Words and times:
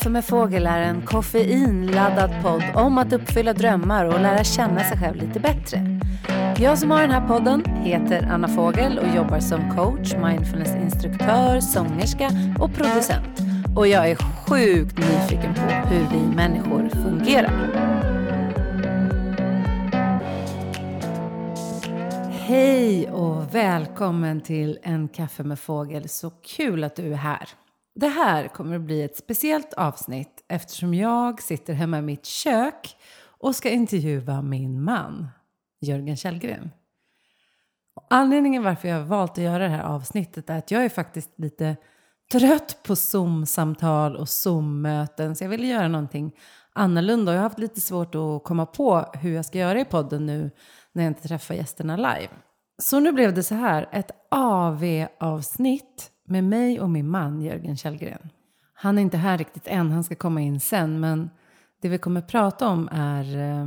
Kaffe 0.00 0.10
med 0.10 0.24
fågel 0.24 0.66
är 0.66 0.80
en 0.80 1.02
koffeinladdad 1.02 2.30
podd 2.42 2.62
om 2.74 2.98
att 2.98 3.12
uppfylla 3.12 3.52
drömmar 3.52 4.04
och 4.04 4.20
lära 4.20 4.44
känna 4.44 4.84
sig 4.84 4.98
själv 4.98 5.16
lite 5.16 5.40
bättre. 5.40 6.00
Jag 6.58 6.78
som 6.78 6.90
har 6.90 7.00
den 7.00 7.10
här 7.10 7.28
podden 7.28 7.64
heter 7.64 8.22
Anna 8.22 8.48
Fågel 8.48 8.98
och 8.98 9.16
jobbar 9.16 9.40
som 9.40 9.76
coach, 9.76 10.14
mindfulnessinstruktör, 10.14 11.60
sångerska 11.60 12.30
och 12.60 12.74
producent. 12.74 13.40
Och 13.76 13.86
jag 13.86 14.10
är 14.10 14.16
sjukt 14.16 14.98
nyfiken 14.98 15.54
på 15.54 15.88
hur 15.88 16.06
vi 16.10 16.36
människor 16.36 16.88
fungerar. 16.88 17.70
Hej 22.30 23.10
och 23.10 23.54
välkommen 23.54 24.40
till 24.40 24.78
En 24.82 25.08
kaffe 25.08 25.42
med 25.42 25.58
fågel. 25.58 26.08
Så 26.08 26.30
kul 26.30 26.84
att 26.84 26.96
du 26.96 27.12
är 27.12 27.16
här. 27.16 27.48
Det 28.00 28.08
här 28.08 28.48
kommer 28.48 28.76
att 28.76 28.82
bli 28.82 29.02
ett 29.02 29.16
speciellt 29.16 29.72
avsnitt 29.72 30.44
eftersom 30.48 30.94
jag 30.94 31.42
sitter 31.42 31.74
hemma 31.74 31.98
i 31.98 32.02
mitt 32.02 32.26
kök 32.26 32.96
och 33.38 33.56
ska 33.56 33.70
intervjua 33.70 34.42
min 34.42 34.82
man, 34.82 35.28
Jörgen 35.80 36.16
Källgren. 36.16 36.70
Anledningen 38.10 38.62
varför 38.62 38.88
jag 38.88 38.96
har 38.96 39.04
valt 39.04 39.30
att 39.32 39.38
göra 39.38 39.58
det 39.58 39.68
här 39.68 39.82
avsnittet 39.82 40.50
är 40.50 40.58
att 40.58 40.70
jag 40.70 40.84
är 40.84 40.88
faktiskt 40.88 41.30
lite 41.38 41.76
trött 42.32 42.78
på 42.82 42.96
Zoom-samtal 42.96 44.16
och 44.16 44.28
Zoom-möten 44.28 45.36
så 45.36 45.44
jag 45.44 45.48
ville 45.48 45.66
göra 45.66 45.88
någonting 45.88 46.32
annorlunda 46.72 47.32
och 47.32 47.36
jag 47.36 47.42
har 47.42 47.48
haft 47.48 47.58
lite 47.58 47.80
svårt 47.80 48.14
att 48.14 48.44
komma 48.44 48.66
på 48.66 49.12
hur 49.14 49.34
jag 49.34 49.44
ska 49.44 49.58
göra 49.58 49.80
i 49.80 49.84
podden 49.84 50.26
nu 50.26 50.50
när 50.92 51.02
jag 51.02 51.10
inte 51.10 51.28
träffar 51.28 51.54
gästerna 51.54 51.96
live. 51.96 52.30
Så 52.82 53.00
nu 53.00 53.12
blev 53.12 53.34
det 53.34 53.42
så 53.42 53.54
här, 53.54 53.88
ett 53.92 54.10
AV-avsnitt 54.30 56.10
med 56.30 56.44
mig 56.44 56.80
och 56.80 56.90
min 56.90 57.08
man 57.08 57.40
Jörgen 57.40 57.76
Källgren. 57.76 58.30
Han 58.74 58.98
är 58.98 59.02
inte 59.02 59.16
här 59.16 59.38
riktigt 59.38 59.66
än, 59.66 59.90
han 59.90 60.04
ska 60.04 60.14
komma 60.14 60.40
in 60.40 60.60
sen, 60.60 61.00
men 61.00 61.30
det 61.82 61.88
vi 61.88 61.98
kommer 61.98 62.20
prata 62.20 62.68
om 62.68 62.88
är 62.92 63.36
eh, 63.38 63.66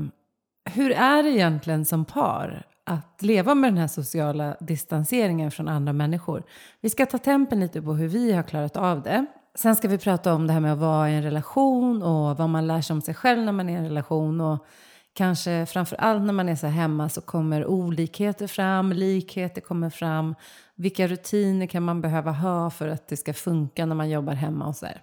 hur 0.74 0.92
är 0.92 1.24
det 1.24 1.30
egentligen 1.30 1.86
som 1.86 2.06
par 2.06 2.66
att 2.84 3.22
leva 3.22 3.56
med 3.56 3.72
den 3.72 3.78
här 3.78 3.88
sociala 3.88 4.56
distanseringen 4.60 5.52
från 5.52 5.68
andra 5.68 5.94
människor? 5.94 6.44
Vi 6.82 6.90
ska 6.90 7.06
ta 7.06 7.18
tempen 7.18 7.60
lite 7.60 7.82
på 7.82 7.94
hur 7.94 8.08
vi 8.08 8.34
har 8.34 8.44
klarat 8.44 8.78
av 8.78 9.02
det. 9.02 9.26
Sen 9.56 9.76
ska 9.76 9.88
vi 9.88 9.98
prata 9.98 10.34
om 10.34 10.48
det 10.48 10.54
här 10.54 10.60
med 10.60 10.74
att 10.74 10.80
vara 10.80 11.10
i 11.10 11.16
en 11.16 11.24
relation 11.24 12.04
och 12.04 12.38
vad 12.38 12.50
man 12.50 12.68
lär 12.68 12.82
sig 12.82 12.94
om 12.94 13.02
sig 13.02 13.14
själv 13.14 13.44
när 13.44 13.52
man 13.52 13.70
är 13.70 13.74
i 13.74 13.78
en 13.78 13.84
relation 13.84 14.42
och 14.42 14.66
kanske 15.14 15.66
framför 15.66 15.96
allt 15.96 16.24
när 16.24 16.34
man 16.34 16.50
är 16.50 16.56
så 16.56 16.68
hemma 16.68 17.10
så 17.10 17.22
kommer 17.22 17.66
olikheter 17.66 18.48
fram, 18.48 18.92
likheter 18.92 19.62
kommer 19.62 19.90
fram. 19.90 20.36
Vilka 20.76 21.08
rutiner 21.08 21.68
kan 21.68 21.84
man 21.84 22.02
behöva 22.02 22.32
ha 22.32 22.70
för 22.70 22.88
att 22.88 23.08
det 23.08 23.18
ska 23.18 23.34
funka 23.34 23.86
när 23.86 23.96
man 23.96 24.10
jobbar 24.10 24.34
hemma 24.34 24.68
och 24.68 24.76
så 24.76 24.86
här. 24.86 25.02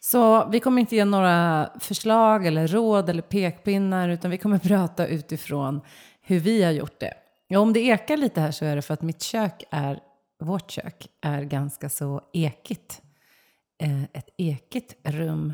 Så 0.00 0.48
vi 0.48 0.60
kommer 0.60 0.80
inte 0.80 0.96
ge 0.96 1.04
några 1.04 1.70
förslag 1.80 2.46
eller 2.46 2.68
råd 2.68 3.10
eller 3.10 3.22
pekpinnar 3.22 4.08
utan 4.08 4.30
vi 4.30 4.38
kommer 4.38 4.58
prata 4.68 5.06
utifrån 5.06 5.80
hur 6.22 6.40
vi 6.40 6.62
har 6.62 6.72
gjort 6.72 7.00
det. 7.00 7.14
Ja, 7.48 7.58
om 7.58 7.72
det 7.72 7.80
ekar 7.80 8.16
lite 8.16 8.40
här 8.40 8.50
så 8.50 8.64
är 8.64 8.76
det 8.76 8.82
för 8.82 8.94
att 8.94 9.02
mitt 9.02 9.22
kök 9.22 9.64
är, 9.70 10.00
vårt 10.40 10.70
kök 10.70 11.06
är 11.20 11.42
ganska 11.42 11.88
så 11.88 12.20
ekigt. 12.32 13.02
Eh, 13.82 14.02
ett 14.02 14.28
ekigt 14.38 14.94
rum 15.08 15.52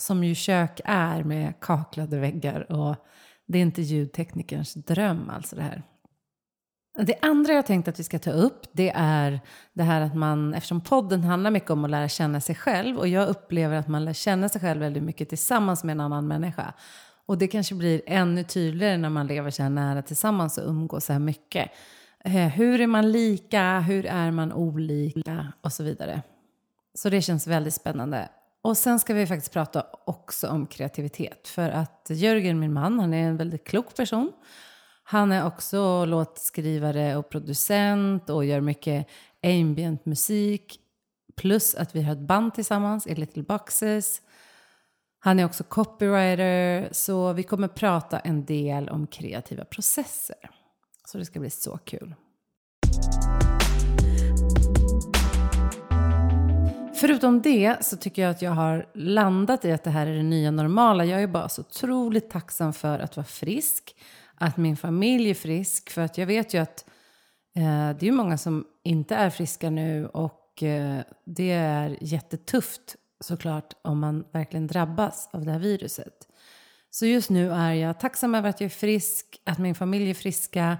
som 0.00 0.24
ju 0.24 0.34
kök 0.34 0.80
är 0.84 1.24
med 1.24 1.60
kaklade 1.60 2.18
väggar 2.18 2.72
och 2.72 2.96
det 3.46 3.58
är 3.58 3.62
inte 3.62 3.82
ljudteknikerns 3.82 4.74
dröm 4.74 5.30
alltså 5.30 5.56
det 5.56 5.62
här. 5.62 5.82
Det 6.98 7.18
andra 7.22 7.52
jag 7.52 7.66
tänkte 7.66 7.90
att 7.90 7.98
vi 7.98 8.04
ska 8.04 8.18
ta 8.18 8.30
upp 8.30 8.66
det 8.72 8.92
är 8.94 9.40
det 9.72 9.82
här 9.82 10.00
att 10.00 10.14
man, 10.14 10.54
eftersom 10.54 10.80
podden 10.80 11.24
handlar 11.24 11.50
mycket 11.50 11.70
om 11.70 11.84
att 11.84 11.90
lära 11.90 12.08
känna 12.08 12.40
sig 12.40 12.54
själv 12.54 12.98
och 12.98 13.08
jag 13.08 13.28
upplever 13.28 13.76
att 13.76 13.88
man 13.88 14.04
lär 14.04 14.12
känna 14.12 14.48
sig 14.48 14.60
själv 14.60 14.80
väldigt 14.80 15.02
mycket 15.02 15.28
tillsammans 15.28 15.84
med 15.84 15.92
en 15.92 16.00
annan 16.00 16.28
människa. 16.28 16.74
Och 17.26 17.38
det 17.38 17.48
kanske 17.48 17.74
blir 17.74 18.02
ännu 18.06 18.44
tydligare 18.44 18.96
när 18.96 19.08
man 19.08 19.26
lever 19.26 19.50
så 19.50 19.62
här 19.62 19.70
nära 19.70 20.02
tillsammans 20.02 20.58
och 20.58 20.68
umgås 20.68 21.04
så 21.04 21.12
här 21.12 21.20
mycket. 21.20 21.70
Eh, 22.24 22.32
hur 22.32 22.80
är 22.80 22.86
man 22.86 23.12
lika? 23.12 23.80
Hur 23.80 24.06
är 24.06 24.30
man 24.30 24.52
olika? 24.52 25.52
Och 25.60 25.72
så 25.72 25.82
vidare. 25.82 26.22
Så 26.94 27.10
det 27.10 27.22
känns 27.22 27.46
väldigt 27.46 27.74
spännande. 27.74 28.28
Och 28.62 28.76
sen 28.76 28.98
ska 28.98 29.14
vi 29.14 29.26
faktiskt 29.26 29.52
prata 29.52 29.86
också 30.04 30.48
om 30.48 30.66
kreativitet. 30.66 31.48
För 31.48 31.70
att 31.70 32.06
Jörgen, 32.10 32.60
min 32.60 32.72
man, 32.72 32.98
han 32.98 33.14
är 33.14 33.28
en 33.28 33.36
väldigt 33.36 33.66
klok 33.66 33.96
person. 33.96 34.32
Han 35.02 35.32
är 35.32 35.46
också 35.46 36.04
låtskrivare 36.04 37.16
och 37.16 37.28
producent 37.28 38.30
och 38.30 38.44
gör 38.44 38.60
mycket 38.60 39.06
ambient 39.42 40.06
musik. 40.06 40.80
Plus 41.36 41.74
att 41.74 41.94
vi 41.94 42.02
har 42.02 42.12
ett 42.12 42.26
band 42.26 42.54
tillsammans 42.54 43.06
i 43.06 43.14
Little 43.14 43.42
Boxes. 43.42 44.22
Han 45.18 45.38
är 45.38 45.44
också 45.44 45.64
copywriter, 45.64 46.88
så 46.92 47.32
vi 47.32 47.42
kommer 47.42 47.68
prata 47.68 48.18
en 48.18 48.44
del 48.44 48.88
om 48.88 49.06
kreativa 49.06 49.64
processer. 49.64 50.50
Så 51.06 51.18
det 51.18 51.24
ska 51.24 51.40
bli 51.40 51.50
så 51.50 51.78
kul. 51.78 52.14
Förutom 57.00 57.42
det 57.42 57.84
så 57.84 57.96
tycker 57.96 58.22
jag 58.22 58.30
att 58.30 58.42
jag 58.42 58.50
har 58.50 58.86
landat 58.94 59.64
i 59.64 59.72
att 59.72 59.84
det 59.84 59.90
här 59.90 60.06
är 60.06 60.14
det 60.14 60.22
nya 60.22 60.50
normala. 60.50 61.04
Jag 61.04 61.22
är 61.22 61.26
bara 61.26 61.48
så 61.48 61.60
otroligt 61.60 62.30
tacksam 62.30 62.72
för 62.72 62.98
att 62.98 63.16
vara 63.16 63.26
frisk, 63.26 63.96
att 64.34 64.56
min 64.56 64.76
familj 64.76 65.30
är 65.30 65.34
frisk. 65.34 65.90
För 65.90 66.02
att 66.02 66.18
jag 66.18 66.26
vet 66.26 66.54
ju 66.54 66.58
att 66.58 66.84
eh, 67.56 67.90
det 68.00 68.08
är 68.08 68.12
många 68.12 68.38
som 68.38 68.64
inte 68.84 69.14
är 69.14 69.30
friska 69.30 69.70
nu 69.70 70.06
och 70.06 70.62
eh, 70.62 71.00
det 71.26 71.50
är 71.50 71.96
jättetufft 72.00 72.96
såklart 73.20 73.74
om 73.82 74.00
man 74.00 74.24
verkligen 74.32 74.66
drabbas 74.66 75.28
av 75.32 75.44
det 75.44 75.52
här 75.52 75.58
viruset. 75.58 76.28
Så 76.90 77.06
just 77.06 77.30
nu 77.30 77.52
är 77.52 77.72
jag 77.72 78.00
tacksam 78.00 78.34
över 78.34 78.48
att 78.48 78.60
jag 78.60 78.66
är 78.66 78.74
frisk, 78.74 79.40
att 79.44 79.58
min 79.58 79.74
familj 79.74 80.10
är 80.10 80.14
friska 80.14 80.78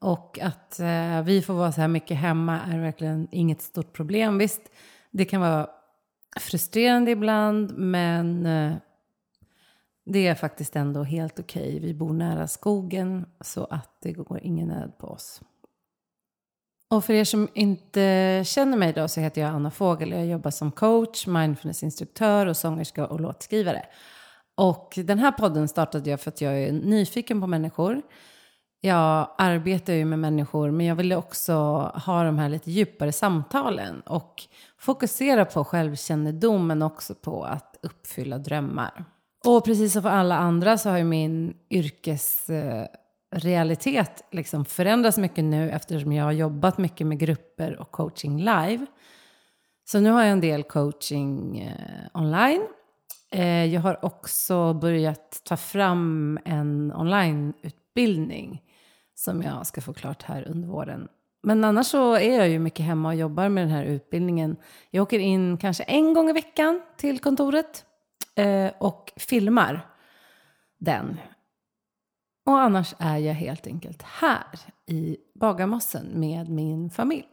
och 0.00 0.38
att 0.42 0.80
eh, 0.80 1.22
vi 1.22 1.42
får 1.42 1.54
vara 1.54 1.72
så 1.72 1.80
här 1.80 1.88
mycket 1.88 2.16
hemma 2.16 2.60
är 2.60 2.78
verkligen 2.78 3.28
inget 3.30 3.62
stort 3.62 3.92
problem. 3.92 4.38
Visst, 4.38 4.62
det 5.12 5.24
kan 5.24 5.40
vara 5.40 5.70
frustrerande 6.40 7.10
ibland, 7.10 7.78
men 7.78 8.46
eh, 8.46 8.74
det 10.04 10.26
är 10.26 10.34
faktiskt 10.34 10.76
ändå 10.76 11.02
helt 11.02 11.38
okej. 11.38 11.68
Okay. 11.68 11.80
Vi 11.80 11.94
bor 11.94 12.12
nära 12.12 12.48
skogen 12.48 13.26
så 13.40 13.64
att 13.64 13.90
det 14.02 14.12
går 14.12 14.40
ingen 14.42 14.68
nöd 14.68 14.98
på 14.98 15.06
oss. 15.06 15.40
Och 16.90 17.04
för 17.04 17.12
er 17.12 17.24
som 17.24 17.48
inte 17.54 18.42
känner 18.46 18.76
mig 18.76 18.92
då 18.92 19.08
så 19.08 19.20
heter 19.20 19.40
jag 19.40 19.50
Anna 19.50 19.70
Fågel. 19.70 20.10
Jag 20.10 20.26
jobbar 20.26 20.50
som 20.50 20.72
coach, 20.72 21.26
mindfulnessinstruktör 21.26 22.46
och 22.46 22.56
sångerska 22.56 23.06
och 23.06 23.20
låtskrivare. 23.20 23.86
Och 24.54 24.98
den 25.04 25.18
här 25.18 25.32
podden 25.32 25.68
startade 25.68 26.10
jag 26.10 26.20
för 26.20 26.30
att 26.30 26.40
jag 26.40 26.62
är 26.62 26.72
nyfiken 26.72 27.40
på 27.40 27.46
människor. 27.46 28.02
Jag 28.84 29.28
arbetar 29.38 29.92
ju 29.92 30.04
med 30.04 30.18
människor 30.18 30.70
men 30.70 30.86
jag 30.86 30.94
ville 30.94 31.16
också 31.16 31.52
ha 32.06 32.24
de 32.24 32.38
här 32.38 32.48
lite 32.48 32.70
djupare 32.70 33.12
samtalen 33.12 34.00
och 34.00 34.42
fokusera 34.78 35.44
på 35.44 35.64
självkännedom 35.64 36.66
men 36.66 36.82
också 36.82 37.14
på 37.14 37.44
att 37.44 37.78
uppfylla 37.82 38.38
drömmar. 38.38 39.04
Och 39.44 39.64
precis 39.64 39.92
som 39.92 40.02
för 40.02 40.08
alla 40.08 40.36
andra 40.36 40.78
så 40.78 40.90
har 40.90 40.98
ju 40.98 41.04
min 41.04 41.54
yrkesrealitet 41.70 44.20
eh, 44.20 44.26
liksom 44.36 44.64
förändrats 44.64 45.18
mycket 45.18 45.44
nu 45.44 45.70
eftersom 45.70 46.12
jag 46.12 46.24
har 46.24 46.32
jobbat 46.32 46.78
mycket 46.78 47.06
med 47.06 47.18
grupper 47.18 47.80
och 47.80 47.90
coaching 47.90 48.38
live. 48.38 48.86
Så 49.84 50.00
nu 50.00 50.10
har 50.10 50.22
jag 50.22 50.32
en 50.32 50.40
del 50.40 50.62
coaching 50.62 51.58
eh, 51.58 52.06
online. 52.14 52.66
Eh, 53.30 53.64
jag 53.64 53.80
har 53.80 54.04
också 54.04 54.74
börjat 54.74 55.40
ta 55.44 55.56
fram 55.56 56.38
en 56.44 56.92
onlineutbildning 56.92 58.62
som 59.22 59.42
jag 59.42 59.66
ska 59.66 59.80
få 59.80 59.92
klart 59.92 60.22
här 60.22 60.48
under 60.48 60.68
våren. 60.68 61.08
Men 61.42 61.64
annars 61.64 61.86
så 61.86 62.14
är 62.14 62.38
jag 62.38 62.48
ju 62.48 62.58
mycket 62.58 62.86
hemma 62.86 63.08
och 63.08 63.14
jobbar 63.14 63.48
med 63.48 63.62
den 63.62 63.70
här 63.70 63.84
utbildningen. 63.84 64.56
Jag 64.90 65.02
åker 65.02 65.18
in 65.18 65.58
kanske 65.58 65.82
en 65.82 66.14
gång 66.14 66.30
i 66.30 66.32
veckan 66.32 66.82
till 66.96 67.18
kontoret 67.18 67.84
eh, 68.34 68.72
och 68.78 69.12
filmar 69.16 69.86
den. 70.78 71.20
Och 72.46 72.60
annars 72.60 72.94
är 72.98 73.16
jag 73.16 73.34
helt 73.34 73.66
enkelt 73.66 74.02
här 74.02 74.58
i 74.86 75.16
Bagarmossen 75.34 76.06
med 76.14 76.48
min 76.48 76.90
familj. 76.90 77.28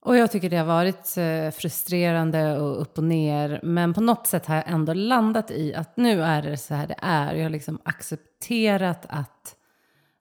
Och 0.00 0.16
jag 0.16 0.30
tycker 0.30 0.50
det 0.50 0.56
har 0.56 0.64
varit 0.64 1.16
eh, 1.16 1.50
frustrerande 1.50 2.58
och 2.60 2.80
upp 2.80 2.98
och 2.98 3.04
ner. 3.04 3.60
Men 3.62 3.94
på 3.94 4.00
något 4.00 4.26
sätt 4.26 4.46
har 4.46 4.54
jag 4.54 4.68
ändå 4.68 4.94
landat 4.94 5.50
i 5.50 5.74
att 5.74 5.96
nu 5.96 6.22
är 6.22 6.42
det 6.42 6.56
så 6.56 6.74
här 6.74 6.86
det 6.86 6.98
är. 7.02 7.34
Jag 7.34 7.42
har 7.42 7.50
liksom 7.50 7.78
accepterat 7.84 9.06
att 9.08 9.55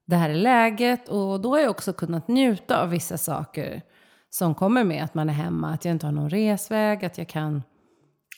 det 0.06 0.16
här 0.16 0.30
är 0.30 0.36
läget 0.36 1.10
och 1.10 1.42
då 1.42 1.50
har 1.50 1.60
jag 1.60 1.70
också 1.70 1.94
kunnat 1.94 2.28
njuta 2.28 2.82
av 2.82 2.90
vissa 2.90 3.18
saker 3.18 3.82
som 4.30 4.56
kommer 4.56 4.84
med 4.84 5.04
att 5.04 5.14
man 5.14 5.30
är 5.30 5.34
hemma. 5.34 5.74
Att 5.74 5.86
jag 5.86 5.92
inte 5.92 6.06
har 6.06 6.12
någon 6.12 6.30
resväg, 6.30 7.06
att 7.06 7.18
jag 7.18 7.30
kan 7.30 7.64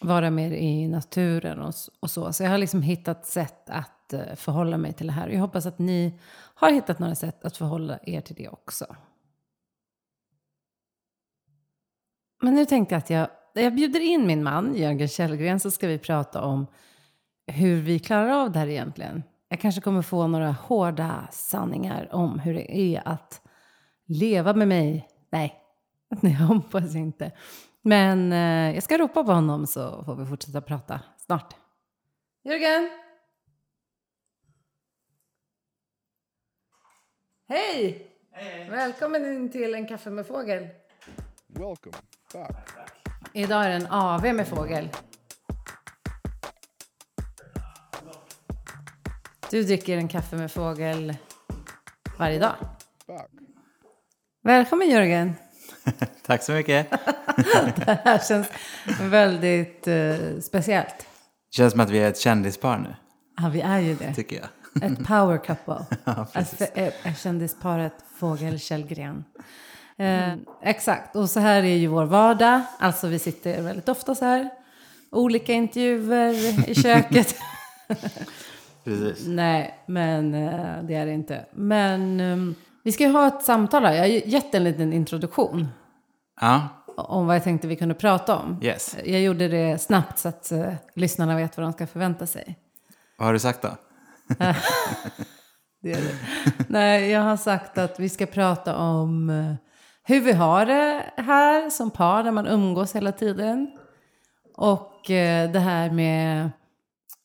vara 0.02 0.30
mer 0.30 0.52
i 0.52 0.88
naturen 0.88 1.60
och, 1.60 1.74
och 2.00 2.12
så. 2.12 2.34
Så 2.34 2.44
jag 2.44 2.50
har 2.50 2.58
liksom 2.58 2.82
hittat 2.82 3.26
sätt 3.26 3.70
att 3.70 4.14
eh, 4.14 4.36
förhålla 4.36 4.78
mig 4.78 4.94
till 4.94 5.08
det 5.08 5.14
här. 5.14 5.30
Jag 5.30 5.40
hoppas 5.40 5.66
att 5.66 5.80
ni 5.80 6.20
har 6.56 6.72
hittat 6.72 7.00
några 7.00 7.16
sätt 7.16 7.46
att 7.46 7.58
förhålla 7.58 8.00
er 8.04 8.22
till 8.22 8.36
det 8.36 8.50
också. 8.50 8.86
Men 12.42 12.54
nu 12.54 12.66
tänkte 12.66 12.96
jag 12.96 13.00
att 13.00 13.10
jag 13.10 13.28
jag 13.64 13.76
bjuder 13.76 14.00
in 14.00 14.28
min 14.28 14.44
man, 14.44 14.76
Jörgen 14.76 15.08
Källgren, 15.08 15.60
så 15.60 15.72
ska 15.72 15.88
vi 15.88 15.98
prata 15.98 16.42
om 16.42 16.68
hur 17.48 17.82
vi 17.82 18.00
klarar 18.00 18.30
av 18.30 18.52
det 18.52 18.60
här 18.60 18.68
egentligen. 18.68 19.24
Jag 19.50 19.60
kanske 19.60 19.82
kommer 19.82 20.02
få 20.02 20.28
några 20.28 20.52
hårda 20.52 21.28
sanningar 21.32 22.10
om 22.12 22.40
hur 22.40 22.54
det 22.54 22.78
är 22.78 23.08
att 23.08 23.42
leva 24.06 24.54
med 24.54 24.68
mig. 24.68 25.08
Nej, 25.30 25.64
jag 26.22 26.30
hoppas 26.32 26.96
inte. 26.96 27.32
Men 27.82 28.34
eh, 28.34 28.74
jag 28.76 28.84
ska 28.84 28.98
ropa 28.98 29.24
på 29.24 29.32
honom 29.32 29.68
så 29.68 30.04
får 30.04 30.16
vi 30.16 30.26
fortsätta 30.26 30.62
prata 30.62 31.02
snart. 31.18 31.56
Jörgen! 32.44 32.90
Hej! 37.50 38.08
Hej! 38.32 38.70
Välkommen 38.70 39.26
in 39.26 39.52
till 39.52 39.74
En 39.74 39.88
kaffe 39.88 40.10
med 40.10 40.28
fågel. 40.28 40.68
Welcome 41.48 41.98
back. 42.34 42.68
Idag 43.34 43.66
är 43.66 43.70
det 43.70 43.76
en 43.76 43.88
AV 43.88 44.34
med 44.34 44.48
fågel. 44.48 44.90
Du 49.52 49.64
dricker 49.64 49.98
en 49.98 50.08
kaffe 50.08 50.36
med 50.36 50.52
fågel 50.52 51.16
varje 52.18 52.40
dag. 52.40 52.56
Välkommen 54.44 54.90
Jörgen! 54.90 55.34
Tack 56.26 56.44
så 56.44 56.52
mycket. 56.52 56.90
Det 57.86 58.00
här 58.04 58.20
känns 58.28 58.48
väldigt 59.02 59.88
eh, 59.88 60.16
speciellt. 60.42 61.08
Känns 61.52 61.72
som 61.72 61.80
att 61.82 61.90
vi 61.90 62.00
är 62.00 62.10
ett 62.10 62.18
kändispar 62.20 62.78
nu, 62.78 62.96
Ja, 63.38 63.50
vi 63.50 63.62
är 63.62 63.80
ju 63.80 63.96
det. 63.96 64.14
tycker 64.14 64.36
jag. 64.36 64.48
Ett 64.92 65.08
power 65.08 65.38
couple. 65.38 65.86
Ja, 66.04 66.28
ett 67.04 67.20
kändisparet 67.20 67.94
Fågel 68.20 68.60
Källgren. 68.60 69.24
Eh, 69.98 70.34
exakt, 70.64 71.16
och 71.16 71.30
så 71.30 71.40
här 71.40 71.64
är 71.64 71.76
ju 71.76 71.88
vår 71.88 72.06
vardag. 72.06 72.62
Alltså 72.80 73.08
vi 73.08 73.20
sitter 73.20 73.62
väldigt 73.62 73.90
ofta 73.90 74.16
så 74.16 74.26
här. 74.26 74.50
Olika 75.12 75.54
intervjuer 75.54 76.70
i 76.70 76.76
köket. 76.76 77.36
Precis. 78.88 79.28
Nej, 79.28 79.84
men 79.86 80.34
eh, 80.34 80.84
det 80.84 80.96
är 80.96 81.06
det 81.06 81.12
inte. 81.12 81.46
Men 81.54 82.20
ehm, 82.20 82.56
vi 82.84 82.92
ska 82.92 83.04
ju 83.04 83.12
ha 83.12 83.28
ett 83.28 83.42
samtal 83.44 83.86
här. 83.86 83.94
Jag 83.94 84.00
har 84.02 84.08
gett 84.08 84.56
en 84.56 84.64
liten 84.64 84.94
introduktion 84.94 85.68
Ja, 86.42 86.68
om 86.98 87.28
vad 87.28 87.36
jag 87.36 87.44
tänkte 87.44 87.68
vi 87.68 87.76
kunde 87.76 87.96
prata 87.96 88.36
om. 88.38 88.60
yes. 88.64 88.98
Jag 89.06 89.22
gjorde 89.22 89.48
det 89.48 89.82
snabbt 89.82 90.20
så 90.20 90.30
att 90.30 90.52
eh, 90.52 90.74
lyssnarna 90.94 91.36
vet 91.36 91.58
vad 91.58 91.66
de 91.66 91.74
ska 91.74 91.88
förvänta 91.88 92.26
sig. 92.28 92.58
Vad 93.18 93.26
har 93.26 93.34
du 93.34 93.40
sagt 93.40 93.62
då? 93.62 93.70
Det 95.82 95.92
är 95.92 96.02
det. 96.02 96.16
Nej, 96.68 97.10
jag 97.10 97.22
har 97.22 97.38
sagt 97.38 97.78
att 97.78 98.00
vi 98.00 98.10
ska 98.10 98.26
prata 98.26 98.76
om 98.78 99.30
eh, 99.30 99.54
hur 100.04 100.22
vi 100.22 100.32
har 100.32 100.66
det 100.66 101.04
här 101.18 101.70
som 101.70 101.92
par 101.92 102.24
när 102.24 102.32
man 102.32 102.48
umgås 102.48 102.96
hela 102.96 103.12
tiden. 103.12 103.72
Och 104.56 105.02
det 105.54 105.60
här 105.60 105.92
med 105.92 106.50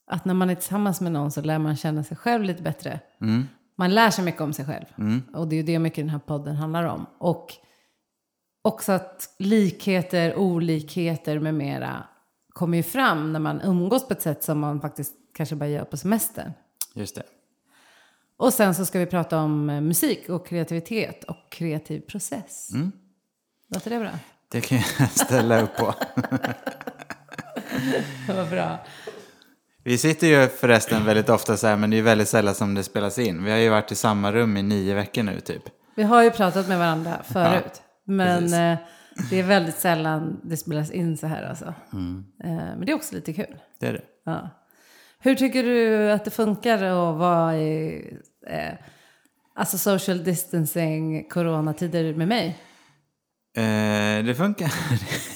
att 0.06 0.24
när 0.24 0.34
man 0.34 0.50
är 0.50 0.54
tillsammans 0.54 1.00
med 1.00 1.12
någon 1.12 1.30
så 1.30 1.40
lär 1.40 1.58
man 1.58 1.76
känna 1.76 2.04
sig 2.04 2.16
själv 2.16 2.44
lite 2.44 2.62
bättre. 2.62 3.00
Mm. 3.20 3.48
Man 3.76 3.94
lär 3.94 4.10
sig 4.10 4.24
mycket 4.24 4.40
om 4.40 4.52
sig 4.52 4.64
själv. 4.64 4.84
Mm. 4.98 5.22
Och 5.34 5.48
det 5.48 5.54
är 5.54 5.56
ju 5.56 5.62
det 5.62 5.78
mycket 5.78 5.96
den 5.96 6.08
här 6.08 6.18
podden 6.18 6.56
handlar 6.56 6.84
om. 6.84 7.06
Och 7.18 7.52
också 8.62 8.92
att 8.92 9.34
likheter, 9.38 10.36
olikheter 10.36 11.38
med 11.38 11.54
mera 11.54 12.04
kommer 12.52 12.76
ju 12.76 12.82
fram 12.82 13.32
när 13.32 13.40
man 13.40 13.60
umgås 13.60 14.08
på 14.08 14.12
ett 14.12 14.22
sätt 14.22 14.44
som 14.44 14.58
man 14.58 14.80
faktiskt 14.80 15.14
kanske 15.34 15.56
bara 15.56 15.68
gör 15.68 15.84
på 15.84 15.96
semestern. 15.96 16.52
Just 16.94 17.14
det. 17.14 17.22
Och 18.36 18.52
sen 18.52 18.74
så 18.74 18.86
ska 18.86 18.98
vi 18.98 19.06
prata 19.06 19.40
om 19.40 19.70
eh, 19.70 19.80
musik 19.80 20.28
och 20.28 20.46
kreativitet 20.46 21.24
och 21.24 21.50
kreativ 21.50 22.00
process. 22.00 22.70
Mm. 22.74 22.92
Låter 23.74 23.90
det 23.90 23.98
bra? 23.98 24.10
Det 24.48 24.60
kan 24.60 24.78
jag 24.98 25.10
ställa 25.26 25.62
upp 25.62 25.76
på. 25.76 25.94
Vad 28.36 28.50
bra. 28.50 28.78
Vi 29.84 29.98
sitter 29.98 30.26
ju 30.26 30.48
förresten 30.48 31.04
väldigt 31.04 31.28
ofta 31.28 31.56
så 31.56 31.66
här, 31.66 31.76
men 31.76 31.90
det 31.90 31.98
är 31.98 32.02
väldigt 32.02 32.28
sällan 32.28 32.54
som 32.54 32.74
det 32.74 32.84
spelas 32.84 33.18
in. 33.18 33.44
Vi 33.44 33.50
har 33.50 33.58
ju 33.58 33.68
varit 33.68 33.92
i 33.92 33.94
samma 33.94 34.32
rum 34.32 34.56
i 34.56 34.62
nio 34.62 34.94
veckor 34.94 35.22
nu 35.22 35.40
typ. 35.40 35.62
Vi 35.94 36.02
har 36.02 36.22
ju 36.22 36.30
pratat 36.30 36.68
med 36.68 36.78
varandra 36.78 37.22
förut. 37.32 37.82
men 38.04 38.38
precis. 38.38 38.54
eh, 38.54 38.76
det 39.30 39.38
är 39.38 39.42
väldigt 39.42 39.78
sällan 39.78 40.40
det 40.44 40.56
spelas 40.56 40.90
in 40.90 41.16
så 41.16 41.26
här 41.26 41.42
alltså. 41.42 41.74
Mm. 41.92 42.24
Eh, 42.44 42.50
men 42.50 42.86
det 42.86 42.92
är 42.92 42.96
också 42.96 43.14
lite 43.14 43.32
kul. 43.32 43.56
Det 43.80 43.86
är 43.86 43.92
det. 43.92 44.02
Ja. 44.24 44.50
Hur 45.18 45.34
tycker 45.34 45.62
du 45.62 46.10
att 46.10 46.24
det 46.24 46.30
funkar 46.30 46.82
att 46.82 47.18
vara 47.18 47.56
i 47.56 48.04
eh, 48.46 48.72
alltså 49.54 49.78
social 49.78 50.24
distancing 50.24 51.28
coronatider 51.28 52.14
med 52.14 52.28
mig? 52.28 52.58
Eh, 53.56 54.24
det 54.24 54.34
funkar. 54.36 54.72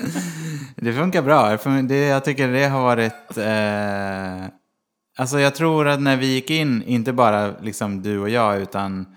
det 0.76 0.92
funkar 0.92 1.22
bra. 1.22 1.56
Det 1.82 2.06
jag 2.06 2.24
tycker 2.24 2.48
det 2.48 2.66
har 2.66 2.82
varit... 2.82 3.38
Eh, 3.38 4.50
alltså 5.18 5.40
jag 5.40 5.54
tror 5.54 5.88
att 5.88 6.02
när 6.02 6.16
vi 6.16 6.26
gick 6.26 6.50
in, 6.50 6.82
inte 6.82 7.12
bara 7.12 7.60
liksom 7.60 8.02
du 8.02 8.18
och 8.18 8.30
jag, 8.30 8.60
utan 8.60 9.16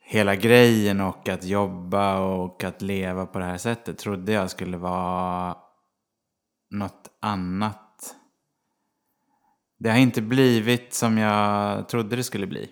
hela 0.00 0.36
grejen 0.36 1.00
och 1.00 1.28
att 1.28 1.44
jobba 1.44 2.18
och 2.18 2.64
att 2.64 2.82
leva 2.82 3.26
på 3.26 3.38
det 3.38 3.44
här 3.44 3.58
sättet 3.58 3.98
trodde 3.98 4.32
jag 4.32 4.50
skulle 4.50 4.76
vara 4.76 5.56
något 6.70 7.08
annat. 7.22 8.14
Det 9.78 9.90
har 9.90 9.98
inte 9.98 10.22
blivit 10.22 10.94
som 10.94 11.18
jag 11.18 11.88
trodde 11.88 12.16
det 12.16 12.24
skulle 12.24 12.46
bli. 12.46 12.70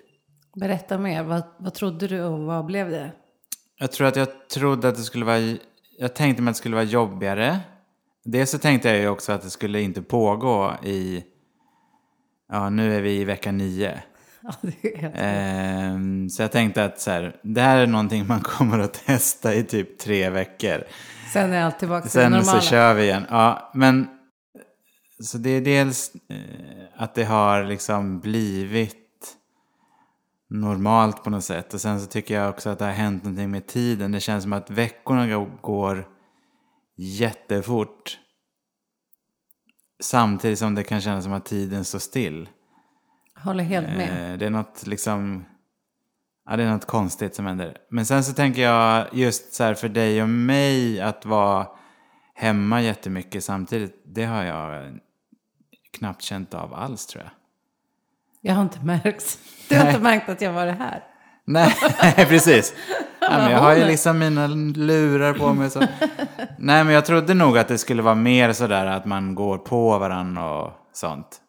Berätta 0.60 0.98
mer. 0.98 1.22
Vad, 1.22 1.42
vad 1.58 1.74
trodde 1.74 2.08
du 2.08 2.22
och 2.22 2.38
vad 2.38 2.66
blev 2.66 2.90
det? 2.90 3.12
Jag 3.78 3.92
tror 3.92 4.06
att 4.06 4.16
jag 4.16 4.48
trodde 4.48 4.88
att 4.88 4.96
det 4.96 5.02
skulle 5.02 5.24
vara... 5.24 5.56
Jag 5.98 6.14
tänkte 6.14 6.42
mig 6.42 6.50
att 6.50 6.54
det 6.54 6.58
skulle 6.58 6.74
vara 6.74 6.84
jobbigare. 6.84 7.60
Dels 8.24 8.50
så 8.50 8.58
tänkte 8.58 8.88
jag 8.88 8.98
ju 8.98 9.08
också 9.08 9.32
att 9.32 9.42
det 9.42 9.50
skulle 9.50 9.80
inte 9.80 10.02
pågå 10.02 10.74
i... 10.84 11.24
Ja, 12.52 12.70
nu 12.70 12.96
är 12.96 13.00
vi 13.00 13.10
i 13.20 13.24
vecka 13.24 13.52
nio. 13.52 14.02
Ja, 14.42 14.52
det 14.60 14.94
är 15.04 15.12
Ehm, 15.14 16.28
så 16.30 16.42
jag 16.42 16.52
tänkte 16.52 16.84
att 16.84 17.00
så 17.00 17.10
här, 17.10 17.36
det 17.42 17.60
här 17.60 17.78
är 17.78 17.86
någonting 17.86 18.26
man 18.26 18.40
kommer 18.40 18.78
att 18.78 18.94
testa 19.06 19.54
i 19.54 19.64
typ 19.64 19.98
tre 19.98 20.30
veckor. 20.30 20.84
Sen 21.32 21.52
är 21.52 21.62
allt 21.64 21.78
tillbaka 21.78 22.08
till 22.08 22.18
det 22.18 22.24
Sen 22.24 22.32
normala. 22.32 22.60
så 22.60 22.68
kör 22.68 22.94
vi 22.94 23.02
igen. 23.02 23.24
Ja, 23.30 23.70
men... 23.74 24.08
Så 25.22 25.38
det 25.38 25.50
är 25.50 25.60
dels 25.60 26.12
eh, 26.30 26.36
att 26.96 27.14
det 27.14 27.24
har 27.24 27.64
liksom 27.64 28.20
blivit 28.20 28.96
normalt 30.48 31.24
på 31.24 31.30
något 31.30 31.44
sätt. 31.44 31.74
Och 31.74 31.80
sen 31.80 32.00
så 32.00 32.06
tycker 32.06 32.34
jag 32.34 32.50
också 32.50 32.70
att 32.70 32.78
det 32.78 32.84
har 32.84 32.92
hänt 32.92 33.24
någonting 33.24 33.50
med 33.50 33.66
tiden. 33.66 34.12
Det 34.12 34.20
känns 34.20 34.42
som 34.42 34.52
att 34.52 34.70
veckorna 34.70 35.26
gå- 35.28 35.50
går 35.62 36.08
jättefort. 36.96 38.18
Samtidigt 40.02 40.58
som 40.58 40.74
det 40.74 40.82
kan 40.84 41.00
kännas 41.00 41.24
som 41.24 41.32
att 41.32 41.44
tiden 41.44 41.84
står 41.84 41.98
still. 41.98 42.48
Håller 43.44 43.64
helt 43.64 43.86
med. 43.86 44.32
Eh, 44.32 44.38
Det 44.38 44.46
är 44.46 44.50
något 44.50 44.86
liksom... 44.86 45.44
Ja, 46.48 46.56
det 46.56 46.62
är 46.62 46.70
något 46.70 46.84
konstigt 46.86 47.34
som 47.34 47.46
händer. 47.46 47.76
Men 47.90 48.06
sen 48.06 48.24
så 48.24 48.32
tänker 48.32 48.62
jag 48.62 49.06
just 49.14 49.54
så 49.54 49.64
här 49.64 49.74
för 49.74 49.88
dig 49.88 50.22
och 50.22 50.28
mig 50.28 51.00
att 51.00 51.26
vara 51.26 51.66
hemma 52.34 52.82
jättemycket 52.82 53.44
samtidigt. 53.44 54.02
Det 54.06 54.24
har 54.24 54.42
jag 54.44 54.98
knappt 55.98 56.22
känt 56.22 56.54
av 56.54 56.74
alls 56.74 57.06
tror 57.06 57.24
jag. 57.24 57.32
Jag 58.40 58.54
har 58.54 58.62
inte 58.62 58.80
märkt. 58.80 59.38
Du 59.68 59.78
har 59.78 59.86
inte 59.88 60.00
märkt 60.00 60.28
att 60.28 60.40
jag 60.40 60.52
var 60.52 60.66
här. 60.66 61.02
Nej, 61.44 61.74
precis. 62.28 62.74
Ja, 63.20 63.38
men 63.38 63.50
jag 63.50 63.58
har 63.58 63.76
ju 63.76 63.84
liksom 63.84 64.18
mina 64.18 64.46
lurar 64.46 65.34
på 65.34 65.52
mig. 65.52 65.70
Så. 65.70 65.80
Nej, 66.58 66.84
men 66.84 66.88
jag 66.88 67.04
trodde 67.04 67.34
nog 67.34 67.58
att 67.58 67.68
det 67.68 67.78
skulle 67.78 68.02
vara 68.02 68.14
mer 68.14 68.52
sådär 68.52 68.86
att 68.86 69.04
man 69.04 69.34
går 69.34 69.58
på 69.58 69.98
varandra 69.98 70.62
och 70.62 70.72
sånt. 70.92 71.40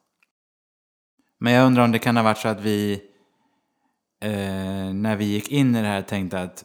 Men 1.39 1.53
jag 1.53 1.65
undrar 1.65 1.84
om 1.84 1.91
det 1.91 2.00
kan 2.00 2.17
ha 2.17 2.24
varit 2.24 2.38
så 2.38 2.48
att 2.48 2.62
vi, 2.62 3.01
eh, 4.22 4.94
när 4.94 5.15
vi 5.15 5.25
gick 5.25 5.51
in 5.51 5.75
i 5.75 5.82
det 5.82 5.88
här, 5.88 6.01
tänkte 6.01 6.41
att 6.41 6.63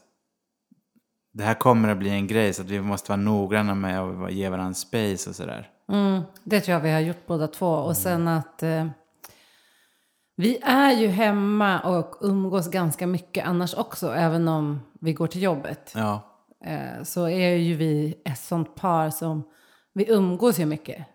det 1.33 1.45
här 1.45 1.55
kommer 1.55 1.89
att 1.89 1.99
bli 1.99 2.11
en 2.11 2.27
grej, 2.27 2.53
så 2.53 2.63
att 2.63 2.69
vi 2.69 2.81
måste 2.81 3.11
vara 3.11 3.21
noggranna 3.21 3.75
med 3.75 4.01
att 4.01 4.33
ge 4.33 4.49
varandra 4.49 4.75
space 4.75 5.31
och 5.31 5.37
sådär. 5.37 5.69
Mm, 5.93 6.23
det 6.45 6.61
tror 6.61 6.75
jag 6.75 6.81
vi 6.81 6.93
har 6.93 7.01
gjort 7.01 7.27
båda 7.27 7.47
två. 7.49 7.69
Och 7.69 7.97
sen 7.97 8.29
att 8.29 8.63
eh, 8.63 8.87
vi 10.43 10.59
är 10.63 10.93
ju 10.93 11.07
hemma 11.07 11.81
och 11.81 12.17
umgås 12.21 12.71
ganska 12.71 13.07
mycket 13.07 13.47
annars 13.47 13.75
också. 13.75 14.13
Även 14.13 14.49
om 14.49 14.81
vi 15.01 15.13
går 15.13 15.27
till 15.27 15.43
jobbet. 15.43 15.93
Ja, 15.95 16.33
Eh, 16.65 17.03
så 17.03 17.29
är 17.29 17.57
ju 17.57 17.75
vi 17.75 18.15
ett 18.25 18.39
sånt 18.39 18.75
par 18.75 19.11
som 19.11 19.43
vi 19.93 20.11
umgås 20.11 20.59
ju 20.59 20.67
mycket. 20.67 21.07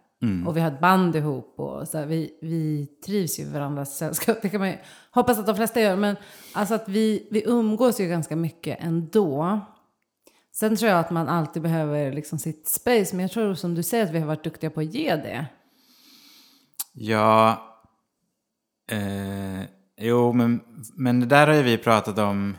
Och 0.48 0.57
vi 0.57 0.62
har 0.62 0.72
ett 0.72 0.79
band 0.79 1.15
ihop 1.15 1.60
och 1.60 1.88
så 1.88 1.98
här, 1.98 2.05
vi, 2.05 2.38
vi 2.41 2.88
trivs 3.05 3.39
ju 3.39 3.43
i 3.43 3.50
varandras 3.50 3.98
sällskap. 3.98 4.38
Det 4.41 4.50
kan 4.50 4.60
man 4.60 4.69
ju 4.69 4.77
hoppas 5.12 5.39
att 5.39 5.46
de 5.46 5.55
flesta 5.55 5.81
gör. 5.81 5.96
Men 5.96 6.15
alltså 6.53 6.75
att 6.75 6.89
vi, 6.89 7.27
vi 7.31 7.43
umgås 7.46 8.00
ju 8.00 8.07
ganska 8.07 8.36
mycket 8.36 8.77
ändå. 8.81 9.60
Sen 10.53 10.75
tror 10.75 10.91
jag 10.91 11.00
att 11.00 11.12
man 11.12 11.29
alltid 11.29 11.62
behöver 11.62 12.12
liksom 12.12 12.39
sitt 12.39 12.67
space. 12.67 13.15
Men 13.15 13.19
jag 13.19 13.31
tror 13.31 13.53
som 13.53 13.75
du 13.75 13.84
säger 13.84 14.03
att 14.03 14.12
vi 14.12 14.19
har 14.19 14.27
varit 14.27 14.43
duktiga 14.43 14.69
på 14.69 14.79
att 14.79 14.93
ge 14.93 15.15
det. 15.15 15.46
Ja, 16.93 17.66
eh, 18.91 19.62
jo, 19.98 20.34
men, 20.34 20.62
men 20.96 21.20
det 21.20 21.25
där 21.25 21.48
har 21.48 21.53
ju 21.53 21.62
vi 21.62 21.77
pratat 21.77 22.17
om 22.17 22.58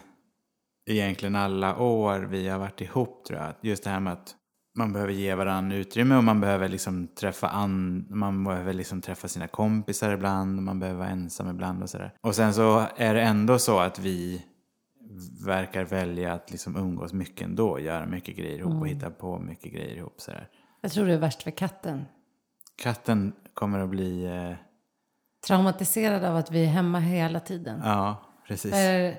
egentligen 0.86 1.36
alla 1.36 1.78
år 1.78 2.20
vi 2.20 2.48
har 2.48 2.58
varit 2.58 2.80
ihop 2.80 3.24
tror 3.24 3.40
jag. 3.40 3.54
Just 3.60 3.84
det 3.84 3.90
här 3.90 4.00
med 4.00 4.12
att 4.12 4.34
man 4.78 4.92
behöver 4.92 5.12
ge 5.12 5.34
varandra 5.34 5.76
utrymme 5.76 6.16
och 6.16 6.24
man 6.24 6.40
behöver 6.40 6.68
liksom 6.68 7.08
träffa, 7.08 7.48
an, 7.48 8.06
man 8.10 8.44
behöver 8.44 8.72
liksom 8.72 9.00
träffa 9.00 9.28
sina 9.28 9.48
kompisar 9.48 10.12
ibland 10.12 10.58
och 10.58 10.62
man 10.62 10.80
behöver 10.80 10.98
vara 10.98 11.08
ensam 11.08 11.50
ibland 11.50 11.82
och 11.82 11.90
sådär. 11.90 12.14
Och 12.20 12.34
sen 12.34 12.54
så 12.54 12.86
är 12.96 13.14
det 13.14 13.22
ändå 13.22 13.58
så 13.58 13.78
att 13.78 13.98
vi 13.98 14.44
verkar 15.46 15.84
välja 15.84 16.32
att 16.32 16.50
liksom 16.50 16.76
umgås 16.76 17.12
mycket 17.12 17.46
ändå, 17.46 17.80
göra 17.80 18.06
mycket 18.06 18.36
grejer 18.36 18.58
ihop 18.58 18.80
och 18.80 18.88
hitta 18.88 19.10
på 19.10 19.38
mycket 19.38 19.72
grejer 19.72 19.96
ihop. 19.96 20.20
Sådär. 20.20 20.48
Jag 20.80 20.92
tror 20.92 21.06
det 21.06 21.14
är 21.14 21.18
värst 21.18 21.42
för 21.42 21.50
katten. 21.50 22.04
Katten 22.76 23.32
kommer 23.54 23.80
att 23.80 23.88
bli, 23.88 24.24
eh, 24.24 24.56
Traumatiserad 25.48 26.24
av 26.24 26.36
att 26.36 26.50
vi 26.50 26.64
är 26.64 26.68
hemma 26.68 26.98
hela 26.98 27.40
tiden. 27.40 27.80
ja 27.84 28.22
precis. 28.48 28.72
För 28.72 29.14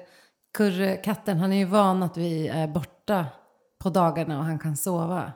Kurre, 0.53 0.95
katten, 0.95 1.37
han 1.37 1.53
är 1.53 1.57
ju 1.57 1.65
van 1.65 2.03
att 2.03 2.17
vi 2.17 2.47
är 2.47 2.67
borta 2.67 3.25
på 3.79 3.89
dagarna 3.89 4.39
och 4.39 4.45
han 4.45 4.59
kan 4.59 4.77
sova. 4.77 5.31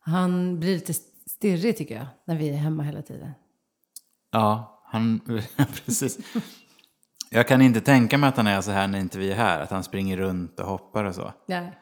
Han 0.00 0.60
blir 0.60 0.74
lite 0.74 0.94
stirrig 1.26 1.76
tycker 1.76 1.94
jag, 1.94 2.06
när 2.24 2.36
vi 2.36 2.48
är 2.48 2.56
hemma 2.56 2.82
hela 2.82 3.02
tiden. 3.02 3.32
Ja, 4.30 4.82
han, 4.84 5.20
precis. 5.84 6.18
Jag 7.30 7.48
kan 7.48 7.62
inte 7.62 7.80
tänka 7.80 8.18
mig 8.18 8.28
att 8.28 8.36
han 8.36 8.46
är 8.46 8.60
så 8.60 8.70
här 8.70 8.88
när 8.88 8.98
inte 8.98 9.18
vi 9.18 9.32
är 9.32 9.36
här. 9.36 9.60
Att 9.60 9.70
han 9.70 9.84
springer 9.84 10.16
runt 10.16 10.60
och 10.60 10.66
hoppar 10.66 11.04
och 11.04 11.14
så. 11.14 11.32
Nej. 11.46 11.78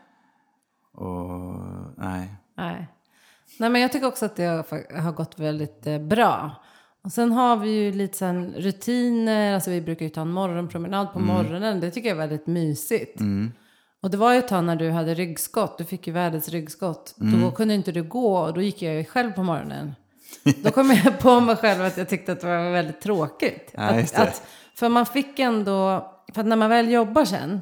Och 0.93 1.61
nej. 1.97 2.35
Nej. 2.57 2.89
Nej, 3.59 3.71
men 3.71 3.81
jag 3.81 3.93
tycker 3.93 4.07
också 4.07 4.27
att 4.27 4.37
det 4.37 4.45
har, 4.45 5.13
gått 5.13 5.39
väldigt 5.39 5.87
eh, 5.87 5.99
bra. 5.99 6.63
Och 7.07 7.13
sen 7.13 7.33
har 7.33 7.57
vi 7.57 7.71
ju 7.71 7.93
lite 7.93 8.19
sen 8.19 8.55
rutiner, 8.57 9.55
alltså 9.55 9.71
vi 9.71 9.81
brukar 9.81 10.05
ju 10.05 10.11
ta 10.11 10.21
en 10.21 10.31
morgonpromenad 10.31 11.13
på 11.13 11.19
morgonen. 11.19 11.81
Det 11.81 11.91
tycker 11.91 12.09
jag 12.09 12.17
är 12.17 12.19
väldigt 12.19 12.47
mysigt. 12.47 13.21
Och 14.03 14.11
det 14.11 14.17
var 14.17 14.33
ju 14.33 14.39
ett 14.39 14.49
tag 14.49 14.65
när 14.65 14.77
du 14.77 14.91
hade 14.91 15.15
ryggskott, 15.15 15.79
du 15.79 15.85
fick 15.85 16.07
ju 16.07 16.13
världens 16.13 16.49
ryggskott. 16.49 17.15
Då 17.17 17.51
kunde 17.51 17.75
inte 17.75 17.93
du 17.93 18.03
gå 18.03 18.37
och 18.37 18.55
då 18.55 18.61
gick 18.63 18.83
jag 18.83 18.95
ju 18.95 19.05
själv 19.05 19.33
på 19.33 19.43
morgonen. 19.43 19.95
Då 20.63 20.71
kom 20.71 20.91
jag 20.91 21.19
på 21.19 21.41
mig 21.41 21.57
själv 21.57 21.83
att 21.83 21.97
jag 21.97 22.09
tyckte 22.09 22.33
att 22.33 22.41
det 22.41 22.47
var 22.47 22.71
väldigt 22.71 23.01
tråkigt. 23.01 23.71
Ja, 23.75 23.83
att, 23.83 24.15
att, 24.15 24.43
för 24.75 24.89
man 24.89 25.07
fick 25.07 25.39
ändå, 25.39 26.07
för 26.35 26.41
att 26.41 26.47
när 26.47 26.57
man 26.57 26.71
väl 26.71 26.91
jobbar 26.91 27.25
sen, 27.25 27.61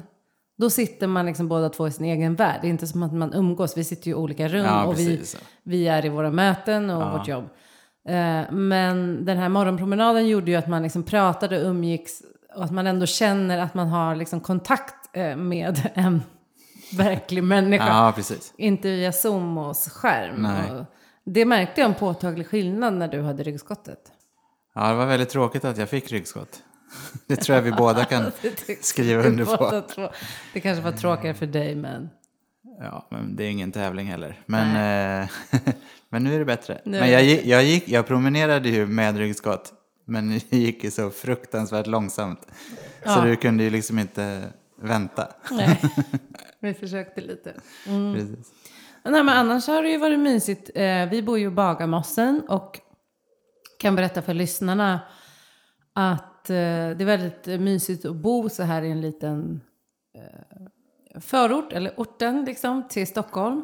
då 0.57 0.69
sitter 0.69 1.07
man 1.07 1.25
liksom 1.25 1.47
båda 1.47 1.69
två 1.69 1.87
i 1.87 1.91
sin 1.91 2.05
egen 2.05 2.35
värld. 2.35 2.59
Det 2.61 2.67
är 2.67 2.69
inte 2.69 2.87
som 2.87 3.03
att 3.03 3.13
man 3.13 3.33
umgås, 3.33 3.77
vi 3.77 3.83
sitter 3.83 4.07
ju 4.07 4.11
i 4.11 4.15
olika 4.15 4.47
rum 4.47 4.65
Ja, 4.65 4.85
och 4.85 4.99
vi, 4.99 5.21
vi 5.63 5.87
är 5.87 6.05
i 6.05 6.09
våra 6.09 6.31
möten 6.31 6.89
och 6.89 7.19
vårt 7.19 7.27
jobb. 7.27 7.45
Eh, 8.07 8.51
men 8.51 9.25
den 9.25 9.37
här 9.37 9.49
morgonpromenaden 9.49 10.27
gjorde 10.27 10.51
ju 10.51 10.57
att 10.57 10.67
man 10.67 10.83
liksom 10.83 11.03
pratade 11.03 11.59
umgicks 11.59 12.21
och 12.55 12.63
att 12.63 12.71
man 12.71 12.87
ändå 12.87 13.05
känner 13.05 13.57
att 13.57 13.73
man 13.73 13.87
har 13.87 14.15
liksom 14.15 14.39
kontakt 14.39 15.09
eh, 15.13 15.35
med 15.35 15.91
en 15.95 16.23
verklig 16.97 17.43
människa. 17.43 17.87
Ja, 17.87 18.13
precis. 18.15 18.53
Inte 18.57 18.87
via 18.87 19.11
Zoom 19.11 19.57
och 19.57 19.77
skärm. 19.77 20.45
Och 20.45 20.85
det 21.23 21.45
märkte 21.45 21.81
jag 21.81 21.89
en 21.89 21.95
påtaglig 21.95 22.47
skillnad 22.47 22.93
när 22.93 23.07
du 23.07 23.21
hade 23.21 23.43
ryggskottet. 23.43 23.99
Ja, 24.75 24.87
det 24.87 24.95
var 24.95 25.05
väldigt 25.05 25.29
tråkigt 25.29 25.65
att 25.65 25.77
jag 25.77 25.89
fick 25.89 26.11
ryggskott. 26.11 26.63
Det 27.27 27.35
tror 27.35 27.55
jag 27.55 27.63
vi 27.63 27.71
båda 27.71 28.05
kan 28.05 28.31
skriva 28.81 29.23
under 29.23 29.45
på. 29.45 30.11
Det 30.53 30.59
kanske 30.59 30.83
var 30.83 30.91
tråkigare 30.91 31.33
för 31.33 31.45
dig, 31.45 31.75
men... 31.75 32.09
Ja, 32.79 33.07
men 33.11 33.35
det 33.35 33.43
är 33.43 33.49
ingen 33.49 33.71
tävling 33.71 34.07
heller. 34.07 34.39
Men, 34.45 35.21
eh, 35.21 35.29
men 36.15 36.23
nu 36.23 36.35
är 36.35 36.39
det 36.39 36.45
bättre. 36.45 36.81
Nu 36.83 36.99
men 36.99 37.11
jag, 37.11 37.23
gick, 37.23 37.45
jag, 37.45 37.63
gick, 37.63 37.89
jag 37.89 38.07
promenerade 38.07 38.69
ju 38.69 38.85
med 38.85 39.17
ryggskott. 39.17 39.73
Men 40.05 40.29
det 40.49 40.57
gick 40.57 40.83
ju 40.83 40.91
så 40.91 41.09
fruktansvärt 41.09 41.87
långsamt. 41.87 42.41
Så 43.03 43.09
Ja. 43.09 43.21
du 43.21 43.35
kunde 43.35 43.63
ju 43.63 43.69
liksom 43.69 43.99
inte 43.99 44.43
vänta. 44.81 45.27
Nej, 45.51 45.81
vi 46.59 46.73
försökte 46.73 47.21
lite. 47.21 47.53
Precis. 48.13 48.51
Nej, 49.03 49.23
men 49.23 49.29
annars 49.29 49.67
har 49.67 49.83
det 49.83 49.89
ju 49.89 49.97
varit 49.97 50.19
mysigt. 50.19 50.69
Eh, 50.75 51.09
vi 51.09 51.23
bor 51.23 51.39
ju 51.39 51.47
i 51.47 51.49
Bagarmossen 51.49 52.41
och 52.47 52.79
kan 53.79 53.95
berätta 53.95 54.21
för 54.21 54.33
lyssnarna 54.33 54.99
att 55.93 56.49
eh, 56.49 56.55
det 56.55 57.01
är 57.01 57.05
väldigt 57.05 57.45
mysigt 57.61 58.05
att 58.05 58.15
bo 58.15 58.49
så 58.49 58.63
här 58.63 58.81
i 58.81 58.91
en 58.91 59.01
liten 59.01 59.61
eh, 60.17 61.19
förort, 61.21 61.73
eller 61.73 61.93
orten 61.97 62.45
liksom, 62.45 62.87
till 62.89 63.07
Stockholm. 63.07 63.63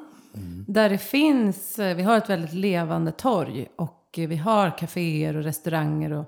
Där 0.67 0.89
det 0.89 0.97
finns, 0.97 1.79
eh, 1.79 1.95
vi 1.95 2.03
har 2.03 2.17
ett 2.17 2.29
väldigt 2.29 2.53
levande 2.53 3.11
torg 3.11 3.67
och 3.75 4.09
vi 4.15 4.35
har 4.35 4.77
kaféer 4.77 5.37
och 5.37 5.43
restauranger 5.43 6.11
och 6.13 6.25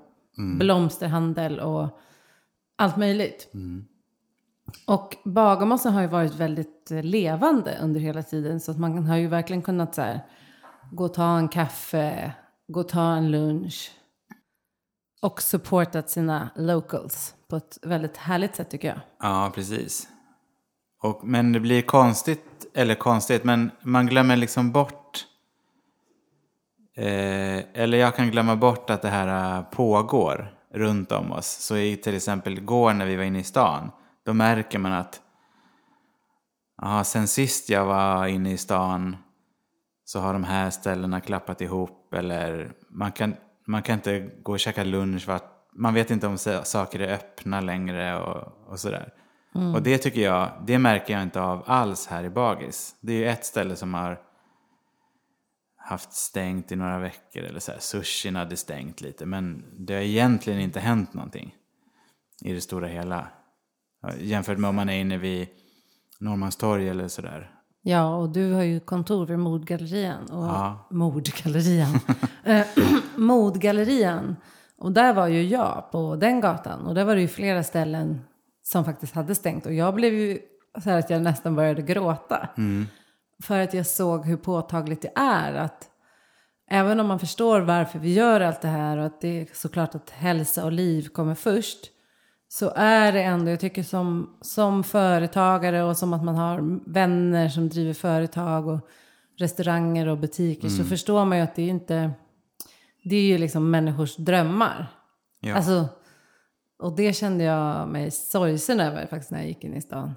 blomsterhandel 0.58 1.60
och 1.60 2.00
allt 2.76 2.96
möjligt. 2.96 3.52
Och 4.86 5.16
Bagarmossen 5.24 5.92
har 5.92 6.00
ju 6.00 6.06
varit 6.06 6.34
väldigt 6.34 6.90
eh, 6.90 7.02
levande 7.02 7.78
under 7.82 8.00
hela 8.00 8.22
tiden. 8.22 8.60
Så 8.60 8.70
att 8.70 8.78
man 8.78 9.06
har 9.06 9.16
ju 9.16 9.26
verkligen 9.26 9.62
kunnat 9.62 9.94
så 9.94 10.02
här, 10.02 10.20
gå 10.92 11.04
och 11.04 11.14
ta 11.14 11.38
en 11.38 11.48
kaffe, 11.48 12.32
gå 12.68 12.80
och 12.80 12.88
ta 12.88 13.14
en 13.14 13.30
lunch. 13.30 13.92
Och 15.22 15.42
supportat 15.42 16.10
sina 16.10 16.48
locals 16.56 17.34
på 17.48 17.56
ett 17.56 17.78
väldigt 17.82 18.16
härligt 18.16 18.56
sätt 18.56 18.70
tycker 18.70 18.88
jag. 18.88 19.00
Ja, 19.20 19.52
precis. 19.54 20.08
Och, 21.04 21.24
men 21.24 21.52
det 21.52 21.60
blir 21.60 21.82
konstigt, 21.82 22.66
eller 22.74 22.94
konstigt, 22.94 23.44
men 23.44 23.70
man 23.80 24.06
glömmer 24.06 24.36
liksom 24.36 24.72
bort 24.72 25.26
eh, 26.96 27.58
eller 27.74 27.98
jag 27.98 28.16
kan 28.16 28.30
glömma 28.30 28.56
bort 28.56 28.90
att 28.90 29.02
det 29.02 29.08
här 29.08 29.56
eh, 29.58 29.62
pågår 29.62 30.54
runt 30.74 31.12
om 31.12 31.32
oss. 31.32 31.46
Så 31.46 31.76
i 31.76 31.96
till 31.96 32.16
exempel 32.16 32.58
igår 32.58 32.92
när 32.92 33.06
vi 33.06 33.16
var 33.16 33.24
inne 33.24 33.38
i 33.38 33.44
stan, 33.44 33.90
då 34.24 34.32
märker 34.32 34.78
man 34.78 34.92
att 34.92 35.20
aha, 36.82 37.04
sen 37.04 37.28
sist 37.28 37.68
jag 37.68 37.84
var 37.84 38.26
inne 38.26 38.52
i 38.52 38.56
stan 38.56 39.16
så 40.04 40.20
har 40.20 40.32
de 40.32 40.44
här 40.44 40.70
ställena 40.70 41.20
klappat 41.20 41.60
ihop 41.60 42.14
eller 42.14 42.72
man 42.88 43.12
kan, 43.12 43.36
man 43.66 43.82
kan 43.82 43.94
inte 43.94 44.30
gå 44.42 44.52
och 44.52 44.60
käka 44.60 44.84
lunch 44.84 45.24
för 45.24 45.32
att 45.32 45.68
man 45.72 45.94
vet 45.94 46.10
inte 46.10 46.26
om 46.26 46.38
saker 46.64 47.00
är 47.00 47.14
öppna 47.14 47.60
längre 47.60 48.20
och, 48.20 48.70
och 48.72 48.80
sådär. 48.80 49.12
Och 49.74 49.82
det 49.82 49.98
tycker 49.98 50.20
jag, 50.20 50.50
det 50.66 50.78
märker 50.78 51.14
jag 51.14 51.22
inte 51.22 51.40
av 51.40 51.62
alls 51.66 52.06
här 52.06 52.24
i 52.24 52.30
Bagis. 52.30 52.94
Det 53.00 53.12
är 53.12 53.16
ju 53.16 53.26
ett 53.28 53.44
ställe 53.44 53.76
som 53.76 53.94
har 53.94 54.20
haft 55.76 56.12
stängt 56.12 56.72
i 56.72 56.76
några 56.76 56.98
veckor 56.98 57.42
eller 57.42 57.60
så 57.60 57.72
här. 57.72 57.78
Sushin 57.78 58.36
hade 58.36 58.56
stängt 58.56 59.00
lite 59.00 59.26
men 59.26 59.64
det 59.78 59.94
har 59.94 60.00
egentligen 60.00 60.60
inte 60.60 60.80
hänt 60.80 61.14
någonting 61.14 61.54
i 62.44 62.52
det 62.52 62.60
stora 62.60 62.86
hela. 62.86 63.26
Jämfört 64.18 64.58
med 64.58 64.68
om 64.68 64.76
man 64.76 64.88
är 64.88 65.00
inne 65.00 65.18
vid 65.18 65.48
Norrmalmstorg 66.20 66.88
eller 66.88 67.08
sådär. 67.08 67.50
Ja, 67.82 68.16
och 68.16 68.28
du 68.28 68.52
har 68.52 68.62
ju 68.62 68.80
kontor 68.80 69.26
vid 69.26 69.38
Modgallerian. 69.38 70.30
Och 70.30 70.44
Ja. 70.44 70.86
Mordgallerian. 70.90 72.00
Eh, 72.46 72.66
Modgallerian. 73.16 74.36
Och 74.78 74.92
där 74.92 75.14
var 75.14 75.28
ju 75.28 75.42
jag 75.42 75.88
på 75.92 76.16
den 76.16 76.40
gatan. 76.40 76.86
Och 76.86 76.94
där 76.94 77.04
var 77.04 77.14
det 77.14 77.20
ju 77.20 77.28
flera 77.28 77.62
ställen 77.62 78.20
som 78.66 78.84
faktiskt 78.84 79.14
hade 79.14 79.34
stängt. 79.34 79.66
Och 79.66 79.74
jag 79.74 79.94
blev 79.94 80.14
ju 80.14 80.38
så 80.82 80.90
här 80.90 80.98
att 80.98 81.10
jag 81.10 81.22
nästan 81.22 81.54
började 81.54 81.82
gråta. 81.82 82.48
För 83.42 83.60
att 83.60 83.74
jag 83.74 83.86
såg 83.86 84.26
hur 84.26 84.36
påtagligt 84.36 85.02
det 85.02 85.12
är 85.14 85.54
att 85.54 85.90
även 86.70 87.00
om 87.00 87.06
man 87.06 87.18
förstår 87.18 87.60
varför 87.60 87.98
vi 87.98 88.12
gör 88.12 88.40
allt 88.40 88.60
det 88.60 88.68
här 88.68 88.96
och 88.98 89.06
att 89.06 89.20
det 89.20 89.40
är 89.40 89.48
såklart 89.52 89.94
att 89.94 90.10
hälsa 90.10 90.64
och 90.64 90.72
liv 90.72 91.08
kommer 91.08 91.34
först. 91.34 91.90
Så 92.48 92.72
är 92.76 93.12
det 93.12 93.22
ändå, 93.22 93.50
jag 93.50 93.60
tycker 93.60 93.82
som, 93.82 94.36
som 94.40 94.84
företagare 94.84 95.82
och 95.82 95.96
som 95.96 96.12
att 96.12 96.24
man 96.24 96.34
har 96.34 96.80
vänner 96.92 97.48
som 97.48 97.68
driver 97.68 97.94
företag 97.94 98.68
och 98.68 98.88
restauranger 99.38 100.08
och 100.08 100.18
butiker 100.18 100.68
så 100.68 100.84
förstår 100.84 101.24
man 101.24 101.38
ju 101.38 101.44
att 101.44 101.54
det 101.54 101.62
är 101.62 101.68
inte, 101.68 102.10
det 103.04 103.16
är 103.16 103.22
ju 103.22 103.38
liksom 103.38 103.70
människors 103.70 104.16
drömmar. 104.16 104.86
Ja. 105.40 105.54
Alltså, 105.54 105.88
och 106.78 106.96
det 106.96 107.12
kände 107.12 107.44
jag 107.44 107.88
mig 107.88 108.10
sorgsen 108.10 108.80
över 108.80 109.06
faktiskt 109.06 109.30
när 109.30 109.38
jag 109.38 109.48
gick 109.48 109.64
in 109.64 109.74
i 109.74 109.80
stan. 109.80 110.14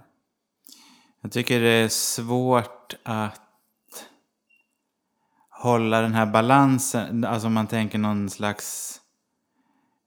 Jag 1.22 1.32
tycker 1.32 1.62
det 1.62 1.70
är 1.70 1.88
svårt 1.88 2.96
att 3.04 3.42
hålla 5.50 6.02
den 6.02 6.14
här 6.14 6.26
balansen, 6.26 7.26
alltså 7.26 7.48
om 7.48 7.54
man 7.54 7.68
tänker 7.68 7.98
någon 7.98 8.30
slags 8.30 8.98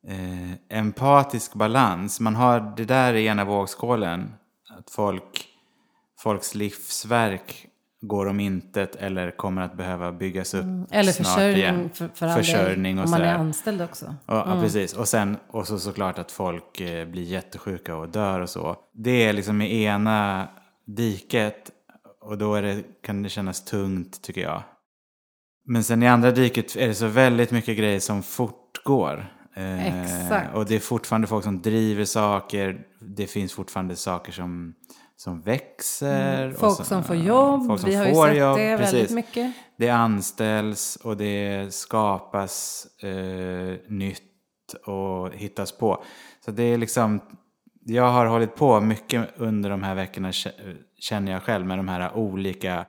eh, 0.06 0.78
empatisk 0.78 1.54
balans. 1.54 2.20
Man 2.20 2.36
har 2.36 2.74
det 2.76 2.84
där 2.84 3.14
i 3.14 3.26
ena 3.26 3.44
vågskålen, 3.44 4.34
att 4.78 4.90
folk, 4.90 5.48
folks 6.18 6.54
livsverk 6.54 7.69
går 8.02 8.26
om 8.26 8.40
intet 8.40 8.96
eller 8.96 9.30
kommer 9.30 9.62
att 9.62 9.76
behöva 9.76 10.12
byggas 10.12 10.54
upp 10.54 10.62
Mm. 10.62 10.86
Eller 10.90 11.12
snart 11.12 11.26
försörjning 11.26 11.58
igen. 11.62 11.90
för, 11.94 12.08
för 12.14 12.28
Försörjning 12.28 12.98
och 12.98 13.04
om 13.04 13.10
man 13.10 13.20
är 13.20 13.34
anställd 13.34 13.82
också. 13.82 14.06
Och, 14.06 14.34
Ja, 14.34 14.58
precis. 14.62 14.94
Och 14.94 15.08
sen 15.08 15.36
och 15.48 15.66
så 15.66 15.78
såklart 15.78 16.18
att 16.18 16.32
folk 16.32 16.80
eh, 16.80 17.08
blir 17.08 17.22
jättesjuka 17.22 17.96
och 17.96 18.08
dör 18.08 18.40
och 18.40 18.50
så. 18.50 18.76
Det 18.94 19.24
är 19.24 19.32
liksom 19.32 19.62
i 19.62 19.84
ena 19.84 20.48
diket 20.86 21.70
och 22.20 22.38
då 22.38 22.54
är 22.54 22.62
det, 22.62 22.82
kan 23.02 23.22
det 23.22 23.28
kännas 23.28 23.64
tungt 23.64 24.22
tycker 24.22 24.40
jag. 24.40 24.62
Men 25.66 25.84
sen 25.84 26.02
i 26.02 26.08
andra 26.08 26.30
diket 26.30 26.76
är 26.76 26.86
det 26.88 26.94
så 26.94 27.06
väldigt 27.06 27.50
mycket 27.50 27.78
grejer 27.78 28.00
som 28.00 28.22
fortgår. 28.22 29.32
Eh, 29.56 30.02
Exakt. 30.02 30.54
Och 30.54 30.66
det 30.66 30.74
är 30.74 30.80
fortfarande 30.80 31.26
folk 31.26 31.44
som 31.44 31.62
driver 31.62 32.04
saker. 32.04 32.80
Det 33.00 33.26
finns 33.26 33.52
fortfarande 33.52 33.96
saker 33.96 34.32
som, 34.32 34.74
som 35.22 35.40
växer. 35.40 36.42
Mm. 36.44 36.54
Folk 36.56 36.76
så- 36.76 36.84
som 36.84 37.04
får 37.04 37.16
jobb, 37.16 37.66
folk 37.66 37.80
som 37.80 37.90
vi 37.90 37.96
har 37.96 38.06
ju 38.06 38.14
sett 38.14 38.36
jobb, 38.36 38.56
det 38.58 38.66
väldigt 38.76 38.90
precis. 38.90 39.10
mycket. 39.10 39.52
Det 39.76 39.88
anställs 39.88 40.96
och 40.96 41.16
det 41.16 41.74
skapas 41.74 42.86
eh, 43.02 43.76
nytt 43.88 44.22
och 44.86 45.32
hittas 45.34 45.72
på. 45.72 46.02
Så 46.44 46.50
det 46.50 46.62
är 46.62 46.78
liksom, 46.78 47.20
jag 47.84 48.10
har 48.10 48.26
hållit 48.26 48.54
på 48.56 48.80
mycket 48.80 49.28
under 49.36 49.70
de 49.70 49.82
här 49.82 49.94
veckorna 49.94 50.30
kä- 50.30 50.76
känner 50.98 51.32
jag 51.32 51.42
själv 51.42 51.66
med 51.66 51.78
de 51.78 51.88
här 51.88 52.16
olika 52.16 52.86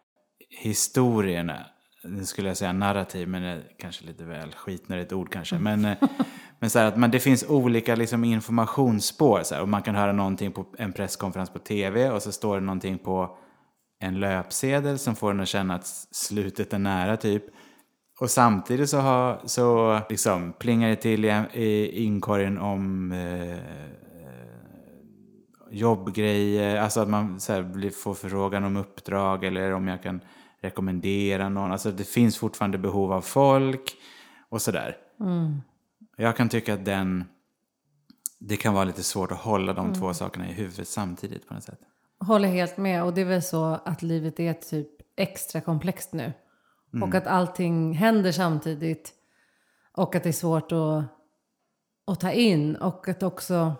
historierna. 0.64 1.66
Nu 2.04 2.26
skulle 2.26 2.48
jag 2.48 2.58
säga 2.58 2.74
narrativ, 2.74 3.28
men 3.28 3.42
det 3.42 3.48
är 3.50 3.64
kanske 3.80 4.06
lite 4.06 4.24
väl 4.24 4.52
skitnödigt 4.52 5.14
ord 5.14 5.32
kanske. 5.34 5.56
Men, 5.60 5.86
eh, 5.86 5.98
men 6.62 6.70
så 6.70 6.80
här 6.80 6.86
att 6.86 6.98
man, 6.98 7.12
det 7.12 7.20
finns 7.20 7.44
olika 7.50 7.96
liksom, 7.96 8.24
informationsspår. 8.24 9.44
Så 9.44 9.56
här, 9.56 9.62
och 9.62 9.70
man 9.70 9.82
kan 9.82 9.96
höra 9.96 10.12
någonting 10.12 10.51
på 10.51 10.65
en 10.77 10.94
presskonferens 10.94 11.50
på 11.50 11.60
tv 11.60 12.10
och 12.10 12.22
så 12.22 12.32
står 12.32 12.56
det 12.56 12.62
någonting 12.62 12.98
på 12.98 13.38
en 14.00 14.20
löpsedel 14.20 15.00
som 15.00 15.15
får 15.15 15.32
en 15.32 15.39
att 15.39 15.48
känna 15.48 15.75
att 15.75 15.86
slutet 16.12 16.74
är 16.74 16.80
nära 16.80 17.18
typ. 17.18 17.44
Och 18.20 18.30
samtidigt 18.30 18.89
så, 18.89 18.98
har, 18.98 19.41
så 19.46 20.00
liksom 20.10 20.53
plingar 20.60 20.89
det 20.89 20.96
till 20.96 21.25
i, 21.25 21.30
i 21.53 22.03
inkorgen 22.03 22.58
om 22.58 23.12
eh, 23.12 23.58
jobbgrejer, 25.72 26.75
alltså 26.75 27.00
att 27.00 27.10
man 27.10 27.39
så 27.39 27.53
här, 27.53 27.63
blir, 27.63 27.89
får 27.89 28.13
förfrågan 28.13 28.63
om 28.63 28.77
uppdrag 28.77 29.44
eller 29.44 29.74
om 29.74 29.88
jag 29.88 30.03
kan 30.03 30.22
rekommendera 30.62 31.50
någon. 31.50 31.72
Alltså 31.72 31.91
det 31.91 32.03
finns 32.03 32.38
fortfarande 32.38 32.77
behov 32.77 33.13
av 33.13 33.22
folk 33.22 33.96
och 34.50 34.62
sådär. 34.62 34.98
Mm. 35.20 35.62
Jag 36.22 36.38
kan 36.38 36.50
tycka 36.50 36.74
att 36.74 36.86
den, 36.86 37.25
det 38.40 38.58
kan 38.58 38.74
vara 38.74 38.84
lite 38.84 39.04
svårt 39.04 39.32
att 39.32 39.38
hålla 39.38 39.74
de 39.74 39.94
två 39.94 40.13
sakerna 40.13 40.50
i 40.50 40.54
huvudet 40.54 40.88
samtidigt 40.88 41.48
på 41.48 41.54
något 41.54 41.63
sätt. 41.63 41.80
Håller 42.20 42.48
helt 42.48 42.78
med. 42.78 43.04
Och 43.04 43.13
det 43.13 43.22
är 43.22 43.25
väl 43.25 43.44
så 43.44 43.66
att 43.66 44.01
livet 44.01 44.40
är 44.40 44.54
typ 44.54 44.88
extra 45.18 45.62
komplext 45.62 46.13
nu. 46.13 46.34
Och 47.01 47.16
att 47.16 47.28
allting 47.28 47.94
händer 47.94 48.32
samtidigt. 48.32 49.13
Och 49.94 50.16
att 50.16 50.24
det 50.24 50.30
är 50.30 50.34
svårt 50.34 50.72
att, 50.72 51.04
att 52.08 52.20
ta 52.20 52.32
in. 52.32 52.75
Och 52.75 53.08
att 53.08 53.24
också 53.24 53.74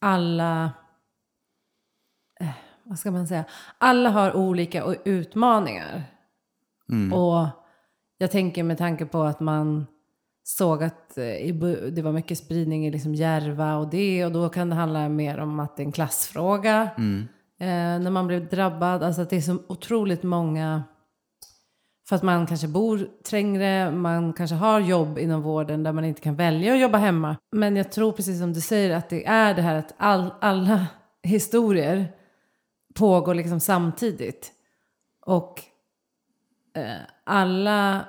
alla... 0.00 0.72
Eh, 2.40 2.50
vad 2.84 2.98
ska 2.98 3.10
man 3.10 3.28
säga? 3.28 3.44
Alla 3.78 4.10
har 4.10 4.36
olika 4.36 4.94
utmaningar. 5.04 6.04
Och 7.12 7.46
jag 8.18 8.30
tänker 8.30 8.62
med 8.62 8.78
tanke 8.78 9.06
på 9.06 9.22
att 9.22 9.40
man 9.40 9.86
såg 10.48 10.82
att 10.82 11.18
eh, 11.18 11.54
det 11.92 12.02
var 12.02 12.12
mycket 12.12 12.38
spridning 12.38 12.86
i 12.86 12.90
liksom 12.90 13.14
Järva 13.14 13.76
och 13.76 13.90
det. 13.90 14.24
Och 14.24 14.32
då 14.32 14.48
kan 14.48 14.68
det 14.68 14.74
handla 14.74 15.08
mer 15.08 15.38
om 15.38 15.60
att 15.60 15.76
det 15.76 15.82
är 15.82 15.86
en 15.86 15.92
klassfråga. 15.92 16.90
Eh, 17.60 18.00
när 18.00 18.10
man 18.10 18.26
blev 18.26 18.48
drabbad. 18.48 19.02
Alltså 19.02 19.22
att 19.22 19.30
det 19.30 19.36
är 19.36 19.40
så 19.40 19.58
otroligt 19.68 20.22
många. 20.22 20.82
För 22.08 22.16
att 22.16 22.22
man 22.22 22.46
kanske 22.46 22.68
bor 22.68 23.08
trängre, 23.28 23.90
man 23.90 24.32
kanske 24.32 24.56
har 24.56 24.80
jobb 24.80 25.18
inom 25.18 25.42
vården 25.42 25.82
där 25.82 25.92
man 25.92 26.04
inte 26.04 26.20
kan 26.20 26.36
välja 26.36 26.74
att 26.74 26.80
jobba 26.80 26.98
hemma. 26.98 27.36
Men 27.52 27.76
jag 27.76 27.92
tror 27.92 28.12
precis 28.12 28.38
som 28.38 28.52
du 28.52 28.60
säger 28.60 28.96
att 28.96 29.08
det 29.08 29.26
är 29.26 29.54
det 29.54 29.62
här 29.62 29.74
att 29.74 29.94
all, 29.96 30.32
alla 30.40 30.86
historier 31.22 32.12
pågår 32.94 33.34
liksom 33.34 33.60
samtidigt. 33.60 34.52
Och 35.26 35.62
eh, 36.76 37.00
alla 37.24 38.04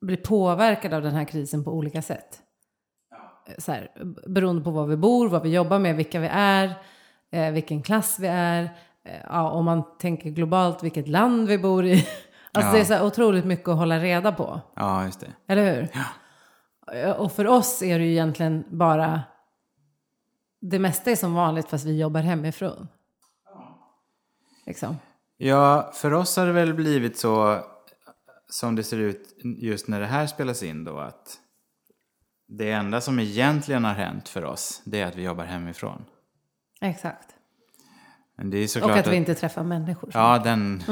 blir 0.00 0.16
påverkade 0.16 0.96
av 0.96 1.02
den 1.02 1.14
här 1.14 1.24
krisen 1.24 1.64
på 1.64 1.72
olika 1.72 2.02
sätt. 2.02 2.42
Eh, 3.48 3.54
Så 3.58 3.72
här, 3.72 3.90
beroende 4.26 4.62
på 4.62 4.70
var 4.70 4.86
vi 4.86 4.96
bor, 4.96 5.28
vad 5.28 5.42
vi 5.42 5.54
jobbar 5.54 5.78
med, 5.78 5.96
vilka 5.96 6.20
vi 6.20 6.28
är, 6.32 6.74
eh, 7.32 7.50
vilken 7.52 7.82
klass 7.82 8.18
vi 8.18 8.26
är. 8.26 8.62
Eh, 9.04 9.20
ja, 9.28 9.50
om 9.50 9.64
man 9.64 9.98
tänker 9.98 10.30
globalt, 10.30 10.82
vilket 10.82 11.08
land 11.08 11.48
vi 11.48 11.58
bor 11.58 11.84
i. 11.84 12.06
Alltså 12.52 12.68
Ja. 12.70 12.74
det 12.74 12.80
är 12.80 12.84
så 12.84 12.94
här 12.94 13.06
otroligt 13.06 13.44
mycket 13.44 13.68
att 13.68 13.76
hålla 13.76 13.98
reda 13.98 14.32
på. 14.32 14.60
Ja, 14.76 15.04
just 15.04 15.20
det. 15.20 15.26
Eller 15.46 15.74
hur? 15.74 15.88
Ja. 15.94 17.14
Och 17.14 17.32
för 17.32 17.46
oss 17.46 17.82
är 17.82 17.98
det 17.98 18.04
ju 18.04 18.10
egentligen 18.12 18.64
bara... 18.70 19.22
Det 20.60 20.78
mesta 20.78 21.10
är 21.10 21.16
som 21.16 21.34
vanligt 21.34 21.68
fast 21.70 21.84
vi 21.86 22.00
jobbar 22.00 22.20
hemifrån. 22.20 22.88
Liksom. 24.66 24.96
Ja, 25.36 25.90
för 25.94 26.12
oss 26.12 26.36
har 26.36 26.46
det 26.46 26.52
väl 26.52 26.74
blivit 26.74 27.18
så 27.18 27.60
som 28.48 28.76
det 28.76 28.82
ser 28.82 28.98
ut 28.98 29.36
just 29.42 29.88
när 29.88 30.00
det 30.00 30.06
här 30.06 30.26
spelas 30.26 30.62
in 30.62 30.84
då 30.84 30.98
att 30.98 31.40
det 32.48 32.70
enda 32.70 33.00
som 33.00 33.18
egentligen 33.18 33.84
har 33.84 33.94
hänt 33.94 34.28
för 34.28 34.44
oss 34.44 34.82
det 34.84 35.00
är 35.00 35.06
att 35.06 35.16
vi 35.16 35.22
jobbar 35.22 35.44
hemifrån. 35.44 36.04
Exakt. 36.80 37.34
Och 38.82 38.90
att 38.90 39.06
vi 39.06 39.16
inte 39.16 39.34
träffar 39.34 39.62
människor. 39.62 40.10
Ja, 40.14 40.38
den, 40.38 40.82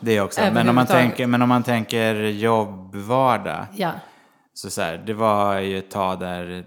det 0.00 0.20
också. 0.20 0.40
men, 0.52 0.68
om 0.68 0.74
man 0.74 0.86
tänker, 0.86 1.26
men 1.26 1.42
om 1.42 1.48
man 1.48 1.62
tänker 1.62 2.14
jobbvardag. 2.14 3.66
Ja. 3.76 3.92
Så, 4.52 4.70
så 4.70 4.82
här, 4.82 4.98
det 4.98 5.14
var 5.14 5.58
ju 5.58 5.78
ett 5.78 5.90
tag 5.90 6.20
där 6.20 6.66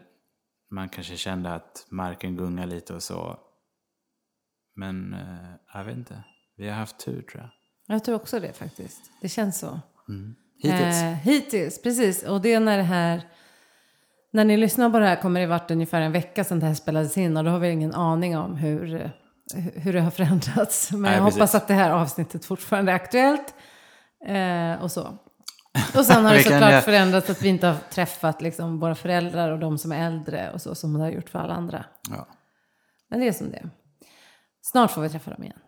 man 0.71 0.89
kanske 0.89 1.17
kände 1.17 1.53
att 1.53 1.85
marken 1.89 2.35
gungar 2.35 2.65
lite 2.65 2.93
och 2.93 3.03
så. 3.03 3.39
Men 4.75 5.13
eh, 5.13 5.49
jag 5.73 5.83
vet 5.83 5.97
inte. 5.97 6.23
Vi 6.57 6.69
har 6.69 6.75
haft 6.75 6.99
tur 6.99 7.21
tror 7.21 7.41
jag. 7.41 7.49
Jag 7.95 8.03
tror 8.03 8.15
också 8.15 8.39
det 8.39 8.53
faktiskt. 8.53 9.11
Det 9.21 9.29
känns 9.29 9.59
så. 9.59 9.79
Hittills. 10.57 11.01
Eh, 11.01 11.13
hittills, 11.13 11.81
precis. 11.81 12.23
Och 12.23 12.41
det 12.41 12.53
är 12.53 12.59
när 12.59 12.77
det 12.77 12.83
här... 12.83 13.21
När 14.31 14.45
ni 14.45 14.57
lyssnar 14.57 14.89
på 14.89 14.99
det 14.99 15.05
här 15.05 15.15
kommer 15.15 15.39
det 15.39 15.47
varit 15.47 15.71
ungefär 15.71 16.01
en 16.01 16.11
vecka 16.11 16.43
sedan 16.43 16.59
det 16.59 16.65
här 16.65 16.73
spelades 16.73 17.17
in. 17.17 17.37
Och 17.37 17.43
då 17.43 17.49
har 17.51 17.59
vi 17.59 17.69
ingen 17.69 17.93
aning 17.93 18.37
om 18.37 18.55
hur, 18.55 18.95
eh, 18.95 19.09
hur 19.75 19.93
det 19.93 20.01
har 20.01 20.11
förändrats. 20.19 20.91
Men 20.91 21.01
Nej, 21.01 21.13
jag 21.13 21.23
precis. 21.25 21.35
hoppas 21.39 21.55
att 21.55 21.67
det 21.67 21.73
här 21.73 21.91
avsnittet 21.91 22.45
fortfarande 22.45 22.91
är 22.91 22.95
aktuellt. 22.95 23.53
Eh, 24.25 24.83
och 24.83 24.91
så. 24.91 25.17
Och 25.97 26.05
sen 26.05 26.25
har 26.25 26.33
det 26.35 26.43
såklart 26.43 26.71
göra- 26.71 26.81
förändrats 26.81 27.29
att 27.29 27.41
vi 27.41 27.49
inte 27.49 27.67
har 27.67 27.75
träffat 27.89 28.41
liksom, 28.41 28.79
våra 28.79 28.95
föräldrar 28.95 29.51
och 29.51 29.59
de 29.59 29.77
som 29.77 29.91
är 29.91 30.07
äldre 30.07 30.51
och 30.51 30.61
så 30.61 30.75
som 30.75 30.93
det 30.93 30.99
har 30.99 31.09
gjort 31.11 31.29
för 31.29 31.39
alla 31.39 31.53
andra. 31.53 31.85
Ja, 32.09 32.27
Men 33.09 33.19
det 33.19 33.27
är 33.27 33.31
som 33.31 33.49
det. 33.51 33.69
Snart 34.61 34.91
får 34.91 35.01
vi 35.01 35.09
träffa 35.09 35.31
dem 35.31 35.43
igen. 35.43 35.59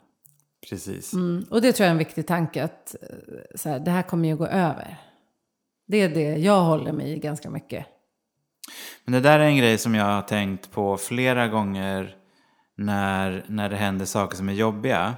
Precis. 0.69 1.13
Mm, 1.13 1.45
och 1.49 1.61
det 1.61 1.71
tror 1.73 1.85
jag 1.85 1.89
är 1.89 1.91
en 1.91 1.97
viktig 1.97 2.27
tanke 2.27 2.63
att 2.63 2.95
eh, 3.01 3.07
så 3.55 3.69
här, 3.69 3.79
det 3.79 3.91
här 3.91 4.01
kommer 4.01 4.27
ju 4.29 4.35
gå 4.35 4.47
över. 4.47 4.97
Det 5.87 5.97
är 5.97 6.09
det 6.09 6.37
jag 6.37 6.61
håller 6.61 6.91
mig 6.91 7.11
i 7.11 7.19
ganska 7.19 7.49
mycket. 7.49 7.85
Men 9.05 9.11
det 9.13 9.19
där 9.19 9.39
är 9.39 9.43
en 9.43 9.57
grej 9.57 9.77
som 9.77 9.95
jag 9.95 10.05
har 10.05 10.21
tänkt 10.21 10.71
på 10.71 10.97
flera 10.97 11.47
gånger 11.47 12.15
när, 12.77 13.45
när 13.47 13.69
det 13.69 13.75
händer 13.75 14.05
saker 14.05 14.37
som 14.37 14.49
är 14.49 14.53
jobbiga. 14.53 15.15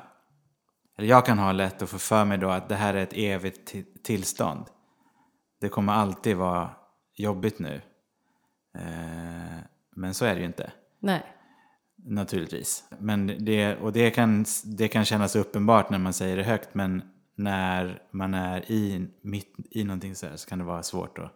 Eller 0.98 1.08
jag 1.08 1.26
kan 1.26 1.40
ha 1.40 1.52
lätt 1.52 1.82
att 1.82 1.90
få 1.90 1.98
för 1.98 2.26
mig 2.26 2.38
då 2.38 2.50
att 2.50 2.70
det 2.70 2.76
här 2.76 2.94
är 2.94 3.04
ett 3.04 3.14
evigt 3.14 3.74
ti- 3.74 3.86
tillstånd. 4.04 4.66
Det 5.62 5.70
kommer 5.70 5.94
alltid 5.94 6.38
vara 6.38 6.70
jobbigt 7.16 7.60
nu. 7.60 7.82
Eh, 8.78 9.60
men 9.96 10.14
så 10.14 10.26
är 10.26 10.34
det 10.34 10.40
ju 10.40 10.46
inte. 10.48 10.72
Nej. 11.00 11.24
Naturligtvis. 12.06 12.84
Men 13.00 13.46
det, 13.46 13.76
och 13.76 13.94
det 13.94 14.12
kan, 14.12 14.46
det 14.66 14.88
kan 14.88 15.06
kännas 15.06 15.36
uppenbart 15.36 15.90
när 15.90 16.00
man 16.00 16.14
säger 16.14 16.38
det 16.38 16.44
högt. 16.44 16.74
Men 16.74 17.02
när 17.36 18.02
man 18.12 18.34
är 18.34 18.72
i, 18.72 19.08
mitt 19.22 19.56
i 19.72 19.84
någonting 19.84 20.16
så 20.16 20.28
här 20.28 20.36
så 20.36 20.50
kan 20.50 20.60
det 20.60 20.66
vara 20.66 20.84
svårt 20.84 21.18
att... 21.18 21.32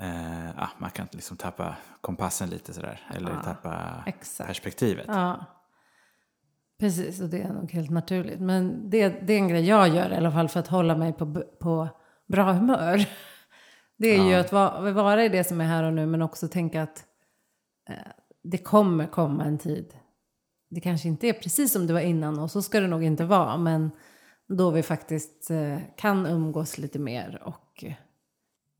Eh, 0.00 0.50
ja, 0.56 0.68
man 0.78 0.90
kan 0.90 1.06
liksom 1.10 1.36
tappa 1.36 1.76
kompassen 2.00 2.50
lite 2.50 2.72
sådär. 2.72 3.00
Eller 3.14 3.42
tappa 3.42 4.02
exakt. 4.06 4.46
perspektivet. 4.46 5.06
Ja. 5.08 5.44
Precis, 6.78 7.20
och 7.20 7.28
det 7.28 7.42
är 7.42 7.52
nog 7.52 7.70
helt 7.70 7.90
naturligt. 7.90 8.40
Men 8.40 8.90
det, 8.90 9.08
det 9.08 9.32
är 9.32 9.38
en 9.38 9.48
grej 9.48 9.68
jag 9.68 9.88
gör 9.88 10.12
i 10.12 10.16
alla 10.16 10.32
fall 10.32 10.48
för 10.48 10.60
att 10.60 10.68
hålla 10.68 10.96
mig 10.96 11.12
på, 11.12 11.42
på 11.60 11.88
bra 12.26 12.52
humör. 12.52 13.06
Det 13.96 14.08
är 14.08 14.24
ju 14.24 14.34
att 14.34 14.52
vara, 14.52 14.92
vara 14.92 15.24
i 15.24 15.28
det 15.28 15.44
som 15.44 15.60
är 15.60 15.64
här 15.64 15.82
och 15.82 15.92
nu 15.92 16.06
men 16.06 16.22
också 16.22 16.48
tänka 16.48 16.82
att 16.82 17.04
eh, 17.88 17.96
det 18.42 18.58
kommer 18.58 19.06
komma 19.06 19.44
en 19.44 19.58
tid. 19.58 19.94
Det 20.70 20.80
kanske 20.80 21.08
inte 21.08 21.26
är 21.28 21.32
precis 21.32 21.72
som 21.72 21.86
det 21.86 21.92
var 21.92 22.00
innan 22.00 22.38
och 22.38 22.50
så 22.50 22.62
ska 22.62 22.80
det 22.80 22.86
nog 22.86 23.02
inte 23.04 23.24
vara. 23.24 23.56
Men 23.56 23.90
då 24.48 24.70
vi 24.70 24.82
faktiskt 24.82 25.50
eh, 25.50 25.78
kan 25.96 26.26
umgås 26.26 26.78
lite 26.78 26.98
mer 26.98 27.42
och 27.44 27.84
eh, 27.84 27.92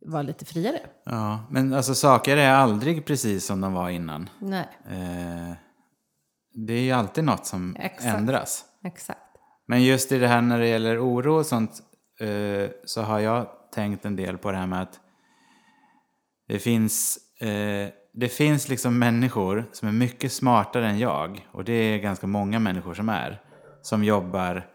vara 0.06 0.22
lite 0.22 0.44
friare. 0.44 0.80
Ja, 1.04 1.40
men 1.50 1.72
alltså 1.74 1.94
saker 1.94 2.36
är 2.36 2.50
aldrig 2.52 3.04
precis 3.06 3.44
som 3.46 3.60
de 3.60 3.72
var 3.72 3.88
innan. 3.90 4.28
Nej, 4.38 4.68
Eh, 4.90 5.52
det 6.52 6.72
är 6.72 6.80
ju 6.82 6.92
alltid 6.92 7.24
något 7.24 7.46
som 7.46 7.76
Exakt. 7.76 8.18
ändras. 8.18 8.64
exakt. 8.84 9.20
Men 9.66 9.82
just 9.82 10.12
i 10.12 10.18
det 10.18 10.28
här 10.28 10.40
när 10.40 10.58
det 10.58 10.68
gäller 10.68 11.04
oro 11.04 11.38
och 11.38 11.46
sånt 11.46 11.70
eh, 12.20 12.70
så 12.84 13.02
har 13.02 13.18
jag 13.20 13.46
tänkt 13.74 14.04
en 14.04 14.16
del 14.16 14.38
på 14.38 14.50
det 14.52 14.56
här 14.58 14.66
med 14.66 14.82
att 14.82 15.00
det 16.48 16.58
finns, 16.58 17.18
eh, 17.40 17.88
det 18.12 18.28
finns 18.28 18.68
liksom 18.68 18.98
människor 18.98 19.64
som 19.72 19.88
är 19.88 19.92
mycket 19.92 20.32
smartare 20.32 20.88
än 20.88 20.98
jag 20.98 21.48
och 21.52 21.64
det 21.64 21.72
är 21.72 21.98
ganska 21.98 22.26
många 22.26 22.58
människor 22.58 22.94
som 22.94 23.08
är 23.08 23.42
som 23.82 24.04
jobbar 24.04 24.66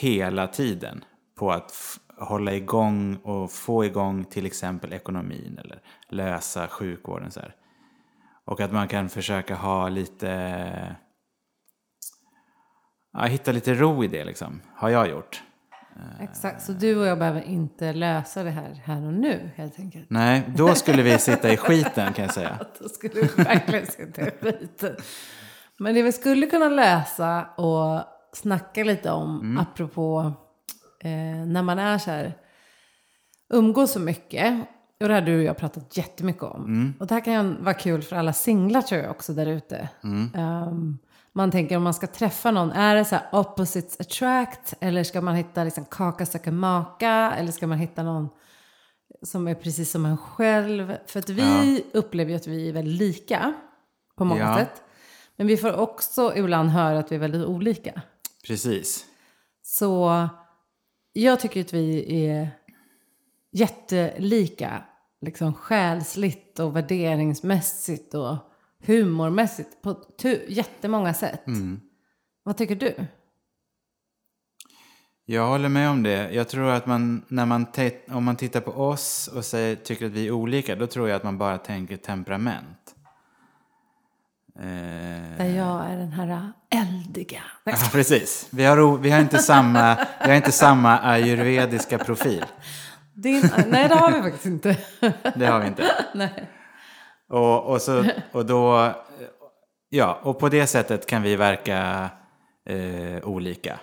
hela 0.00 0.46
tiden 0.46 1.04
på 1.38 1.50
att 1.50 1.72
hålla 2.18 2.54
igång 2.54 3.16
och 3.16 3.52
få 3.52 3.84
igång 3.84 4.24
till 4.24 4.46
exempel 4.46 4.92
ekonomin 4.92 5.58
eller 5.58 5.82
lösa 6.08 6.68
sjukvården 6.68 7.30
så 7.30 7.40
här. 7.40 7.56
Och 8.44 8.60
att 8.60 8.72
man 8.72 8.88
kan 8.88 9.08
försöka 9.08 9.54
ha 9.54 9.88
lite 9.88 10.96
ja, 13.12 13.24
hitta 13.24 13.52
lite 13.52 13.74
ro 13.74 14.04
i 14.04 14.08
det 14.08 14.24
liksom, 14.24 14.60
har 14.74 14.88
jag 14.88 15.08
gjort. 15.08 15.42
Exakt, 16.20 16.62
så 16.62 16.72
du 16.72 16.96
och 17.00 17.06
jag 17.06 17.18
behöver 17.18 17.42
inte 17.42 17.92
lösa 17.92 18.42
det 18.42 18.50
här 18.50 18.82
här 18.84 19.06
och 19.06 19.14
nu 19.14 19.50
helt 19.56 19.78
enkelt. 19.78 20.06
Nej, 20.10 20.42
då 20.56 20.74
skulle 20.74 21.02
vi 21.02 21.18
sitta 21.18 21.52
i 21.52 21.56
skiten 21.56 22.12
kan 22.12 22.24
jag 22.24 22.34
säga. 22.34 22.58
Då 22.78 22.88
skulle 22.88 23.14
vi 23.14 23.42
verkligen 23.42 23.86
sitta 23.86 24.22
i 24.22 24.30
skiten. 24.30 24.96
Men 25.78 25.94
det 25.94 26.02
vi 26.02 26.12
skulle 26.12 26.46
kunna 26.46 26.68
läsa 26.68 27.44
och 27.44 28.02
snacka 28.32 28.84
lite 28.84 29.10
om, 29.10 29.58
apropå 29.58 30.32
eh, 31.00 31.46
när 31.46 31.62
man 31.62 31.78
är 31.78 31.98
så 31.98 32.10
här, 32.10 32.34
umgås 33.52 33.92
så 33.92 34.00
mycket. 34.00 34.66
Och 35.00 35.08
det 35.08 35.14
har 35.14 35.20
du 35.20 35.36
och 35.36 35.42
jag 35.42 35.56
pratat 35.56 35.96
jättemycket 35.96 36.42
om. 36.42 36.94
Och 37.00 37.06
det 37.06 37.14
här 37.14 37.20
kan 37.24 37.64
vara 37.64 37.74
kul 37.74 38.02
för 38.02 38.16
alla 38.16 38.32
singlar 38.32 38.82
tror 38.82 39.00
jag 39.00 39.10
också 39.10 39.32
där 39.32 39.46
ute. 39.46 39.88
Ehm, 40.34 40.98
man 41.34 41.50
tänker 41.50 41.76
om 41.76 41.82
man 41.82 41.94
ska 41.94 42.06
träffa 42.06 42.50
någon, 42.50 42.70
är 42.72 42.94
det 42.96 43.04
så 43.04 43.14
här 43.14 43.28
opposites 43.32 44.00
attract? 44.00 44.74
Eller 44.80 45.04
ska 45.04 45.20
man 45.20 45.34
hitta 45.34 45.64
liksom 45.64 45.84
kaka 45.84 46.26
söker 46.26 46.50
maka? 46.50 47.32
Eller 47.36 47.52
ska 47.52 47.66
man 47.66 47.78
hitta 47.78 48.02
någon 48.02 48.28
som 49.22 49.48
är 49.48 49.54
precis 49.54 49.90
som 49.90 50.06
en 50.06 50.16
själv? 50.18 50.96
För 51.06 51.18
att 51.18 51.28
vi 51.28 51.84
upplever 51.92 52.30
ju 52.30 52.36
att 52.36 52.46
vi 52.46 52.68
är 52.68 52.72
väldigt 52.72 52.98
lika 52.98 53.54
på 54.16 54.24
många 54.24 54.40
Ja. 54.40 54.56
sätt. 54.56 54.82
Men 55.36 55.46
vi 55.46 55.56
får 55.56 55.76
också 55.76 56.36
ibland 56.36 56.70
höra 56.70 56.98
att 56.98 57.12
vi 57.12 57.16
är 57.16 57.20
väldigt 57.20 57.46
olika. 57.46 58.02
Precis. 58.46 59.04
Så 59.62 60.28
jag 61.12 61.40
tycker 61.40 61.60
att 61.60 61.72
vi 61.72 62.26
är 62.26 62.50
jättelika. 63.52 64.82
Liksom 65.20 65.54
själsligt 65.54 66.58
och 66.58 66.76
värderingsmässigt 66.76 68.14
och 68.14 68.36
humormässigt 68.86 69.82
på 69.82 69.94
tu- 70.22 70.44
jättemånga 70.48 71.14
sätt. 71.14 71.44
Vad 72.42 72.56
tycker 72.56 72.74
du? 72.76 73.06
Jag 75.24 75.46
håller 75.46 75.68
med 75.68 75.90
om 75.90 76.02
det. 76.02 76.30
Jag 76.32 76.48
tror 76.48 76.70
att 76.70 76.86
man, 76.86 77.24
när 77.28 77.46
man 77.46 77.66
om 78.10 78.24
man 78.24 78.36
tittar 78.36 78.60
på 78.60 78.70
oss 78.70 79.28
och 79.28 79.44
säger, 79.44 79.76
tycker 79.76 80.06
att 80.06 80.12
vi 80.12 80.26
är 80.26 80.30
olika, 80.30 80.76
då 80.76 80.86
tror 80.86 81.08
jag 81.08 81.16
att 81.16 81.22
man 81.22 81.38
bara 81.38 81.58
tänker 81.58 81.96
temperament. 81.96 82.94
Eh, 84.58 84.62
Där 85.38 85.56
jag 85.56 85.86
är 85.90 85.96
den 85.96 86.12
här 86.12 86.52
eldiga. 86.70 87.42
Ja, 87.64 87.76
precis. 87.92 88.46
Vi 88.50 88.64
har, 88.64 88.98
vi, 88.98 89.10
har 89.10 89.20
inte 89.20 89.38
samma, 89.38 89.94
vi 90.24 90.28
har 90.28 90.34
inte 90.36 90.52
samma 90.52 90.98
ayurvediska 90.98 91.98
profil. 91.98 92.44
din, 93.14 93.50
nej, 93.68 93.88
det 93.88 93.94
har 93.94 94.12
vi 94.12 94.22
faktiskt 94.22 94.46
inte. 94.46 94.76
Det 95.34 95.46
har 95.46 95.60
vi 95.60 95.66
inte. 95.66 95.84
nej. 96.14 96.48
Och, 97.32 97.64
och, 97.64 97.82
så, 97.82 98.04
och 98.32 98.46
då, 98.46 98.92
ja, 99.88 100.18
och 100.22 100.38
på 100.38 100.48
det 100.48 100.66
sättet 100.66 101.06
kan 101.06 101.22
vi 101.22 101.36
verka 101.36 102.10
eh, 102.64 103.24
olika. 103.28 103.80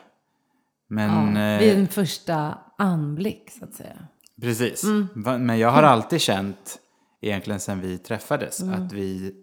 Men, 0.87 1.35
Ja, 1.35 1.41
eh, 1.41 1.59
vid 1.59 1.77
en 1.77 1.87
första 1.87 2.57
anblick 2.77 3.51
så 3.59 3.65
att 3.65 3.73
säga. 3.73 3.97
precis. 4.41 4.83
Mm. 4.83 5.45
Men 5.45 5.59
jag 5.59 5.69
har 5.71 5.83
alltid 5.83 6.21
känt, 6.21 6.79
egentligen 7.21 7.59
sedan 7.59 7.81
vi 7.81 7.97
träffades, 7.97 8.61
Mm. 8.61 8.85
att 8.85 8.91
vi... 8.93 9.35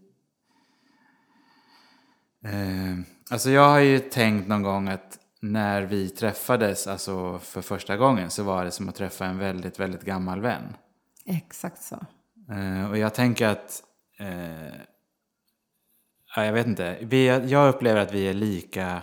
Eh, 2.44 2.98
alltså 3.30 3.50
jag 3.50 3.68
har 3.68 3.78
ju 3.80 3.98
tänkt 3.98 4.48
någon 4.48 4.62
gång 4.62 4.88
att 4.88 5.18
när 5.40 5.82
vi 5.82 6.08
träffades, 6.08 6.86
alltså 6.86 7.38
för 7.38 7.60
första 7.62 7.96
gången, 7.96 8.30
så 8.30 8.42
var 8.42 8.64
det 8.64 8.70
som 8.70 8.88
att 8.88 8.94
träffa 8.94 9.26
en 9.26 9.38
väldigt, 9.38 9.80
väldigt 9.80 10.02
gammal 10.02 10.40
vän. 10.40 10.76
Exakt 11.24 11.82
så. 11.82 11.96
Eh, 12.52 12.90
och 12.90 12.98
jag 12.98 13.14
tänker 13.14 13.48
att... 13.48 13.82
Eh, 14.18 14.80
ja, 16.36 16.44
jag 16.44 16.52
vet 16.52 16.66
inte. 16.66 16.98
Vi, 17.02 17.26
jag 17.26 17.74
upplever 17.74 18.00
att 18.00 18.12
vi 18.12 18.28
är 18.28 18.34
lika 18.34 19.02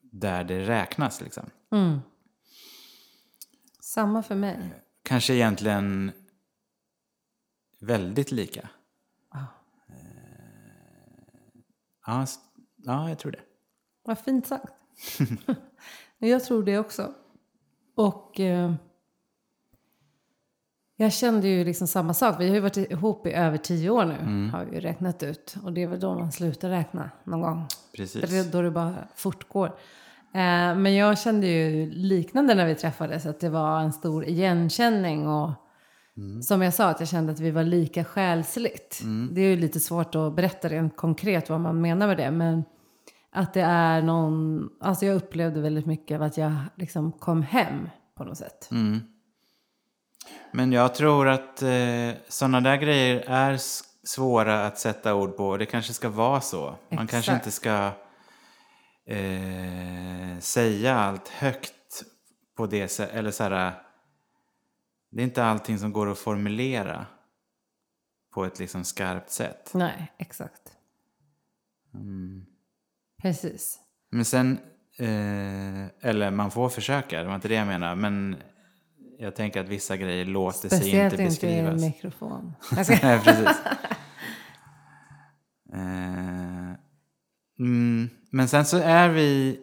där 0.00 0.44
det 0.44 0.68
räknas. 0.68 1.20
Liksom. 1.20 1.50
Samma 3.80 4.22
för 4.22 4.34
mig. 4.34 4.82
Kanske 5.02 5.34
egentligen 5.34 6.12
väldigt 7.80 8.32
lika. 8.32 8.68
Ah. 9.28 9.38
Eh, 9.88 9.94
ja, 12.06 12.26
ja, 12.76 13.08
jag 13.08 13.18
tror 13.18 13.32
det. 13.32 13.40
Vad 14.02 14.18
fint 14.18 14.46
sagt. 14.46 14.72
jag 16.18 16.44
tror 16.44 16.62
det 16.62 16.78
också. 16.78 17.14
Och 17.94 18.40
eh, 18.40 18.74
jag 20.96 21.12
kände 21.12 21.48
ju 21.48 21.64
liksom 21.64 21.86
samma 21.86 22.14
sak. 22.14 22.36
Vi 22.40 22.48
har 22.48 22.54
ju 22.54 22.60
varit 22.60 22.76
ihop 22.76 23.26
i 23.26 23.32
över 23.32 23.58
tio 23.58 23.90
år 23.90 24.04
nu. 24.04 24.50
Har 24.50 24.64
vi 24.64 24.74
ju 24.74 24.80
räknat 24.80 25.22
ut. 25.22 25.56
Och 25.62 25.72
det 25.72 25.82
är 25.82 25.86
väl 25.86 26.00
då 26.00 26.14
man 26.14 26.32
slutar 26.32 26.68
räkna 26.68 27.10
någon 27.24 27.40
gång. 27.40 27.66
Precis. 27.96 28.30
Det 28.30 28.38
är 28.38 28.52
då 28.52 28.62
det 28.62 28.70
bara 28.70 28.94
fortgår. 29.14 29.66
Eh, 30.34 30.76
men 30.76 30.94
jag 30.94 31.18
kände 31.18 31.46
ju 31.46 31.90
liknande 31.90 32.54
när 32.54 32.66
vi 32.66 32.74
träffades. 32.74 33.26
Att 33.26 33.40
det 33.40 33.48
var 33.48 33.80
en 33.80 33.92
stor 33.92 34.24
igenkänning. 34.24 35.28
Och 35.28 35.50
som 36.42 36.62
jag 36.62 36.74
sa, 36.74 36.88
att 36.88 37.00
jag 37.00 37.08
kände 37.08 37.32
att 37.32 37.40
vi 37.40 37.50
var 37.50 37.64
lika 37.64 38.04
själsligt. 38.04 39.00
Det 39.34 39.40
är 39.40 39.46
ju 39.48 39.56
lite 39.56 39.80
svårt 39.80 40.14
att 40.14 40.36
berätta 40.36 40.68
rent 40.68 40.96
konkret 40.96 41.50
vad 41.50 41.60
man 41.60 41.80
menar 41.80 42.06
med 42.06 42.16
det. 42.16 42.30
Men 42.30 42.64
att 43.32 43.54
det 43.54 43.60
är 43.60 44.02
någon... 44.02 44.68
Alltså 44.80 45.06
jag 45.06 45.16
upplevde 45.16 45.60
väldigt 45.60 45.86
mycket 45.86 46.14
av 46.14 46.22
att 46.22 46.36
jag 46.36 46.54
liksom 46.76 47.12
kom 47.12 47.42
hem 47.42 47.88
på 48.16 48.24
något 48.24 48.38
sätt. 48.38 48.68
Men 50.52 50.72
jag 50.72 50.94
tror 50.94 51.28
att 51.28 51.62
eh, 51.62 52.10
sådana 52.28 52.60
där 52.60 52.76
grejer 52.76 53.24
är 53.26 53.58
svåra 54.06 54.66
att 54.66 54.78
sätta 54.78 55.14
ord 55.14 55.36
på. 55.36 55.56
Det 55.56 55.66
kanske 55.66 55.92
ska 55.92 56.08
vara 56.08 56.40
så. 56.40 56.60
Man 56.60 56.78
Exakt. 56.90 57.10
kanske 57.10 57.34
inte 57.34 57.50
ska 57.50 57.90
eh, 59.06 60.38
säga 60.38 60.96
allt 60.96 61.28
högt 61.28 62.04
på 62.56 62.66
det 62.66 62.88
sättet. 62.88 63.16
Eller 63.16 63.30
så 63.30 63.44
här, 63.44 63.72
det 65.10 65.20
är 65.20 65.24
inte 65.24 65.44
allting 65.44 65.78
som 65.78 65.92
går 65.92 66.10
att 66.10 66.18
formulera 66.18 67.06
på 68.34 68.44
ett 68.44 68.58
liksom 68.58 68.84
skarpt 68.84 69.30
sätt. 69.30 69.70
Nej, 69.74 70.12
exakt. 70.18 70.72
Precis. 73.22 73.78
Men 74.10 74.24
sen, 74.24 74.58
eh, 74.98 76.08
eller 76.10 76.30
man 76.30 76.50
får 76.50 76.68
försöka, 76.68 77.22
det 77.22 77.28
var 77.28 77.34
inte 77.34 77.48
det 77.48 77.54
jag 77.54 77.66
menar. 77.66 77.94
Men 77.94 78.36
jag 79.18 79.36
tänker 79.36 79.60
att 79.60 79.68
vissa 79.68 79.96
grejer 79.96 80.24
låter 80.24 80.68
sig 80.68 80.78
Speciellt 80.78 81.12
inte 81.12 81.22
inte 81.22 81.46
i 81.46 81.58
en 81.58 81.64
beskrivas. 81.64 81.94
mikrofon. 81.94 82.54
Jag 82.76 82.86
ska- 82.86 82.98
Nej, 83.02 83.20
precis. 83.20 83.56
Eh, 85.72 86.74
mm, 87.58 88.08
men 88.30 88.48
sen 88.48 88.64
så 88.64 88.76
är 88.78 89.08
vi 89.08 89.60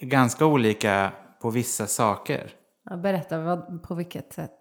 ganska 0.00 0.46
olika 0.46 1.12
på 1.40 1.50
vissa 1.50 1.86
saker. 1.86 2.50
Ja, 2.84 2.96
berätta, 2.96 3.38
vad, 3.40 3.82
på 3.82 3.94
vilket 3.94 4.32
sätt? 4.32 4.56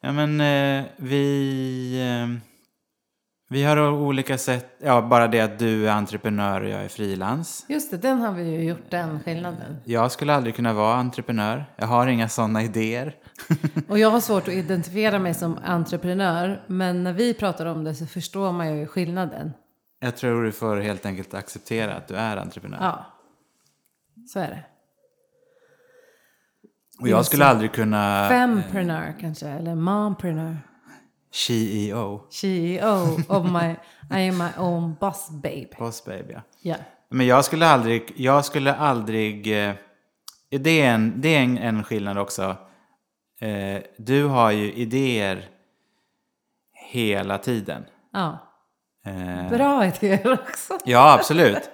Ja, 0.00 0.12
men 0.12 0.40
eh, 0.40 0.86
vi, 0.96 2.00
eh, 2.00 2.49
vi 3.52 3.64
har 3.64 3.90
olika 3.90 4.38
sätt. 4.38 4.76
Ja, 4.78 5.02
bara 5.02 5.28
det 5.28 5.40
att 5.40 5.58
du 5.58 5.88
är 5.88 5.92
entreprenör 5.92 6.60
och 6.60 6.68
jag 6.68 6.84
är 6.84 6.88
frilans. 6.88 7.64
Just 7.68 7.90
det, 7.90 7.96
den 7.96 8.20
har 8.20 8.32
vi 8.32 8.42
ju 8.42 8.64
gjort, 8.64 8.90
den 8.90 9.20
skillnaden. 9.20 9.76
Jag 9.84 10.12
skulle 10.12 10.34
aldrig 10.34 10.54
kunna 10.56 10.72
vara 10.72 10.94
entreprenör. 10.94 11.64
Jag 11.76 11.86
har 11.86 12.06
inga 12.06 12.28
sådana 12.28 12.62
idéer. 12.62 13.16
Och 13.88 13.98
jag 13.98 14.10
har 14.10 14.20
svårt 14.20 14.48
att 14.48 14.54
identifiera 14.54 15.18
mig 15.18 15.34
som 15.34 15.58
entreprenör, 15.64 16.64
men 16.66 17.04
när 17.04 17.12
vi 17.12 17.34
pratar 17.34 17.66
om 17.66 17.84
det 17.84 17.94
så 17.94 18.06
förstår 18.06 18.52
man 18.52 18.78
ju 18.78 18.86
skillnaden. 18.86 19.52
Jag 20.00 20.16
tror 20.16 20.44
du 20.44 20.52
får 20.52 20.76
helt 20.76 21.06
enkelt 21.06 21.34
acceptera 21.34 21.94
att 21.94 22.08
du 22.08 22.14
är 22.14 22.36
entreprenör. 22.36 22.78
Ja, 22.80 23.06
så 24.32 24.38
är 24.38 24.48
det. 24.48 24.64
och 27.00 27.08
jag 27.08 27.26
skulle 27.26 27.44
aldrig 27.44 27.72
kunna... 27.72 28.26
Fempreneur 28.28 29.14
kanske, 29.20 29.48
eller 29.48 29.74
mompreneur. 29.74 30.56
CEO. 31.30 32.20
CEO 32.30 33.16
of 33.28 33.44
my, 33.52 33.76
I 34.10 34.28
am 34.28 34.38
my 34.38 34.50
own 34.58 34.96
boss 35.00 35.30
babe. 35.30 35.68
Boss 35.78 36.04
baby, 36.04 36.32
ja. 36.32 36.40
Ja, 36.62 36.76
Men 37.08 37.26
jag 37.26 37.44
skulle 37.44 37.66
aldrig, 37.66 38.12
jag 38.16 38.44
skulle 38.44 38.74
aldrig, 38.74 39.64
eh, 39.66 39.74
det 40.50 40.80
är 40.82 40.94
en, 40.94 41.20
det 41.20 41.28
är 41.36 41.42
en, 41.42 41.58
en 41.58 41.84
skillnad 41.84 42.18
också. 42.18 42.56
Eh, 43.40 43.82
du 43.96 44.24
har 44.24 44.50
ju 44.50 44.72
idéer 44.72 45.48
hela 46.90 47.38
tiden. 47.38 47.84
ja. 48.12 48.46
Eh, 49.04 49.48
Bra 49.50 49.86
idéer 49.86 50.32
också. 50.32 50.78
ja, 50.84 51.12
absolut. 51.14 51.70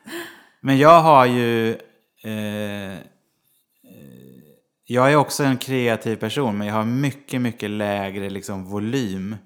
Men 0.60 0.78
jag 0.78 1.00
har 1.00 1.26
ju, 1.26 1.70
eh, 2.22 2.98
jag 4.84 5.12
är 5.12 5.16
också 5.16 5.44
en 5.44 5.56
kreativ 5.56 6.16
person 6.16 6.58
men 6.58 6.66
jag 6.66 6.74
har 6.74 6.84
mycket, 6.84 7.40
mycket 7.40 7.70
lägre 7.70 8.30
liksom, 8.30 8.64
volym 8.64 9.36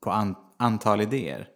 på 0.00 0.10
an, 0.10 0.34
antal 0.56 1.00
idéer. 1.00 1.48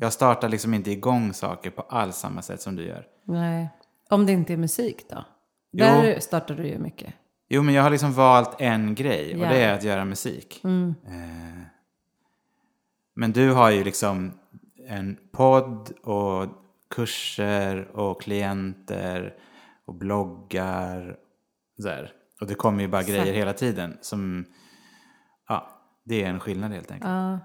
Jag 0.00 0.12
startar 0.12 0.48
liksom 0.48 0.74
inte 0.74 0.90
igång 0.90 1.32
saker 1.32 1.70
på 1.70 1.82
alls 1.82 2.16
samma 2.16 2.42
sätt 2.42 2.62
som 2.62 2.76
du 2.76 2.86
gör. 2.86 3.06
Nej. 3.24 3.68
Om 4.10 4.26
det 4.26 4.32
inte 4.32 4.52
är 4.52 4.56
musik 4.56 5.04
då? 5.10 5.24
Jo. 5.72 5.84
Där 5.84 6.20
startar 6.20 6.54
du 6.54 6.66
ju 6.66 6.78
mycket. 6.78 7.14
Jo, 7.48 7.62
men 7.62 7.74
jag 7.74 7.82
har 7.82 7.90
liksom 7.90 8.12
valt 8.12 8.60
en 8.60 8.94
grej 8.94 9.32
och 9.32 9.40
det 9.40 9.62
är 9.62 9.74
att 9.74 9.82
göra 9.82 10.04
musik. 10.04 10.60
Eh, 10.64 11.62
men 13.14 13.32
du 13.32 13.52
har 13.52 13.70
ju 13.70 13.84
liksom 13.84 14.32
en 14.88 15.16
podd 15.32 15.90
och 16.02 16.46
kurser 16.90 17.88
och 17.96 18.22
klienter 18.22 19.34
och 19.84 19.94
bloggar. 19.94 21.16
Så 21.82 21.88
här. 21.88 22.12
Och 22.40 22.46
det 22.46 22.54
kommer 22.54 22.82
ju 22.82 22.88
bara 22.88 23.00
Exakt. 23.00 23.18
grejer 23.18 23.34
hela 23.34 23.52
tiden 23.52 23.98
som, 24.00 24.44
ja, 25.48 25.68
det 26.04 26.24
är 26.24 26.28
en 26.28 26.40
skillnad 26.40 26.72
helt 26.72 26.90
enkelt. 26.90 27.10
Ja. 27.10 27.38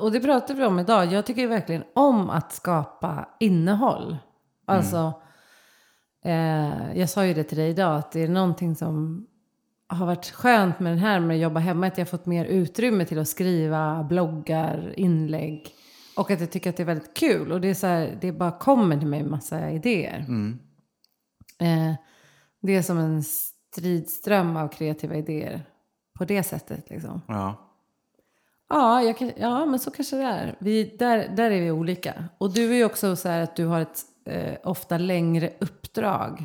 Och 0.00 0.12
det 0.12 0.20
pratar 0.20 0.54
vi 0.54 0.64
om 0.64 0.78
idag. 0.78 1.12
Jag 1.12 1.26
tycker 1.26 1.40
ju 1.40 1.48
verkligen 1.48 1.84
om 1.94 2.30
att 2.30 2.52
skapa 2.52 3.28
innehåll. 3.40 4.18
Alltså, 4.66 5.12
eh, 6.24 6.98
jag 6.98 7.10
sa 7.10 7.26
ju 7.26 7.34
det 7.34 7.44
till 7.44 7.58
dig 7.58 7.70
idag, 7.70 7.96
att 7.96 8.12
det 8.12 8.20
är 8.20 8.28
någonting 8.28 8.76
som 8.76 9.26
har 9.86 10.06
varit 10.06 10.30
skönt 10.30 10.80
med 10.80 10.92
den 10.92 10.98
här 10.98 11.20
med 11.20 11.34
att 11.34 11.40
jobba 11.42 11.60
hemma, 11.60 11.86
att 11.86 11.98
jag 11.98 12.04
har 12.04 12.10
fått 12.10 12.26
mer 12.26 12.44
utrymme 12.44 13.04
till 13.04 13.18
att 13.18 13.28
skriva 13.28 14.04
bloggar, 14.04 14.94
inlägg. 14.96 15.74
Och 16.16 16.30
att 16.30 16.40
jag 16.40 16.50
tycker 16.50 16.70
att 16.70 16.76
det 16.76 16.82
är 16.82 16.86
väldigt 16.86 17.16
kul. 17.16 17.52
Och 17.52 17.60
det 17.60 17.68
är 17.68 17.74
så 17.74 17.86
här, 17.86 18.18
det 18.20 18.32
bara 18.32 18.58
kommer 18.58 18.98
till 18.98 19.08
mig 19.08 19.22
massa 19.22 19.70
idéer. 19.70 20.26
Eh, 21.58 21.94
det 22.62 22.76
är 22.76 22.82
som 22.82 22.98
en 22.98 23.22
stridström 23.72 24.56
av 24.56 24.68
kreativa 24.68 25.14
idéer 25.14 25.62
på 26.18 26.24
det 26.24 26.42
sättet 26.42 26.90
liksom. 26.90 27.22
Ja. 27.28 27.68
Ja, 28.68 29.02
jag 29.02 29.32
ja, 29.36 29.66
men 29.66 29.78
så 29.78 29.90
kanske 29.90 30.16
det 30.16 30.22
är. 30.22 30.56
Vi, 30.58 30.84
där, 30.98 31.28
där 31.28 31.50
är 31.50 31.60
vi 31.60 31.70
olika. 31.70 32.24
Och 32.38 32.52
du 32.52 32.70
är 32.72 32.76
ju 32.76 32.84
också 32.84 33.16
så 33.16 33.28
här 33.28 33.42
att 33.42 33.56
du 33.56 33.66
har 33.66 33.80
ett 33.80 34.00
eh, 34.24 34.54
ofta 34.64 34.98
längre 34.98 35.50
uppdrag. 35.58 36.44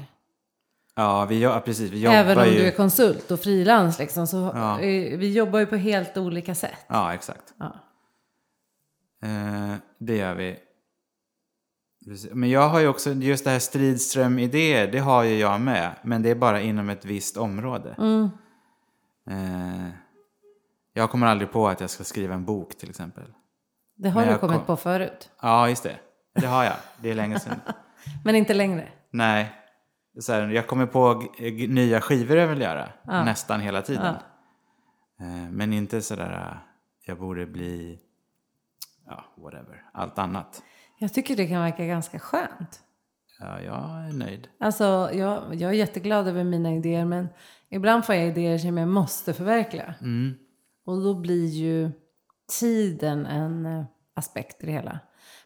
Ja, 0.95 1.25
vi, 1.25 1.41
ja, 1.41 1.61
precis. 1.65 1.91
Vi 1.91 2.01
jobbar 2.01 2.15
Även 2.17 2.37
om 2.37 2.45
ju... 2.45 2.51
du 2.51 2.67
är 2.67 2.71
konsult 2.71 3.31
och 3.31 3.39
frilans 3.39 3.99
liksom, 3.99 4.27
så 4.27 4.37
Ja. 4.37 4.77
vi 4.81 5.33
jobbar 5.33 5.59
ju 5.59 5.65
på 5.65 5.75
helt 5.75 6.17
olika 6.17 6.55
sätt. 6.55 6.85
Ja, 6.87 7.13
exakt. 7.13 7.53
Ja. 7.57 7.75
Eh, 9.27 9.75
det 9.97 10.17
gör 10.17 10.35
vi. 10.35 10.59
Men 12.31 12.49
jag 12.49 12.69
har 12.69 12.79
ju 12.79 12.87
också, 12.87 13.11
just 13.13 13.43
det 13.43 13.49
här 13.51 13.59
stridström-idéer, 13.59 14.91
det 14.91 14.99
har 14.99 15.23
ju 15.23 15.37
jag 15.37 15.61
med. 15.61 15.91
Men 16.01 16.21
det 16.21 16.29
är 16.29 16.35
bara 16.35 16.61
inom 16.61 16.89
ett 16.89 17.05
visst 17.05 17.37
område. 17.37 17.95
Mm. 17.97 18.29
Eh, 19.29 19.89
jag 20.93 21.09
kommer 21.09 21.27
aldrig 21.27 21.51
på 21.51 21.67
att 21.67 21.81
jag 21.81 21.89
ska 21.89 22.03
skriva 22.03 22.33
en 22.33 22.45
bok 22.45 22.77
till 22.77 22.89
exempel. 22.89 23.33
Det 23.95 24.09
har 24.09 24.21
Men 24.21 24.33
du 24.33 24.39
kommit 24.39 24.57
kom- 24.57 24.65
på 24.65 24.75
förut. 24.77 25.29
Ja, 25.41 25.69
just 25.69 25.83
det. 25.83 25.95
Det 26.33 26.47
har 26.47 26.63
jag. 26.63 26.73
Det 27.01 27.09
är 27.11 27.15
länge 27.15 27.39
sedan. 27.39 27.59
Men 28.23 28.35
inte 28.35 28.53
längre. 28.53 28.87
Nej. 29.11 29.51
Så 30.19 30.33
här, 30.33 30.47
jag 30.47 30.67
kommer 30.67 30.85
på 30.85 31.23
nya 31.67 32.01
skivor 32.01 32.37
jag 32.37 32.47
vill 32.47 32.61
göra. 32.61 32.89
Ja. 33.03 33.23
Nästan 33.23 33.61
hela 33.61 33.81
tiden. 33.81 34.15
Ja. 35.17 35.25
Eh, 35.25 35.49
men 35.51 35.73
inte 35.73 36.01
sådär, 36.01 36.59
jag 37.05 37.19
borde 37.19 37.45
bli, 37.45 37.99
ja, 39.05 39.23
whatever. 39.37 39.83
Allt 39.93 40.19
annat. 40.19 40.63
Jag 40.99 41.13
tycker 41.13 41.35
det 41.35 41.47
kan 41.47 41.61
verka 41.61 41.85
ganska 41.85 42.19
skönt. 42.19 42.81
Ja, 43.39 43.61
jag 43.61 43.75
är 44.09 44.13
nöjd. 44.13 44.47
Alltså, 44.59 45.09
jag, 45.13 45.55
jag 45.55 45.69
är 45.69 45.75
jätteglad 45.75 46.27
över 46.27 46.43
mina 46.43 46.73
idéer, 46.73 47.05
men 47.05 47.27
ibland 47.69 48.05
får 48.05 48.15
jag 48.15 48.27
idéer 48.27 48.57
som 48.57 48.77
jag 48.77 48.87
måste 48.87 49.33
förverkliga. 49.33 49.93
Mm. 50.01 50.33
Och 50.85 51.01
då 51.01 51.13
blir 51.19 51.45
ju 51.47 51.91
tiden 52.59 53.25
en 53.25 53.65
eh, 53.65 53.85
aspekt 54.13 54.63
i 54.63 54.65
det 54.65 54.71
hela. 54.71 54.99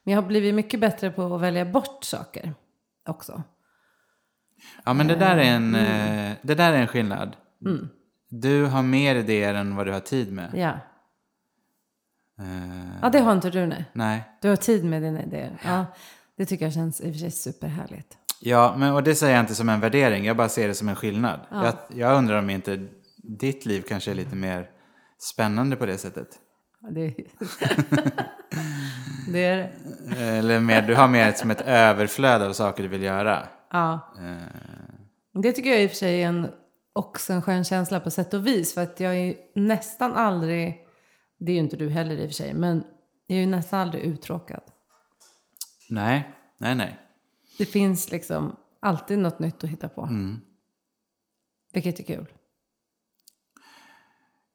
Men 0.04 0.14
jag 0.14 0.22
har 0.22 0.28
blivit 0.28 0.54
mycket 0.56 0.80
bättre 0.80 1.12
på 1.12 1.36
att 1.36 1.42
välja 1.42 1.66
bort 1.66 2.04
saker 2.04 2.54
också. 3.10 3.44
Ja, 4.86 4.94
men 4.94 5.08
det 5.08 5.16
där 5.16 5.38
är 5.38 5.44
en, 5.56 5.76
Mm. 5.76 6.36
det 6.42 6.56
där 6.56 6.74
är 6.74 6.78
en 6.82 6.88
skillnad. 6.88 7.36
Du 8.30 8.66
har 8.66 8.84
mer 8.84 9.16
idéer 9.16 9.54
än 9.54 9.76
vad 9.76 9.86
du 9.86 9.92
har 9.94 10.00
tid 10.00 10.34
med. 10.34 10.52
Ja. 10.54 10.72
Eh, 12.42 13.00
ja, 13.02 13.10
det 13.10 13.20
har 13.20 13.34
inte 13.34 13.50
du 13.50 13.66
nej. 13.66 13.86
nej. 13.94 14.24
Du 14.42 14.50
har 14.50 14.56
tid 14.56 14.86
med 14.86 15.02
dina 15.02 15.24
idéer. 15.24 15.58
Ja, 15.64 15.86
det 16.38 16.46
tycker 16.46 16.66
jag 16.66 16.74
känns 16.74 17.02
i 17.02 17.10
och 17.10 17.14
för 17.14 17.20
sig 17.20 17.32
superhärligt. 17.32 18.18
Ja, 18.40 18.76
men, 18.78 18.94
och 18.94 19.04
det 19.04 19.16
säger 19.16 19.34
jag 19.34 19.44
inte 19.44 19.56
som 19.56 19.70
en 19.70 19.80
värdering. 19.80 20.26
Jag 20.26 20.38
bara 20.38 20.50
ser 20.50 20.68
det 20.68 20.74
som 20.74 20.90
en 20.90 20.96
skillnad. 20.96 21.40
Jag, 21.52 21.74
jag 21.88 22.18
undrar 22.18 22.40
om 22.40 22.50
inte 22.50 22.88
ditt 23.18 23.66
liv 23.66 23.82
kanske 23.88 24.12
är 24.12 24.16
lite 24.16 24.36
mer 24.36 24.70
spännande 25.20 25.76
på 25.76 25.86
det 25.86 25.98
sättet. 25.98 26.28
Ja, 26.82 26.90
Det, 26.92 27.16
det 29.32 29.46
är 29.46 29.58
det. 29.58 29.72
Eller 30.18 30.60
mer, 30.60 30.82
du 30.82 30.96
har 30.96 31.08
mer 31.08 31.32
som 31.32 31.52
ett 31.52 31.62
överflöd 31.62 32.42
av 32.42 32.54
saker 32.54 32.84
du 32.84 32.90
vill 32.90 33.04
göra. 33.04 33.48
Ja. 33.72 34.14
Det 35.34 35.52
tycker 35.52 35.70
jag 35.70 35.84
i 35.84 35.86
och 35.86 35.90
för 35.90 35.98
sig 35.98 36.24
är 36.24 36.28
en, 36.28 36.48
också 36.94 37.34
en 37.34 37.42
skön 37.42 37.64
känsla 37.64 38.00
på 38.00 38.12
sätt 38.12 38.34
och 38.34 38.48
vis. 38.48 38.74
För 38.74 38.82
att 38.82 39.00
jag 39.00 39.16
är 39.16 39.36
nästan 39.56 40.14
aldrig, 40.14 40.78
det 41.42 41.52
är 41.52 41.54
ju 41.54 41.60
inte 41.60 41.78
du 41.78 41.90
heller 41.90 42.16
i 42.16 42.26
och 42.26 42.30
för 42.30 42.34
sig, 42.34 42.54
men 42.54 42.84
jag 43.28 43.38
är 43.38 43.42
ju 43.42 43.48
nästan 43.48 43.80
aldrig 43.80 44.04
uttråkad. 44.04 44.62
Nej, 45.90 46.34
nej, 46.58 46.76
nej. 46.76 47.00
Det 47.58 47.66
finns 47.66 48.12
liksom 48.12 48.56
alltid 48.80 49.20
något 49.20 49.40
nytt 49.40 49.64
att 49.64 49.70
hitta 49.70 49.90
på. 49.90 50.02
Mm. 50.02 50.42
Vilket 51.74 52.00
är 52.00 52.04
kul. 52.04 52.28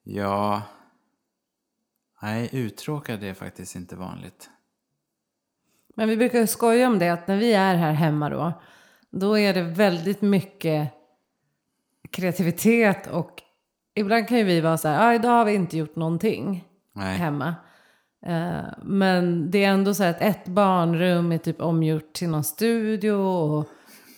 Ja, 0.02 0.62
nej, 2.22 2.48
uttråkad 2.52 3.22
är 3.22 3.34
faktiskt 3.34 3.76
inte 3.76 3.96
vanligt. 3.96 4.50
Men 5.96 6.08
vi 6.08 6.16
brukar 6.16 6.46
skoja 6.46 6.86
om 6.86 6.98
det 6.98 7.08
att 7.08 7.28
när 7.28 7.36
vi 7.36 7.52
är 7.52 7.74
här 7.74 7.92
hemma 7.92 8.30
då, 8.30 8.52
då 9.10 9.38
är 9.38 9.54
det 9.54 9.62
väldigt 9.62 10.22
mycket 10.22 10.92
kreativitet 12.10 13.06
och 13.06 13.42
ibland 13.94 14.28
kan 14.28 14.38
ju 14.38 14.44
vi 14.44 14.60
vara 14.60 14.78
så 14.78 14.88
här, 14.88 15.08
ah, 15.08 15.14
idag 15.14 15.30
har 15.30 15.44
vi 15.44 15.54
inte 15.54 15.76
gjort 15.76 15.96
någonting 15.96 16.64
Nej. 16.96 17.18
hemma. 17.18 17.54
Eh, 18.26 18.64
men 18.82 19.50
det 19.50 19.64
är 19.64 19.68
ändå 19.70 19.94
så 19.94 20.04
att 20.04 20.20
ett 20.20 20.46
barnrum 20.48 21.32
är 21.32 21.38
typ 21.38 21.60
omgjort 21.60 22.12
till 22.12 22.28
någon 22.28 22.44
studio 22.44 23.12
och 23.12 23.68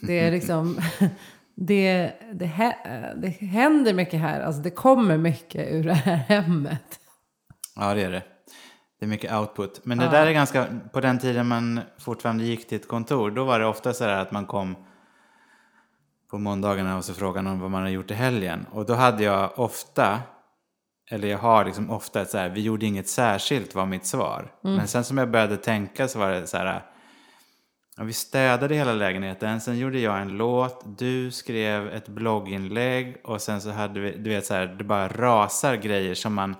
det 0.03 0.19
är 0.21 0.31
liksom, 0.31 0.79
det, 1.57 2.12
det, 2.33 2.47
hä- 2.47 3.14
det 3.17 3.29
händer 3.29 3.95
mycket 3.95 4.21
här, 4.21 4.41
alltså 4.41 4.62
det 4.62 4.71
kommer 4.71 5.19
mycket 5.19 5.73
ur 5.73 5.85
det 5.85 5.95
här 5.95 6.17
hemmet. 6.17 7.01
Ja, 7.77 7.95
det 7.95 8.03
är 8.03 8.11
det. 8.11 8.23
Det 9.01 9.05
är 9.07 9.09
mycket 9.09 9.33
output. 9.33 9.81
Men 9.85 9.99
det 9.99 10.09
där 10.09 10.27
är 10.27 10.33
ganska, 10.33 10.67
på 10.93 11.01
den 11.01 11.19
tiden 11.19 11.47
man 11.47 11.81
fortfarande 11.99 12.45
gick 12.45 12.69
till 12.69 12.77
ett 12.79 12.88
kontor, 12.88 13.31
då 13.31 13.45
var 13.45 13.59
det 13.61 13.67
ofta 13.67 13.93
så 13.93 14.05
här 14.05 14.23
att 14.23 14.31
man 14.33 14.47
kom 14.47 14.77
på 16.31 16.38
måndagarna 16.38 16.97
och 16.97 17.05
så 17.05 17.14
frågade 17.14 17.49
någon 17.49 17.61
vad 17.61 17.71
man 17.71 17.83
har 17.83 17.88
gjort 17.88 18.11
i 18.11 18.14
helgen. 18.14 18.67
Och 18.73 18.87
då 18.87 18.95
hade 18.95 19.25
jag 19.25 19.59
ofta, 19.59 20.19
eller 21.11 21.29
jag 21.29 21.38
har 21.38 21.64
liksom 21.64 21.90
ofta 21.90 22.21
ett 22.21 22.31
så 22.31 22.38
här, 22.38 22.49
vi 22.49 22.61
gjorde 22.61 22.87
inget 22.87 23.09
särskilt 23.09 23.75
var 23.75 23.87
mitt 23.87 24.07
svar. 24.07 24.53
Men 24.62 24.88
sen 24.88 25.05
som 25.05 25.18
jag 25.18 25.31
började 25.31 25.57
tänka 25.57 26.09
så 26.09 26.18
var 26.18 26.31
det 26.31 26.47
så 26.47 26.57
här, 26.57 26.83
ja, 27.97 28.05
vi 28.05 28.12
städade 28.12 28.75
hela 28.75 28.92
lägenheten, 28.92 29.61
sen 29.61 29.79
gjorde 29.79 29.99
jag 29.99 30.21
en 30.21 30.29
låt, 30.29 30.99
du 30.99 31.31
skrev 31.31 31.88
ett 31.88 32.09
blogginlägg 32.09 33.16
och 33.25 33.42
sen 33.42 33.61
så 33.61 33.71
hade 33.71 34.01
vi, 34.01 34.12
du 34.18 34.31
vet 34.31 34.47
så 34.47 34.55
här, 34.55 34.66
det 34.66 34.85
bara 34.85 35.09
rasar 35.09 35.77
grejer 35.77 36.14
som 36.14 36.35
man 36.35 36.55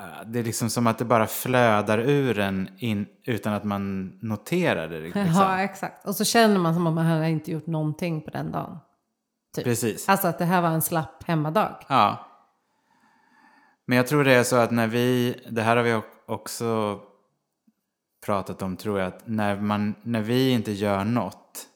Eh, 0.00 0.26
det 0.26 0.38
är 0.38 0.44
liksom 0.44 0.70
som 0.70 0.86
att 0.86 0.98
det 0.98 1.04
bara 1.04 1.26
flödar 1.26 1.98
ur 1.98 2.38
en 2.38 2.68
in, 2.78 3.06
utan 3.24 3.52
att 3.52 3.64
man 3.64 4.12
noterar 4.22 4.88
det. 4.88 5.00
Liksom. 5.00 5.26
Ja, 5.26 5.60
exakt. 5.60 6.06
Och 6.06 6.14
så 6.14 6.24
känner 6.24 6.58
man 6.58 6.74
som 6.74 6.86
om 6.86 6.94
man 6.94 7.06
har 7.06 7.24
inte 7.24 7.50
gjort 7.50 7.66
någonting 7.66 8.22
på 8.22 8.30
den 8.30 8.52
dagen. 8.52 8.78
Typ. 9.54 9.64
Precis. 9.64 10.08
Alltså 10.08 10.28
att 10.28 10.38
det 10.38 10.44
här 10.44 10.62
var 10.62 10.68
en 10.68 10.82
slapp 10.82 11.22
hemmadag. 11.22 11.84
Ja. 11.88 12.26
Men 13.84 13.96
jag 13.96 14.06
tror 14.06 14.24
det 14.24 14.34
är 14.34 14.42
så 14.42 14.56
att 14.56 14.70
när 14.70 14.86
vi, 14.86 15.36
det 15.50 15.62
här 15.62 15.76
har 15.76 15.84
vi 15.84 16.02
också 16.26 17.00
pratat 18.26 18.62
om 18.62 18.76
tror 18.76 18.98
jag, 18.98 19.08
att 19.08 19.26
när, 19.26 19.60
man, 19.60 19.94
när 20.02 20.20
vi 20.20 20.50
inte 20.50 20.72
gör 20.72 21.04
något, 21.04 21.66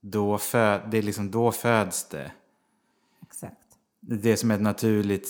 då, 0.00 0.38
fö, 0.38 0.86
det 0.86 0.98
är 0.98 1.02
liksom, 1.02 1.30
då 1.30 1.52
föds 1.52 2.08
det. 2.08 2.32
Exakt. 3.22 3.56
Det 4.00 4.32
är 4.32 4.36
som 4.36 4.50
ett 4.50 4.60
naturligt 4.60 5.28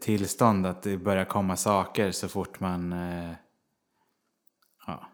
tillstånd 0.00 0.66
att 0.66 0.82
det 0.82 0.96
börjar 0.96 1.24
komma 1.24 1.56
saker 1.56 2.10
så 2.10 2.28
fort 2.28 2.60
man 2.60 2.92
eh, 2.92 3.32
ja, 4.86 5.08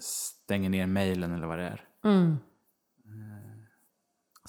stänger 0.00 0.70
ner 0.70 0.86
mejlen 0.86 1.32
eller 1.32 1.46
vad 1.46 1.58
det 1.58 1.64
är. 1.64 1.86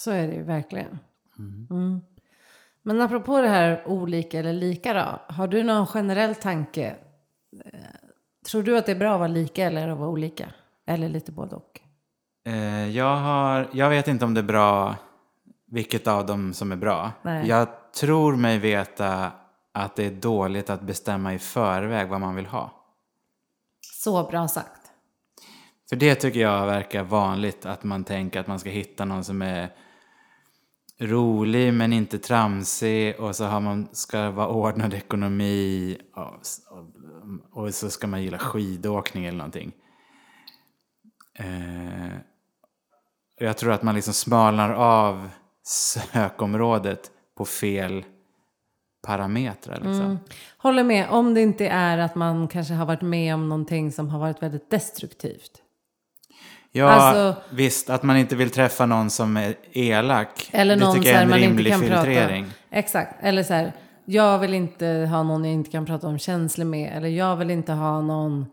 Så 0.04 0.12
är 0.12 0.28
det 0.28 0.34
ju 0.34 0.44
verkligen. 0.44 1.00
Mm. 1.40 2.02
Men 2.82 3.02
apropå 3.02 3.42
det 3.42 3.48
här 3.48 3.88
olika 3.88 4.40
eller 4.40 4.54
lika 4.54 4.94
då. 4.94 5.34
Har 5.34 5.48
du 5.48 5.64
någon 5.64 5.88
generell 5.88 6.36
tanke? 6.36 6.96
Eh, 7.66 7.80
Tror 8.52 8.64
du 8.64 8.78
att 8.78 8.86
det 8.86 8.92
är 8.92 8.96
bra 8.96 9.14
att 9.14 9.20
vara 9.20 9.28
lika 9.28 9.66
eller 9.66 9.88
att 9.88 9.98
vara 9.98 10.10
olika? 10.10 10.50
Eller 10.86 11.10
lite 11.10 11.32
både 11.32 11.56
och? 11.56 11.80
Eh, 12.46 12.90
jag, 12.90 13.16
har, 13.16 13.70
jag 13.74 13.90
vet 13.90 14.08
inte 14.08 14.26
om 14.26 14.34
det 14.34 14.42
är 14.42 14.44
bra, 14.44 14.96
vilket 15.68 16.08
av 16.08 16.26
dem 16.26 16.54
som 16.54 16.72
är 16.72 16.76
bra. 16.76 17.12
Nej. 17.22 17.48
Jag 17.48 17.68
tror 18.00 18.36
mig 18.36 18.60
veta 18.60 19.32
att 19.72 19.96
det 19.96 20.06
är 20.06 20.12
dåligt 20.12 20.70
att 20.70 20.82
bestämma 20.82 21.34
i 21.34 21.40
förväg 21.40 22.10
vad 22.10 22.22
man 22.22 22.36
vill 22.36 22.46
ha. 22.46 22.72
Så 23.82 24.24
bra 24.24 24.48
sagt. 24.48 24.82
För 25.90 25.96
det 25.96 26.16
tycker 26.16 26.40
jag 26.40 26.66
verkar 26.66 27.04
vanligt, 27.04 27.66
att 27.66 27.84
man 27.84 28.04
tänker 28.04 28.40
att 28.40 28.48
man 28.48 28.60
ska 28.60 28.70
hitta 28.70 29.06
någon 29.06 29.24
som 29.24 29.42
är 29.42 29.70
rolig 31.02 31.74
men 31.74 31.94
inte 31.94 32.20
tramsig 32.20 33.20
och 33.20 33.36
så 33.36 33.46
har 33.46 33.60
man, 33.60 33.88
ska 33.92 34.32
vara 34.32 34.48
ordnad 34.48 34.94
ekonomi 34.94 35.98
och, 36.16 36.24
och, 36.70 37.66
och 37.66 37.74
så 37.74 37.90
ska 37.90 38.08
man 38.08 38.24
gilla 38.24 38.38
skidåkning 38.38 39.26
eller 39.26 39.38
någonting. 39.38 39.72
Eh, 41.40 42.14
jag 43.40 43.58
tror 43.58 43.72
att 43.72 43.84
man 43.84 43.96
liksom 43.96 44.14
smalnar 44.14 44.74
av 44.74 45.30
sökområdet 45.64 47.12
på 47.38 47.46
fel 47.46 48.06
parametrar. 49.08 49.76
Liksom. 49.76 50.02
Mm. 50.02 50.18
Håller 50.58 50.84
med, 50.84 51.10
om 51.10 51.34
det 51.34 51.42
inte 51.42 51.68
är 51.68 51.98
att 51.98 52.16
man 52.16 52.48
kanske 52.48 52.74
har 52.74 52.86
varit 52.86 53.02
med 53.02 53.34
om 53.34 53.50
någonting 53.50 53.92
som 53.92 54.10
har 54.10 54.20
varit 54.20 54.44
väldigt 54.44 54.70
destruktivt. 54.70 55.61
Ja, 56.72 56.90
Alltså- 56.90 57.42
visst. 57.50 57.90
Att 57.90 58.04
man 58.04 58.18
inte 58.18 58.36
vill 58.36 58.50
träffa 58.50 58.86
någon 58.86 59.10
som 59.10 59.38
är 59.38 59.56
elak. 59.74 60.50
Eller 60.54 60.76
det 60.76 60.82
någon 60.86 60.94
tycker 60.96 61.06
så 61.06 61.10
jag 61.12 61.18
är 61.20 61.24
en 61.24 61.30
man 61.30 61.40
inte 61.40 61.50
rimlig 61.50 61.72
kan 61.72 61.82
filtrering. 61.82 62.44
prata 62.46 62.56
Exakt, 62.80 63.16
eller 63.22 63.44
så 63.44 63.54
här, 63.54 63.72
jag 64.06 64.40
vill 64.40 64.54
inte 64.54 64.86
ha 65.12 65.24
någon 65.24 65.46
jag 65.46 65.54
inte 65.54 65.72
kan 65.72 65.86
prata 65.86 66.08
om 66.08 66.20
känslor 66.20 66.66
med. 66.66 66.98
Eller 66.98 67.08
jag 67.10 67.36
vill 67.36 67.50
inte 67.52 67.72
ha 67.74 68.02
någon 68.02 68.46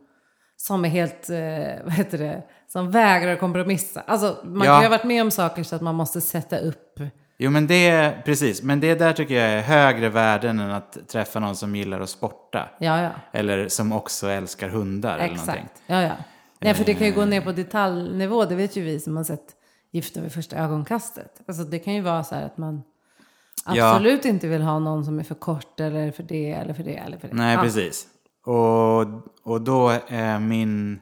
som 0.57 0.85
är 0.85 0.89
helt, 0.89 1.31
eh, 1.31 1.37
vad 1.85 1.93
heter 1.93 2.19
det, 2.19 2.43
som 2.73 2.91
vägrar 2.91 3.37
kompromissa. 3.37 4.01
Alltså 4.07 4.37
man 4.45 4.67
Ja. 4.67 4.73
kan 4.75 4.83
ju 4.83 4.89
ha 4.89 4.97
varit 4.97 5.05
med 5.05 5.23
om 5.23 5.31
saker 5.31 5.63
så 5.63 5.77
att 5.77 5.83
man 5.83 5.95
måste 5.95 6.21
sätta 6.21 6.59
upp. 6.59 7.01
Jo, 7.41 7.51
men 7.51 7.67
det, 7.67 8.15
precis. 8.25 8.63
Men 8.63 8.81
det 8.81 8.95
där 8.95 9.13
tycker 9.13 9.35
jag 9.35 9.51
är 9.51 9.63
högre 9.63 10.09
värden 10.09 10.59
än 10.61 10.71
att 10.71 10.99
träffa 11.09 11.41
någon 11.41 11.57
som 11.57 11.77
gillar 11.77 12.01
att 12.01 12.11
sporta. 12.11 12.69
Ja, 12.79 13.03
ja. 13.03 13.11
Eller 13.33 13.69
som 13.69 13.93
också 13.93 14.29
älskar 14.31 14.69
hundar 14.69 15.15
eller 15.19 15.23
någonting. 15.29 15.55
Exakt. 15.55 15.83
Ja, 15.87 16.03
ja. 16.03 16.13
Nej, 16.61 16.75
för 16.75 16.85
det 16.85 16.94
kan 16.94 17.07
ju 17.07 17.12
gå 17.12 17.25
ner 17.25 17.40
på 17.40 17.53
detaljnivå. 17.53 18.44
Det 18.44 18.55
vet 18.55 18.77
ju 18.77 18.83
vi 18.83 19.01
som 19.01 19.16
har 19.16 19.25
sett 19.25 19.55
Gifta 19.90 20.21
vid 20.21 20.33
första 20.33 20.57
ögonkastet. 20.57 21.40
Alltså 21.49 21.64
det 21.64 21.79
kan 21.79 21.94
ju 21.94 22.01
vara 22.01 22.25
så 22.25 22.35
här 22.35 22.47
att 22.47 22.59
man 22.59 22.83
Ja. 23.75 23.90
absolut 23.94 24.25
inte 24.25 24.49
vill 24.49 24.62
ha 24.62 24.79
någon 24.79 25.05
som 25.05 25.18
är 25.18 25.23
för 25.25 25.35
kort 25.35 25.81
eller 25.81 26.11
för 26.12 26.23
det 26.23 26.51
eller 26.53 26.75
för 26.75 26.83
det 26.83 26.97
eller 26.97 27.18
för 27.18 27.29
det. 27.29 27.35
Nej, 27.35 27.55
Ja. 27.55 27.62
precis. 27.62 28.07
Och, 28.47 29.01
och 29.53 29.61
då 29.61 29.88
är 30.09 30.38
min... 30.38 31.01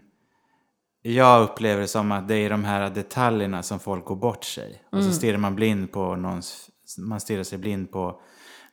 Jag 1.03 1.42
upplever 1.42 1.81
det 1.81 1.88
som 1.88 2.12
att 2.12 2.29
det 2.29 2.35
är 2.37 2.51
de 2.51 2.64
här 2.64 2.90
detaljerna 2.90 3.62
som 3.62 3.79
folk 3.79 4.05
går 4.05 4.16
bort 4.16 4.45
sig. 4.45 4.83
Och 4.92 4.99
Mm. 4.99 5.11
så 5.11 5.16
stirrar 5.16 5.38
man 5.38 5.55
blind 5.55 5.92
på 5.92 6.16
någons... 6.16 6.71
Man 6.99 7.21
stirrar 7.21 7.42
sig 7.42 7.59
blind 7.59 7.90
på 7.92 8.21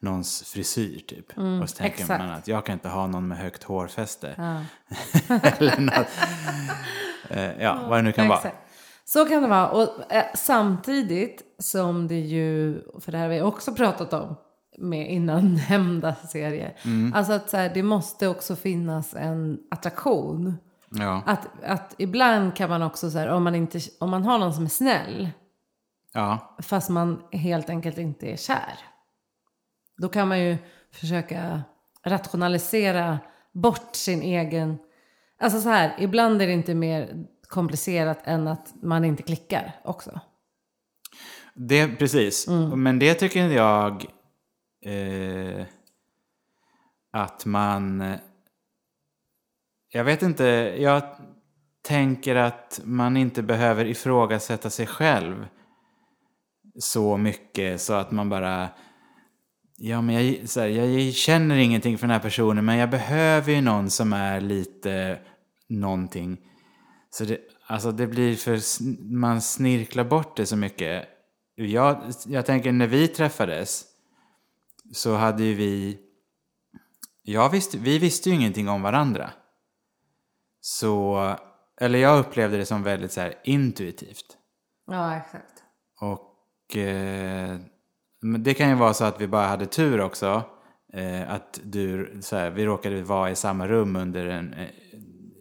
någons 0.04 0.44
frisyr 0.44 1.00
typ. 1.08 1.38
och 1.62 1.70
så 1.70 1.76
tänker 1.76 1.84
Mm, 1.84 1.92
exakt. 1.94 2.20
man 2.24 2.30
att 2.30 2.48
jag 2.48 2.66
kan 2.66 2.74
inte 2.74 2.90
ha 2.90 3.08
någon 3.08 3.28
med 3.28 3.38
högt 3.38 3.64
hårfäste. 3.64 4.34
Ja. 4.38 4.62
Eller 5.58 5.78
något. 5.82 6.08
Eh, 7.30 7.62
ja, 7.64 7.86
vad 7.90 7.98
det 7.98 8.02
nu 8.02 8.12
kan 8.12 8.28
vara. 8.28 8.38
Exakt. 8.38 8.58
Så 9.06 9.26
kan 9.26 9.42
det 9.42 9.48
vara. 9.48 9.70
Och 9.70 10.12
eh, 10.14 10.26
samtidigt 10.36 11.42
som 11.60 12.08
det 12.08 12.20
ju, 12.20 12.82
för 13.00 13.12
det 13.12 13.18
här 13.18 13.26
har 13.26 13.34
vi 13.34 13.42
också 13.42 13.74
pratat 13.76 14.14
om 14.14 14.36
med 14.78 15.12
innan 15.12 15.60
nämnda 15.70 16.16
serie. 16.16 16.72
Mm. 16.86 17.14
Alltså 17.14 17.34
att 17.34 17.50
så 17.50 17.58
här, 17.58 17.72
det 17.74 17.84
måste 17.84 18.28
också 18.28 18.56
finnas 18.56 19.14
en 19.14 19.60
attraktion. 19.72 20.58
Ja. 20.90 21.22
Att, 21.26 21.48
att 21.64 21.96
ibland 21.98 22.56
kan 22.56 22.70
man 22.70 22.82
också 22.82 23.12
så 23.12 23.18
här, 23.18 23.28
om 23.28 23.44
man, 23.44 23.56
inte, 23.56 23.80
om 24.00 24.10
man 24.10 24.24
har 24.24 24.38
någon 24.40 24.54
som 24.54 24.66
är 24.66 24.70
snäll, 24.70 25.30
ja. 26.14 26.56
fast 26.62 26.90
man 26.90 27.22
helt 27.32 27.70
enkelt 27.70 27.98
inte 27.98 28.26
är 28.32 28.38
kär. 28.38 28.80
Då 29.98 30.10
kan 30.10 30.28
man 30.28 30.40
ju 30.40 30.58
försöka 30.92 31.64
rationalisera 32.06 33.20
bort 33.54 33.96
sin 33.96 34.22
egen... 34.22 34.78
Alltså 35.40 35.62
så 35.62 35.70
här, 35.70 35.96
ibland 36.00 36.42
är 36.42 36.48
det 36.48 36.54
inte 36.54 36.76
mer 36.76 37.26
komplicerat 37.48 38.20
än 38.24 38.48
att 38.48 38.74
man 38.82 39.06
inte 39.06 39.24
klickar 39.24 39.76
också. 39.84 40.20
Det, 41.56 41.88
precis. 41.88 42.48
Mm. 42.48 42.84
Men 42.84 43.00
det 43.00 43.14
tycker 43.14 43.48
jag 43.48 44.06
eh, 44.86 45.66
att 47.12 47.46
man... 47.46 48.02
eh, 48.02 48.20
Jag 49.90 50.04
vet 50.04 50.22
inte, 50.22 50.44
jag 50.78 51.04
tänker 51.82 52.36
att 52.36 52.82
man 52.84 53.18
inte 53.18 53.44
behöver 53.44 53.86
ifrågasätta 53.86 54.70
sig 54.70 54.88
själv 54.88 55.48
så 56.80 57.18
mycket 57.18 57.82
så 57.82 57.94
att 57.94 58.12
man 58.12 58.30
bara... 58.30 58.70
Ja, 59.86 60.02
men 60.02 60.16
jag, 60.16 60.50
så 60.50 60.60
här, 60.60 60.68
jag 60.68 61.14
känner 61.14 61.56
ingenting 61.56 61.98
för 61.98 62.08
den 62.08 62.14
här 62.14 62.22
personen 62.22 62.66
men 62.66 62.78
jag 62.78 62.90
behöver 62.90 63.52
ju 63.52 63.62
någon 63.62 63.90
som 63.90 64.14
är 64.14 64.42
lite 64.42 65.20
någonting. 65.70 66.38
Så 67.10 67.24
det, 67.24 67.40
alltså 67.68 67.92
det 67.92 68.08
blir 68.08 68.36
för... 68.36 68.60
Man 69.14 69.42
snirklar 69.42 70.04
bort 70.04 70.38
det 70.38 70.46
så 70.46 70.56
mycket. 70.56 71.08
Jag, 71.56 72.12
jag 72.28 72.46
tänker 72.46 72.72
när 72.72 72.88
vi 72.88 73.08
träffades 73.08 73.86
så 74.94 75.16
hade 75.16 75.44
ju 75.44 75.54
vi... 75.54 76.00
Jag 77.22 77.50
visste, 77.50 77.78
vi 77.78 78.00
visste 78.00 78.30
ju 78.30 78.36
ingenting 78.36 78.70
om 78.70 78.82
varandra. 78.82 79.30
Så... 80.62 81.36
Eller 81.82 82.00
jag 82.00 82.20
upplevde 82.20 82.58
det 82.58 82.66
som 82.66 82.84
väldigt 82.84 83.12
så 83.12 83.22
här 83.22 83.36
intuitivt. 83.44 84.38
Ja, 84.88 85.18
exakt. 85.18 85.64
Och 86.02 86.78
eh, 86.78 87.60
men 88.24 88.44
det 88.44 88.54
kan 88.54 88.70
ju 88.70 88.76
vara 88.76 88.94
så 88.94 89.04
att 89.06 89.22
vi 89.22 89.28
bara 89.28 89.48
hade 89.48 89.66
tur 89.66 90.02
också. 90.02 90.44
Eh, 90.94 91.32
att 91.34 91.60
du, 91.64 92.18
så 92.22 92.36
här, 92.36 92.50
vi 92.50 92.66
råkade 92.66 93.04
vara 93.04 93.30
i 93.32 93.36
samma 93.36 93.68
rum 93.68 93.96
under 93.96 94.26
en, 94.28 94.54
eh, 94.54 94.68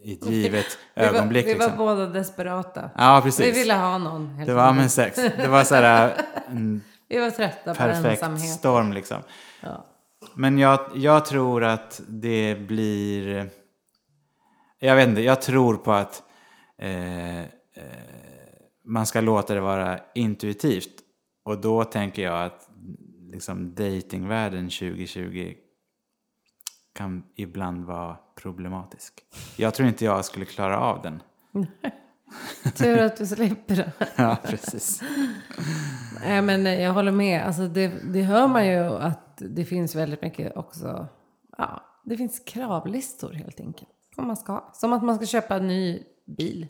i 0.05 0.13
ett 0.23 0.27
givet 0.31 0.79
Vi 0.95 1.03
var, 1.03 1.09
ögonblick. 1.09 1.47
vi 1.47 1.53
var 1.55 1.59
liksom. 1.59 1.79
båda 1.79 2.07
desperata. 2.07 2.91
Ja, 2.97 3.21
precis. 3.25 3.47
Vi 3.47 3.51
ville 3.61 3.75
ha 3.75 3.99
någon. 3.99 4.27
Helt 4.29 4.47
Det 4.47 4.55
var 4.55 4.63
enkelt. 4.63 4.79
men 4.81 4.91
sex. 4.91 5.17
Det 5.37 5.49
var 5.49 5.65
så 5.65 5.75
här 5.75 6.13
en 6.49 6.83
vi 7.09 7.19
var 7.21 7.31
trötta 7.31 7.71
på 7.71 7.75
perfekt 7.75 8.23
ensamhet. 8.23 8.51
storm 8.51 8.93
liksom. 8.93 9.19
Ja. 9.61 9.87
Men 10.35 10.59
jag, 10.59 10.81
jag 10.95 11.25
tror 11.25 11.65
att 11.65 12.01
det 12.09 12.55
blir... 12.69 13.51
Jag 14.79 14.97
vet 14.97 15.09
inte, 15.09 15.21
jag 15.23 15.43
tror 15.43 15.77
på 15.77 15.93
att 15.93 16.23
eh, 16.79 17.41
eh, 17.41 17.45
man 18.85 19.07
ska 19.07 19.21
låta 19.21 19.55
det 19.55 19.61
vara 19.61 19.99
intuitivt. 20.15 20.89
Och 21.45 21.59
då 21.61 21.85
tänker 21.85 22.23
jag 22.23 22.43
att 22.45 22.69
liksom, 23.33 23.75
datingvärlden 23.75 24.65
2020 24.65 25.55
kan 26.95 27.25
ibland 27.37 27.85
vara 27.85 28.17
problematisk. 28.37 29.15
Jag 29.57 29.75
tror 29.75 29.89
inte 29.89 30.05
jag 30.05 30.25
skulle 30.25 30.45
klara 30.45 30.79
av 30.79 31.03
den. 31.03 31.23
Tur 32.77 32.99
att 32.99 33.17
du 33.17 33.27
slipper 33.27 33.77
det. 33.77 33.93
Ja, 34.17 34.37
precis. 34.45 35.03
Nej, 36.21 36.43
men 36.43 36.65
jag 36.65 36.93
håller 36.93 37.13
med. 37.13 37.43
Alltså 37.47 37.69
det, 37.69 37.93
det 38.13 38.23
hör 38.23 38.49
man 38.49 38.67
ju 38.67 38.79
att 38.85 39.37
det 39.37 39.65
finns 39.65 39.95
väldigt 39.95 40.23
mycket 40.23 40.57
också. 40.57 41.09
Ja, 41.59 41.83
det 42.05 42.17
finns 42.17 42.41
kravlistor 42.47 43.33
helt 43.33 43.61
enkelt. 43.61 43.91
Som 44.15 44.27
man 44.27 44.37
ska 44.37 44.53
ha. 44.53 44.71
Som 44.75 44.93
att 44.93 45.03
man 45.03 45.17
ska 45.17 45.27
köpa 45.27 45.57
en 45.57 45.69
ny 45.69 46.03
bil. 46.27 46.67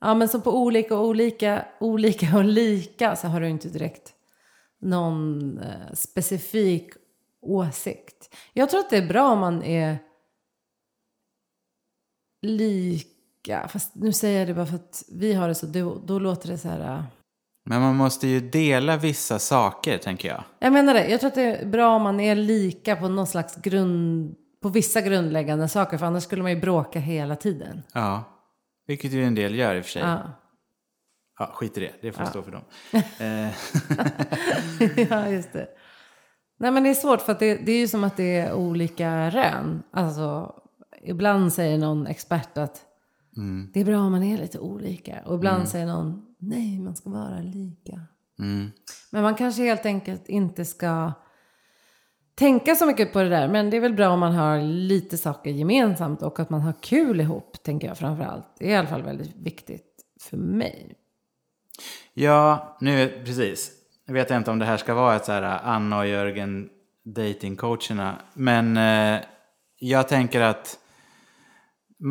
Ja, 0.00 0.14
men 0.14 0.28
så 0.28 0.40
på 0.40 0.58
olika 0.58 0.98
och 0.98 1.06
olika, 1.06 1.64
olika 1.80 2.36
och 2.36 2.44
lika 2.44 3.16
så 3.16 3.28
har 3.28 3.40
du 3.40 3.48
inte 3.48 3.68
direkt 3.68 4.12
någon 4.80 5.58
eh, 5.58 5.92
specifik 5.94 6.90
åsikt. 7.42 8.34
Jag 8.52 8.70
tror 8.70 8.80
att 8.80 8.90
det 8.90 8.96
är 8.96 9.08
bra 9.08 9.28
om 9.28 9.38
man 9.38 9.62
är 9.62 9.98
lika. 12.42 13.68
Fast 13.68 13.94
nu 13.94 14.12
säger 14.12 14.38
jag 14.38 14.48
det 14.48 14.54
bara 14.54 14.66
för 14.66 14.74
att 14.74 15.04
vi 15.12 15.32
har 15.32 15.48
det 15.48 15.54
så. 15.54 15.66
Då, 15.66 16.02
då 16.06 16.18
låter 16.18 16.48
det 16.48 16.58
så 16.58 16.68
här. 16.68 16.80
äh. 16.80 17.02
Men 17.64 17.80
man 17.80 17.96
måste 17.96 18.28
ju 18.28 18.40
dela 18.40 18.96
vissa 18.96 19.38
saker, 19.38 19.98
tänker 19.98 20.28
jag. 20.28 20.44
Jag 20.58 20.72
menar 20.72 20.94
det. 20.94 21.08
Jag 21.08 21.20
tror 21.20 21.28
att 21.28 21.34
det 21.34 21.56
är 21.56 21.66
bra 21.66 21.96
om 21.96 22.02
man 22.02 22.20
är 22.20 22.34
lika 22.34 22.96
på 22.96 23.08
någon 23.08 23.26
slags 23.26 23.56
grund. 23.56 24.34
På 24.62 24.68
vissa 24.68 25.00
grundläggande 25.00 25.68
saker. 25.68 25.98
För 25.98 26.06
annars 26.06 26.22
skulle 26.22 26.42
man 26.42 26.50
ju 26.52 26.60
bråka 26.60 26.98
hela 26.98 27.36
tiden. 27.36 27.82
Ja, 27.92 28.24
vilket 28.90 29.12
ju 29.12 29.24
en 29.24 29.34
del 29.34 29.54
gör 29.54 29.74
i 29.74 29.80
och 29.80 29.84
för 29.84 29.90
sig. 29.90 30.02
Ja, 30.02 30.32
Ja, 31.38 31.50
skit 31.54 31.78
i 31.78 31.80
det. 31.80 31.92
Det 32.00 32.12
får 32.12 32.24
stå 32.24 32.42
för 32.42 32.52
dem. 32.52 32.62
Eh, 33.20 33.50
ja 35.10 35.28
just 35.28 35.52
det. 35.52 35.68
Nej 36.58 36.70
men 36.70 36.82
det 36.82 36.90
är 36.90 36.94
svårt 36.94 37.20
för 37.20 37.36
det, 37.38 37.54
det 37.54 37.72
är 37.72 37.78
ju 37.78 37.88
som 37.88 38.04
att 38.04 38.16
det 38.16 38.36
är 38.36 38.52
olika 38.52 39.30
rön. 39.30 39.82
Alltså 39.90 40.54
ibland 41.02 41.52
säger 41.52 41.78
någon 41.78 42.06
expert 42.06 42.58
att 42.58 42.84
det 43.72 43.80
är 43.80 43.84
bra 43.84 43.98
om 44.00 44.12
man 44.12 44.22
är 44.22 44.38
lite 44.38 44.58
olika. 44.58 45.22
Och 45.26 45.34
ibland 45.34 45.68
säger 45.68 45.86
någon 45.86 46.26
nej 46.38 46.78
man 46.80 46.96
ska 46.96 47.10
vara 47.10 47.40
lika. 47.40 48.00
mm. 48.38 48.70
Men 49.10 49.22
man 49.22 49.34
kanske 49.34 49.62
helt 49.62 49.86
enkelt 49.86 50.28
inte 50.28 50.64
ska 50.64 51.12
tänka 52.40 52.74
så 52.74 52.86
mycket 52.86 53.12
på 53.12 53.22
det 53.22 53.28
där. 53.28 53.48
Men 53.48 53.70
det 53.70 53.76
är 53.76 53.80
väl 53.80 53.94
bra 53.94 54.08
om 54.08 54.20
man 54.20 54.32
har 54.32 54.60
lite 54.60 55.18
saker 55.18 55.50
gemensamt 55.50 56.22
och 56.22 56.40
att 56.40 56.50
man 56.50 56.60
har 56.60 56.74
kul 56.82 57.20
ihop, 57.20 57.62
tänker 57.62 57.88
jag 57.88 57.98
framför 57.98 58.24
allt. 58.24 58.46
Det 58.58 58.66
är 58.66 58.70
i 58.70 58.74
alla 58.74 58.88
fall 58.88 59.02
väldigt 59.02 59.36
viktigt 59.36 59.86
för 60.20 60.36
mig. 60.36 60.94
Ja, 62.14 62.76
nu 62.80 63.22
precis. 63.24 63.72
Jag 64.06 64.14
vet 64.14 64.30
inte 64.30 64.50
om 64.50 64.58
det 64.58 64.64
här 64.64 64.76
ska 64.76 64.94
vara 64.94 65.16
ett 65.16 65.24
så 65.24 65.32
här 65.32 65.42
eh, 65.42 65.68
Anna 65.68 65.98
och 65.98 66.06
Jörgen 66.06 66.68
datingcoacherna. 67.04 68.18
Men 68.34 68.76
eh, 68.76 69.20
jag 69.78 70.08
tänker 70.08 70.40
att 70.40 70.78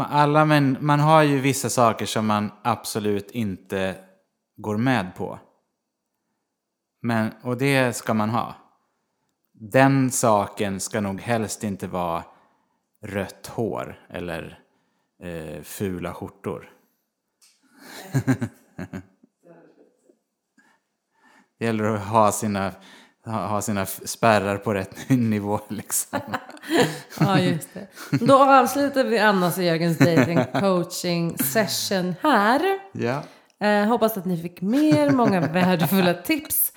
alla 0.09 0.45
men, 0.45 0.77
man 0.79 0.99
har 0.99 1.23
ju 1.23 1.39
vissa 1.39 1.69
saker 1.69 2.05
som 2.05 2.25
man 2.25 2.51
absolut 2.63 3.31
inte 3.31 3.95
går 4.57 4.77
med 4.77 5.15
på. 5.15 5.39
Men, 7.01 7.31
och 7.43 7.57
det 7.57 7.95
ska 7.95 8.13
man 8.13 8.29
ha. 8.29 8.55
Den 9.61 10.11
saken 10.11 10.79
ska 10.79 11.01
nog 11.01 11.21
helst 11.21 11.63
inte 11.63 11.87
vara 11.87 12.23
rött 13.05 13.47
hår 13.47 13.99
eller 14.09 14.59
eh, 15.23 15.61
fula 15.63 16.13
skjortor. 16.13 16.69
det 21.59 21.65
gäller 21.65 21.83
att 21.83 22.07
ha 22.07 22.31
sina, 22.31 22.71
ha, 23.25 23.61
sina 23.61 23.85
spärrar 23.85 24.57
på 24.57 24.73
rätt 24.73 24.95
nivå 25.09 25.59
liksom. 25.67 26.19
Ja, 27.19 27.39
just 27.39 27.69
det. 27.73 27.87
Då 28.25 28.43
avslutar 28.43 29.03
vi 29.03 29.19
Annas 29.19 29.57
och 29.57 29.63
Jörgens 29.63 29.97
dating 29.97 30.39
coaching 30.53 31.37
session 31.37 32.15
här. 32.21 32.79
ja. 32.91 33.23
Eh, 33.61 33.85
hoppas 33.85 34.17
att 34.17 34.25
ni 34.25 34.41
fick 34.41 34.61
mer, 34.61 35.09
många 35.09 35.41
värdefulla 35.41 36.13
tips. 36.13 36.73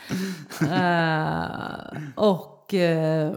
Eh, 0.61 1.74
och 2.16 2.62
eh, 2.75 3.33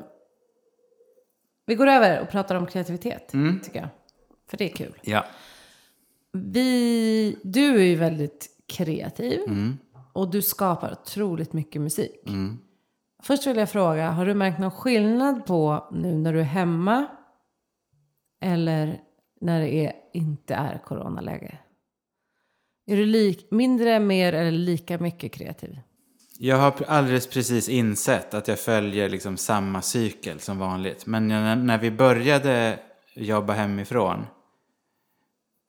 vi 1.65 1.75
går 1.75 1.87
över 1.87 2.21
och 2.21 2.29
pratar 2.29 2.55
om 2.55 2.65
kreativitet, 2.67 3.27
tycker 3.63 3.79
jag. 3.79 3.89
För 4.47 4.57
det 4.57 4.71
är 4.71 4.75
kul. 4.75 4.93
ja. 5.03 5.25
Vi, 6.33 7.37
du 7.43 7.75
är 7.75 7.83
ju 7.85 7.95
väldigt 7.95 8.49
kreativ 8.67 9.39
och 10.13 10.31
du 10.31 10.41
skapar 10.41 10.91
otroligt 10.91 11.53
mycket 11.53 11.81
musik. 11.81 12.21
Först 13.23 13.47
vill 13.47 13.57
jag 13.57 13.69
fråga, 13.69 14.09
har 14.09 14.25
du 14.25 14.33
märkt 14.33 14.59
någon 14.59 14.71
skillnad 14.71 15.45
på 15.45 15.89
nu 15.91 16.17
när 16.17 16.33
du 16.33 16.39
är 16.39 16.43
hemma 16.43 17.07
eller 18.41 19.01
när 19.41 19.61
det 19.61 19.73
är, 19.73 19.93
inte 20.13 20.55
är 20.55 20.77
coronaläge? 20.77 21.57
Är 22.87 22.95
du 22.97 23.05
lik, 23.05 23.47
mindre, 23.51 23.99
mer 23.99 24.33
eller 24.33 24.51
lika 24.51 24.97
mycket 24.97 25.31
kreativ? 25.31 25.79
Jag 26.39 26.57
har 26.57 26.83
alldeles 26.87 27.27
precis 27.27 27.69
insett 27.69 28.33
att 28.33 28.47
jag 28.47 28.59
följer 28.59 29.09
liksom 29.09 29.37
samma 29.37 29.81
cykel 29.81 30.39
som 30.39 30.59
vanligt. 30.59 31.05
Men 31.05 31.27
när, 31.27 31.77
vi 31.77 31.91
började 31.91 32.79
jobba 33.15 33.53
hemifrån 33.53 34.25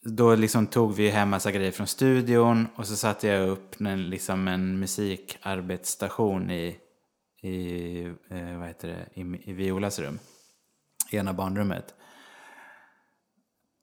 då 0.03 0.35
liksom 0.35 0.67
tog 0.67 0.95
vi 0.95 1.11
hem 1.11 1.31
massa 1.31 1.53
grejer 1.53 1.73
från 1.73 1.87
studion 1.87 2.67
och 2.77 2.87
så 2.87 2.97
satte 2.97 3.27
jag 3.29 3.49
upp 3.49 3.81
en, 3.81 4.11
liksom 4.11 4.49
en 4.49 4.79
musikarbetsstation 4.79 6.51
i, 6.51 6.77
i, 7.43 8.01
eh, 8.31 8.59
vad 8.59 8.69
heter 8.69 8.89
det, 8.89 9.21
i, 9.21 9.51
i 9.51 9.53
Violas 9.53 9.99
rum. 9.99 10.19
I 11.11 11.17
ena 11.17 11.33
barnrummet. 11.33 11.95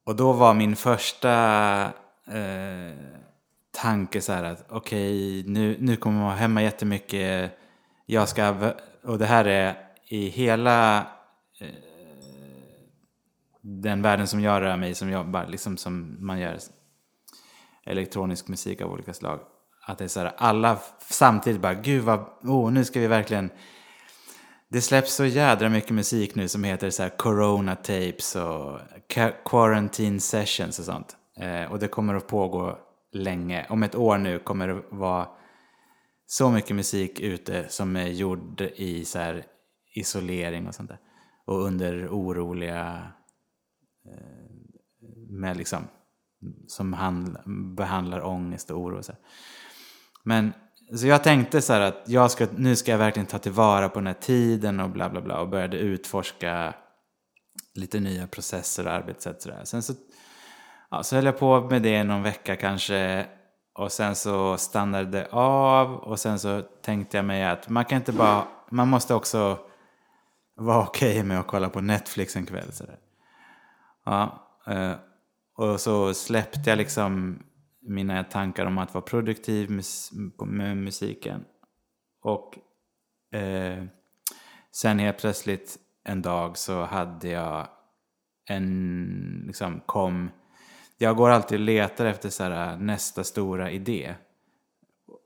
Och 0.06 0.16
då 0.16 0.34
var 0.34 0.54
min 0.54 0.76
första 0.76 1.34
eh, 2.28 2.98
tanke 3.82 4.22
så 4.22 4.34
här 4.34 4.44
att 4.44 4.66
okej, 4.70 5.44
nu, 5.48 5.78
nu 5.80 5.96
kommer 5.96 6.18
man 6.18 6.26
vara 6.26 6.36
hemma 6.36 6.64
jättemycket. 6.64 7.52
Jag 8.06 8.30
ska, 8.30 8.74
och 9.04 9.20
det 9.20 9.26
här 9.26 9.46
är 9.48 9.76
i 10.08 10.28
hela 10.28 10.98
eh, 11.60 11.68
den 13.62 14.02
världen 14.02 14.28
som 14.28 14.42
jag 14.42 14.62
rör 14.62 14.78
mig 14.78 14.90
i, 14.90 14.96
som 14.96 15.10
jobbar, 15.10 15.48
liksom 15.48 15.78
som 15.78 16.18
man 16.26 16.40
gör 16.40 16.58
elektronisk 17.86 18.48
musik 18.48 18.82
av 18.82 18.92
olika 18.92 19.14
slag. 19.14 19.40
Att 19.86 19.98
det 19.98 20.04
är 20.04 20.08
så 20.08 20.20
här, 20.20 20.34
alla 20.38 20.80
samtidigt 21.10 21.62
bara, 21.62 21.74
gud 21.74 22.04
vad, 22.04 22.20
oh, 22.42 22.72
nu 22.72 22.86
ska 22.86 23.00
vi 23.00 23.08
verkligen 23.08 23.50
det 24.74 24.82
släpps 24.82 25.14
så 25.14 25.26
jädra 25.26 25.70
mycket 25.70 25.92
musik 25.92 26.36
nu 26.36 26.48
som 26.48 26.64
heter 26.64 26.90
så 26.90 27.04
här 27.04 27.10
Corona 27.10 27.76
Tapes 27.76 28.36
och 28.36 28.80
Quarantine 29.46 30.20
Sessions 30.20 30.80
och 30.80 30.86
sånt. 30.86 31.16
Eh, 31.38 31.72
och 31.72 31.80
det 31.80 31.88
kommer 31.88 32.16
att 32.16 32.28
pågå 32.28 32.78
länge. 33.14 33.66
Om 33.70 33.84
ett 33.84 33.96
år 33.96 34.18
nu 34.18 34.40
kommer 34.40 34.68
det 34.68 34.84
vara 34.90 35.28
så 36.26 36.52
mycket 36.52 36.76
musik 36.76 37.20
ute 37.20 37.70
som 37.70 37.96
är 37.96 38.08
gjord 38.08 38.62
i 38.62 39.06
så 39.06 39.20
här 39.20 39.46
isolering 39.96 40.68
och 40.68 40.76
sånt 40.76 40.90
där. 40.90 41.00
Och 41.46 41.62
under 41.62 42.08
oroliga, 42.08 43.08
eh, 44.06 44.46
med 45.30 45.58
liksom, 45.58 45.88
som 46.68 46.96
handl- 46.96 47.76
behandlar 47.76 48.26
ångest 48.26 48.72
och 48.72 48.80
oro 48.80 48.98
och 48.98 49.06
så 49.06 49.12
här. 49.12 49.22
Men 50.24 50.54
så 50.96 51.08
jag 51.08 51.24
tänkte 51.24 51.62
så 51.62 51.74
här 51.74 51.82
att 51.82 52.04
jag 52.06 52.32
ska, 52.32 52.48
nu 52.58 52.76
ska 52.76 52.92
jag 52.92 52.98
verkligen 52.98 53.28
ta 53.28 53.40
tillvara 53.40 53.90
på 53.90 54.00
den 54.00 54.08
här 54.08 54.14
tiden 54.14 54.80
och 54.80 54.90
bla 54.90 55.10
bla 55.10 55.22
bla 55.22 55.42
och 55.42 55.50
började 55.50 55.78
utforska 55.78 56.74
lite 57.76 58.00
nya 58.00 58.28
processer 58.28 58.86
och 58.86 58.94
arbetssätt. 58.94 59.42
Så 59.42 59.50
där. 59.50 59.64
Sen 59.64 59.84
så, 59.84 59.94
ja, 60.94 61.04
så 61.04 61.16
höll 61.16 61.26
jag 61.26 61.38
på 61.38 61.62
med 61.62 61.82
det 61.82 62.04
någon 62.04 62.24
vecka 62.24 62.56
kanske 62.56 63.26
och 63.74 63.92
sen 63.92 64.16
så 64.16 64.58
stannade 64.58 65.06
det 65.06 65.28
av 65.32 65.96
och 65.96 66.20
sen 66.20 66.40
så 66.40 66.62
tänkte 66.62 67.18
jag 67.18 67.26
mig 67.26 67.44
att 67.44 67.70
man 67.70 67.86
kan 67.86 67.98
inte 67.98 68.12
bara, 68.12 68.48
man 68.70 68.88
måste 68.88 69.14
också 69.14 69.60
vara 70.56 70.84
okej 70.84 71.24
med 71.24 71.40
att 71.40 71.48
kolla 71.48 71.70
på 71.70 71.82
Netflix 71.82 72.36
en 72.36 72.46
kväll. 72.46 72.72
Så 72.72 72.84
där. 72.84 72.98
Ja, 74.06 74.48
eh, 74.68 74.94
och 75.58 75.82
så 75.82 76.14
släppte 76.14 76.70
jag 76.70 76.78
liksom 76.78 77.40
mina 77.82 78.24
tankar 78.24 78.66
om 78.66 78.78
att 78.78 78.94
vara 78.94 79.04
produktiv 79.04 79.82
med 80.38 80.78
musiken. 80.78 81.46
Och 82.22 82.58
eh, 83.38 83.84
sen 84.72 85.00
helt 85.00 85.18
plötsligt 85.18 85.78
en 86.04 86.22
dag 86.22 86.58
så 86.58 86.84
hade 86.84 87.28
jag 87.28 87.68
en, 88.50 89.44
liksom 89.48 89.82
kom, 89.86 90.30
jag 91.04 91.16
går 91.16 91.30
alltid 91.30 91.60
och 91.60 91.66
letar 91.66 92.06
efter 92.06 92.30
så 92.30 92.44
här, 92.44 92.78
nästa 92.78 93.24
stora 93.24 93.72
idé. 93.72 94.14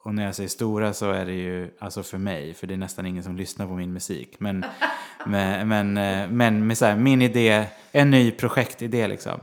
Och 0.04 0.14
när 0.14 0.26
jag 0.26 0.36
säger 0.36 0.50
stora 0.50 0.94
så 0.94 1.12
är 1.12 1.26
det 1.26 1.34
ju, 1.34 1.78
alltså 1.80 2.04
för 2.04 2.18
mig, 2.18 2.54
för 2.54 2.68
det 2.68 2.74
är 2.74 2.78
nästan 2.78 3.06
ingen 3.06 3.24
som 3.24 3.38
lyssnar 3.38 3.68
på 3.68 3.74
min 3.74 3.94
musik. 3.94 4.40
Men, 4.40 4.66
men, 5.26 5.68
men, 5.68 5.98
eh, 5.98 6.30
men 6.30 6.68
med 6.68 6.78
så 6.78 6.86
här, 6.86 6.96
min 6.96 7.22
idé, 7.22 7.66
en 7.92 8.12
ny 8.12 8.32
projektidé 8.32 9.08
liksom. 9.08 9.40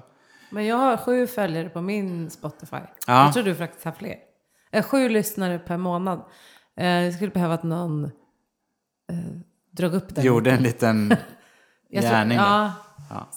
Men 0.50 0.66
jag 0.66 0.76
har 0.76 0.96
sju 0.96 1.26
följare 1.26 1.68
på 1.68 1.80
min 1.80 2.30
Spotify. 2.30 2.76
Ja. 3.06 3.24
Jag 3.24 3.32
tror 3.32 3.44
du 3.44 3.54
faktiskt 3.54 3.84
har 3.84 3.92
fler. 3.92 4.16
Eh, 4.72 4.84
sju 4.84 5.08
lyssnare 5.08 5.58
per 5.58 5.76
månad. 5.76 6.22
Eh, 6.76 6.86
jag 6.86 7.14
skulle 7.14 7.30
behöva 7.30 7.54
att 7.54 7.62
någon 7.62 8.04
eh, 8.04 8.10
drog 9.70 9.94
upp 9.94 10.14
den. 10.14 10.24
Gjorde 10.24 10.50
en 10.50 10.62
liten 10.62 11.16
gärning. 11.90 12.38
där. 12.38 12.44
Ja, 13.10 13.28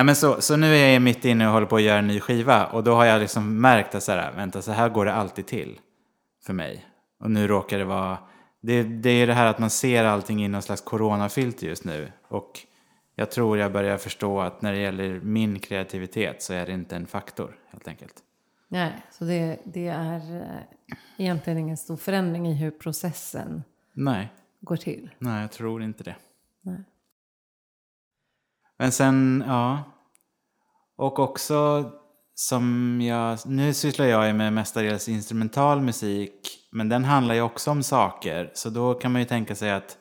Nej, 0.00 0.04
men 0.04 0.16
så, 0.16 0.40
så 0.40 0.56
nu 0.56 0.76
är 0.76 0.92
jag 0.92 1.02
mitt 1.02 1.24
inne 1.24 1.46
och 1.46 1.52
håller 1.52 1.66
på 1.66 1.76
att 1.76 1.82
göra 1.82 1.98
en 1.98 2.06
ny 2.06 2.20
skiva 2.20 2.66
och 2.66 2.84
då 2.84 2.94
har 2.94 3.04
jag 3.04 3.20
liksom 3.20 3.60
märkt 3.60 3.94
att 3.94 4.02
så 4.02 4.12
här, 4.12 4.32
vänta, 4.32 4.62
så 4.62 4.72
här 4.72 4.88
går 4.88 5.04
det 5.04 5.12
alltid 5.12 5.46
till 5.46 5.80
för 6.46 6.52
mig. 6.52 6.86
Och 7.18 7.30
nu 7.30 7.48
råkar 7.48 7.78
det 7.78 7.84
vara, 7.84 8.18
det, 8.60 8.82
det 8.82 9.10
är 9.10 9.26
det 9.26 9.34
här 9.34 9.46
att 9.46 9.58
man 9.58 9.70
ser 9.70 10.04
allting 10.04 10.44
i 10.44 10.48
någon 10.48 10.62
slags 10.62 10.80
coronafilter 10.80 11.66
just 11.66 11.84
nu. 11.84 12.12
Och 12.28 12.60
jag 13.14 13.30
tror 13.30 13.58
jag 13.58 13.72
börjar 13.72 13.98
förstå 13.98 14.40
att 14.40 14.62
när 14.62 14.72
det 14.72 14.78
gäller 14.78 15.20
min 15.20 15.58
kreativitet 15.58 16.42
så 16.42 16.52
är 16.52 16.66
det 16.66 16.72
inte 16.72 16.96
en 16.96 17.06
faktor 17.06 17.56
helt 17.70 17.88
enkelt. 17.88 18.14
nej. 18.68 18.92
Så 19.10 19.24
det, 19.24 19.58
det 19.64 19.88
är 19.88 20.36
eh, 20.36 20.96
egentligen 21.18 21.58
ingen 21.58 21.76
stor 21.76 21.96
förändring 21.96 22.48
i 22.48 22.54
hur 22.54 22.70
processen 22.70 23.62
Nej, 23.92 24.32
går 24.60 24.76
till. 24.76 25.10
nej 25.18 25.40
jag 25.40 25.52
tror 25.52 25.82
inte 25.82 26.04
det. 26.04 26.16
Men 28.80 28.92
sen, 28.92 29.44
ja. 29.46 29.82
Och 30.96 31.18
också 31.18 31.90
som 32.34 32.98
jag, 33.00 33.38
nu 33.46 33.74
sysslar 33.74 34.06
jag 34.06 34.26
ju 34.26 34.32
med 34.32 34.52
mestadels 34.52 35.08
instrumental 35.08 35.80
musik. 35.80 36.68
Men 36.72 36.88
den 36.88 37.04
handlar 37.04 37.34
ju 37.34 37.40
också 37.40 37.70
om 37.70 37.82
saker. 37.82 38.50
Så 38.54 38.70
då 38.70 38.94
kan 38.94 39.12
man 39.12 39.20
ju 39.20 39.26
tänka 39.26 39.54
sig 39.54 39.70
att 39.70 39.98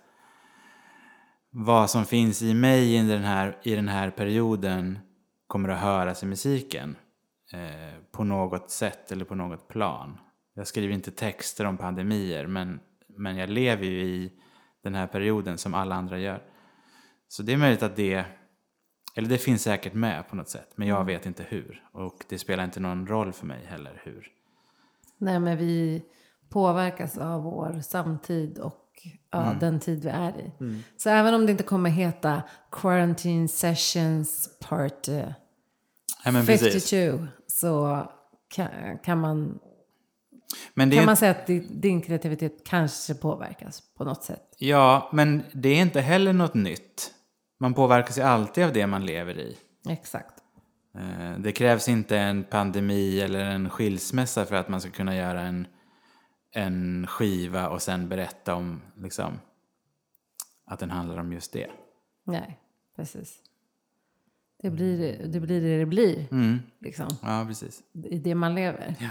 vad 1.52 1.90
som 1.90 2.06
finns 2.06 2.42
i 2.42 2.54
mig 2.54 2.96
i 2.96 3.08
den 3.08 3.24
här, 3.24 3.58
i 3.64 3.76
den 3.76 3.88
här 3.88 4.10
perioden 4.10 5.00
kommer 5.48 5.70
att 5.70 5.80
höras 5.80 6.24
i 6.24 6.26
musiken. 6.26 6.96
Eh, 7.54 8.02
på 8.12 8.24
något 8.24 8.72
sätt 8.72 9.12
eller 9.12 9.26
på 9.26 9.36
något 9.36 9.68
plan. 9.68 10.18
Jag 10.54 10.68
skriver 10.68 10.94
inte 10.94 11.12
texter 11.12 11.66
om 11.66 11.78
pandemier 11.78 12.48
men, 12.48 12.80
men 13.18 13.38
jag 13.38 13.50
lever 13.50 13.86
ju 13.86 14.02
i 14.02 14.32
den 14.84 14.96
här 14.96 15.08
perioden 15.08 15.58
som 15.58 15.74
alla 15.74 15.96
andra 15.96 16.20
gör. 16.20 16.44
Så 17.28 17.44
det 17.44 17.54
är 17.54 17.58
möjligt 17.58 17.84
att 17.84 17.96
det, 17.96 18.26
eller 19.20 19.30
det 19.30 19.38
finns 19.38 19.62
säkert 19.64 19.94
med 19.94 20.28
på 20.30 20.36
något 20.36 20.50
sätt, 20.50 20.70
men 20.76 20.88
jag 20.88 21.06
vet 21.06 21.26
inte 21.26 21.44
hur. 21.50 21.84
Och 21.92 22.26
det 22.30 22.38
spelar 22.38 22.64
inte 22.64 22.80
någon 22.80 23.08
roll 23.08 23.34
för 23.34 23.46
mig 23.46 23.66
heller 23.66 24.02
hur. 24.04 24.28
Nej, 25.18 25.40
men 25.40 25.58
vi 25.58 26.04
påverkas 26.50 27.18
av 27.18 27.44
vår 27.44 27.82
samtid 27.82 28.58
och 28.60 28.86
ja, 29.32 29.44
Mm. 29.46 29.60
den 29.60 29.80
tid 29.80 30.04
vi 30.04 30.10
är 30.10 30.30
i. 30.40 30.52
Så 30.98 31.10
även 31.10 31.34
om 31.34 31.46
det 31.46 31.52
inte 31.52 31.64
kommer 31.64 31.90
heta 31.90 32.42
Quarantine 32.72 33.48
Sessions 33.48 34.50
Part 34.70 35.08
eh, 35.08 35.32
Ja, 36.26 36.32
men 36.32 36.46
precis. 36.46 36.90
52 36.90 37.28
så 37.48 38.04
kan, 38.50 38.68
kan, 39.04 39.20
man, 39.20 39.60
kan 40.76 41.06
man 41.06 41.18
säga 41.18 41.32
att 41.32 41.48
di- 41.48 41.68
din 41.70 42.02
kreativitet 42.02 42.62
kanske 42.66 43.14
påverkas 43.16 43.82
på 43.98 44.04
något 44.04 44.24
sätt. 44.24 44.56
Ja, 44.58 45.10
men 45.14 45.44
det 45.54 45.70
är 45.70 45.82
inte 45.82 46.02
heller 46.02 46.34
något 46.34 46.54
nytt. 46.54 47.14
Man 47.62 47.74
påverkas 47.74 48.18
ju 48.18 48.22
alltid 48.22 48.64
av 48.66 48.74
det 48.74 48.88
man 48.88 49.06
lever 49.06 49.38
i. 49.40 49.58
Exakt. 49.90 50.34
Eh, 50.96 51.40
det 51.40 51.52
krävs 51.52 51.90
inte 51.90 52.18
en 52.18 52.44
pandemi 52.44 53.22
eller 53.22 53.40
en 53.40 53.70
skilsmässa 53.70 54.46
för 54.46 54.56
att 54.56 54.68
man 54.70 54.82
ska 54.82 54.90
kunna 54.92 55.16
göra 55.16 55.42
en, 55.42 55.68
en 56.52 57.08
skiva 57.08 57.70
och 57.70 57.82
sen 57.82 58.10
berätta 58.10 58.56
om 58.56 58.82
liksom, 58.98 59.40
att 60.66 60.80
den 60.80 60.92
handlar 60.92 61.18
om 61.18 61.34
just 61.34 61.54
det. 61.54 61.68
Nej, 62.26 62.60
precis. 62.96 63.38
Det 64.62 64.70
blir 64.70 65.28
det 65.28 65.40
blir. 65.40 65.62
Det, 65.62 65.78
det 65.78 65.86
blir 65.86 66.28
Mm. 66.32 66.60
liksom. 66.80 67.08
Ja, 67.22 67.46
precis. 67.48 67.82
I 67.94 68.18
det 68.18 68.36
man 68.36 68.56
lever. 68.56 68.96
Ja. 69.00 69.10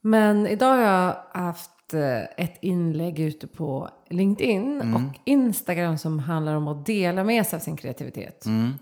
Men 0.00 0.46
idag 0.46 0.68
har 0.76 0.82
jag 0.82 1.24
haft 1.42 1.70
eh, 1.94 2.44
ett 2.44 2.58
inlägg 2.60 3.20
ute 3.20 3.46
på 3.46 3.88
LinkedIn 4.10 4.80
Mm. 4.80 4.94
och 4.94 5.18
Instagram 5.24 5.98
som 5.98 6.18
handlar 6.18 6.54
om 6.54 6.68
att 6.68 6.86
dela 6.86 7.24
med 7.24 7.46
sig 7.46 7.56
av 7.56 7.60
sin 7.60 7.76
kreativitet. 7.76 8.46
Mm. 8.46 8.72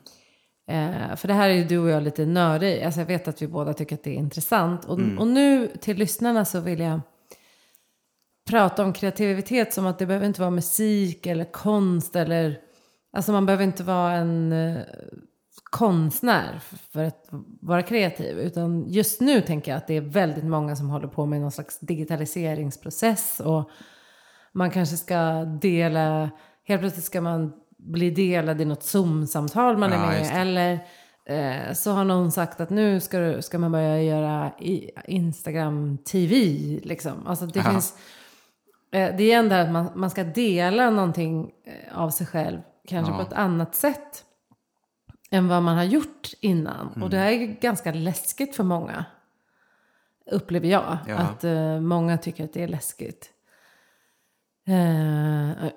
Eh, 0.71 1.17
för 1.17 1.29
det 1.29 1.35
här 1.35 1.49
är 1.49 1.55
ju 1.55 1.65
du 1.65 1.79
och 1.79 1.89
jag 1.89 2.03
lite 2.03 2.27
nördiga 2.27 2.71
i. 2.77 2.85
Alltså 2.85 3.01
jag 3.01 3.07
vet 3.07 3.29
att 3.29 3.43
vi 3.43 3.47
båda 3.49 3.75
tycker 3.75 3.95
att 3.97 4.03
det 4.05 4.11
är 4.11 4.15
intressant. 4.19 4.85
Och, 4.85 4.99
Mm. 4.99 5.19
och 5.19 5.27
nu 5.27 5.69
till 5.81 5.97
lyssnarna 5.97 6.45
så 6.45 6.61
vill 6.61 6.81
jag 6.81 7.01
prata 8.51 8.85
om 8.85 8.93
kreativitet 8.93 9.73
som 9.75 9.87
att 9.87 9.99
det 9.99 10.07
behöver 10.07 10.27
inte 10.27 10.41
vara 10.41 10.51
musik 10.51 11.27
eller 11.27 11.45
konst 11.45 12.17
eller... 12.17 12.59
Alltså 13.13 13.33
man 13.33 13.47
behöver 13.47 13.65
inte 13.65 13.83
vara 13.83 14.13
en 14.13 14.53
eh, 14.53 14.77
konstnär 15.71 16.59
för 16.93 17.05
att 17.05 17.29
vara 17.61 17.83
kreativ. 17.83 18.39
Utan 18.39 18.85
just 18.89 19.21
nu 19.21 19.41
tänker 19.41 19.71
jag 19.71 19.77
att 19.77 19.87
det 19.87 19.97
är 19.97 20.01
väldigt 20.01 20.45
många 20.45 20.77
som 20.77 20.91
håller 20.91 21.09
på 21.09 21.27
med 21.27 21.41
någon 21.41 21.53
slags 21.53 21.79
digitaliseringsprocess. 21.81 23.41
Och 23.41 23.71
man 24.53 24.71
kanske 24.71 24.97
ska 24.97 25.45
dela, 25.45 26.31
helt 26.65 26.81
plötsligt 26.81 27.05
ska 27.05 27.21
man 27.21 27.53
bli 27.79 28.11
delad 28.11 28.61
i 28.61 28.65
något 28.65 28.83
Zoom-samtal 28.83 29.77
man 29.77 29.93
är 29.93 29.97
Ja, 29.97 30.07
med 30.07 30.19
just 30.19 30.33
det. 30.33 30.39
Eller 30.39 30.79
eh, 31.27 31.73
så 31.75 31.91
har 31.93 32.05
någon 32.05 32.33
sagt 32.33 32.61
att 32.61 32.71
nu 32.71 33.01
ska, 33.01 33.19
du, 33.19 33.43
ska 33.43 33.59
man 33.59 33.73
börja 33.73 34.03
göra 34.03 34.53
i, 34.59 34.91
Instagram-TV. 35.07 36.35
Liksom. 36.83 37.27
Alltså 37.27 37.47
det 37.47 37.59
Ja. 37.61 37.71
finns... 37.71 37.95
Eh, 38.93 39.17
det 39.17 39.33
är 39.33 39.51
här 39.51 39.65
att 39.65 39.73
man, 39.73 39.91
man 39.95 40.11
ska 40.11 40.25
dela 40.25 40.91
någonting 40.91 41.51
eh, 41.65 41.99
av 41.99 42.11
sig 42.11 42.27
själv. 42.27 42.59
Kanske 42.89 43.13
Ja. 43.13 43.17
på 43.17 43.23
ett 43.23 43.33
annat 43.33 43.75
sätt 43.75 44.25
än 45.31 45.49
vad 45.49 45.63
man 45.63 45.77
har 45.77 45.85
gjort 45.85 46.29
innan. 46.41 46.89
Mm. 46.89 47.03
Och 47.03 47.11
det 47.11 47.17
här 47.17 47.33
är 47.33 47.47
ganska 47.61 47.93
läskigt 47.93 48.57
för 48.57 48.65
många. 48.65 49.05
Upplever 50.27 50.69
jag. 50.69 50.99
Ja. 51.09 51.17
Att 51.17 51.45
eh, 51.45 51.81
många 51.81 52.19
tycker 52.19 52.45
att 52.45 52.53
det 52.53 52.63
är 52.63 52.69
läskigt. 52.69 53.31
Eh, 54.67 55.71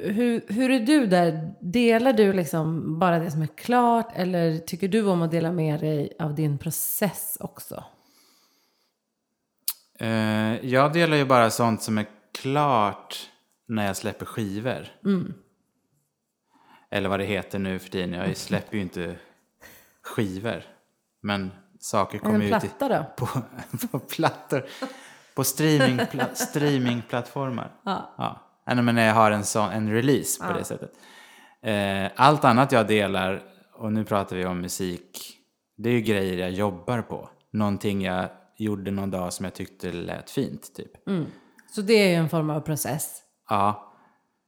hur, 0.00 0.52
hur 0.52 0.70
är 0.70 0.80
du 0.80 1.06
där? 1.06 1.54
Delar 1.60 2.12
du 2.12 2.32
liksom 2.32 2.98
bara 2.98 3.18
det 3.18 3.30
som 3.30 3.42
är 3.42 3.46
klart? 3.46 4.12
Eller 4.14 4.58
tycker 4.58 4.88
du 4.88 5.06
om 5.06 5.22
att 5.22 5.30
dela 5.30 5.52
med 5.52 5.80
dig 5.80 6.12
av 6.18 6.34
din 6.34 6.58
process 6.58 7.36
också? 7.40 7.84
Eh, 9.98 10.66
jag 10.66 10.92
delar 10.92 11.16
ju 11.16 11.24
bara 11.24 11.50
sånt 11.50 11.82
som 11.82 11.98
är 11.98 12.06
klart 12.42 13.30
när 13.68 13.86
jag 13.86 13.96
släpper 13.96 14.26
skivor. 14.26 14.88
Eller 16.90 17.08
vad 17.08 17.20
det 17.20 17.24
heter 17.24 17.58
nu 17.58 17.78
för 17.78 17.90
tiden. 17.90 18.12
Jag 18.12 18.36
släpper 18.36 18.76
ju 18.76 18.82
inte 18.82 19.16
skivor. 20.02 20.62
Men 21.22 21.50
saker 21.80 22.18
kommer 22.18 22.56
ut 22.56 22.64
i, 22.64 22.70
på, 23.16 23.28
på 23.90 23.98
plattor. 23.98 24.64
På 25.34 25.44
streamingpla, 25.44 26.28
streamingplattformar. 26.34 27.72
Ja. 27.84 28.14
Ja. 28.18 28.74
Men 28.74 28.94
när 28.94 29.06
jag 29.06 29.14
har 29.14 29.30
en, 29.30 29.44
sån, 29.44 29.70
en 29.70 29.92
release 29.92 30.46
på 30.46 30.52
det 30.52 30.64
sättet. 30.64 30.92
Eh, 31.62 32.10
allt 32.16 32.44
annat 32.44 32.72
jag 32.72 32.86
delar, 32.86 33.42
och 33.72 33.92
nu 33.92 34.04
pratar 34.04 34.36
vi 34.36 34.46
om 34.46 34.60
musik, 34.60 35.36
det 35.76 35.88
är 35.88 35.92
ju 35.92 36.00
grejer 36.00 36.38
jag 36.38 36.50
jobbar 36.50 37.02
på. 37.02 37.28
Någonting 37.52 38.02
jag 38.02 38.28
gjorde 38.56 38.90
någon 38.90 39.10
dag 39.10 39.32
som 39.32 39.44
jag 39.44 39.54
tyckte 39.54 39.92
lät 39.92 40.30
fint, 40.30 40.74
typ. 40.74 40.90
Så 41.74 41.80
det 41.80 41.94
är 41.94 42.08
ju 42.08 42.14
en 42.14 42.28
form 42.28 42.50
av 42.50 42.60
process. 42.60 43.22
Ja, 43.48 43.93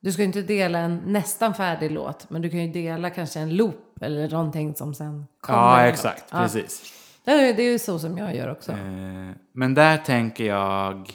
Du 0.07 0.13
ska 0.13 0.23
ju 0.23 0.27
inte 0.27 0.43
dela 0.43 0.79
en 0.79 0.97
nästan 0.97 1.55
färdig 1.55 1.91
låt, 1.91 2.31
men 2.31 2.43
du 2.43 2.51
kan 2.51 2.59
ju 2.59 2.73
dela 2.73 3.11
kanske 3.11 3.41
en 3.41 3.57
loop 3.57 4.03
eller 4.03 4.31
någonting 4.31 4.75
som 4.75 4.95
sen 4.95 5.27
kommer. 5.41 5.59
ja 5.59 5.87
exakt. 5.87 6.25
Ja. 6.31 6.39
Precis. 6.39 6.93
Det 7.25 7.31
är 7.31 7.55
det 7.55 7.63
är 7.63 7.73
ju 7.73 7.79
så 7.79 7.99
som 7.99 8.19
jag 8.19 8.37
gör 8.37 8.51
också. 8.51 8.73
Eh, 8.73 9.31
men 9.53 9.75
där 9.75 9.99
tänker 9.99 10.45
jag... 10.45 11.11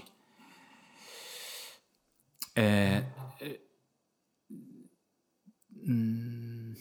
Eh, 2.56 2.98
eh, 2.98 3.02
mm, 5.88 6.76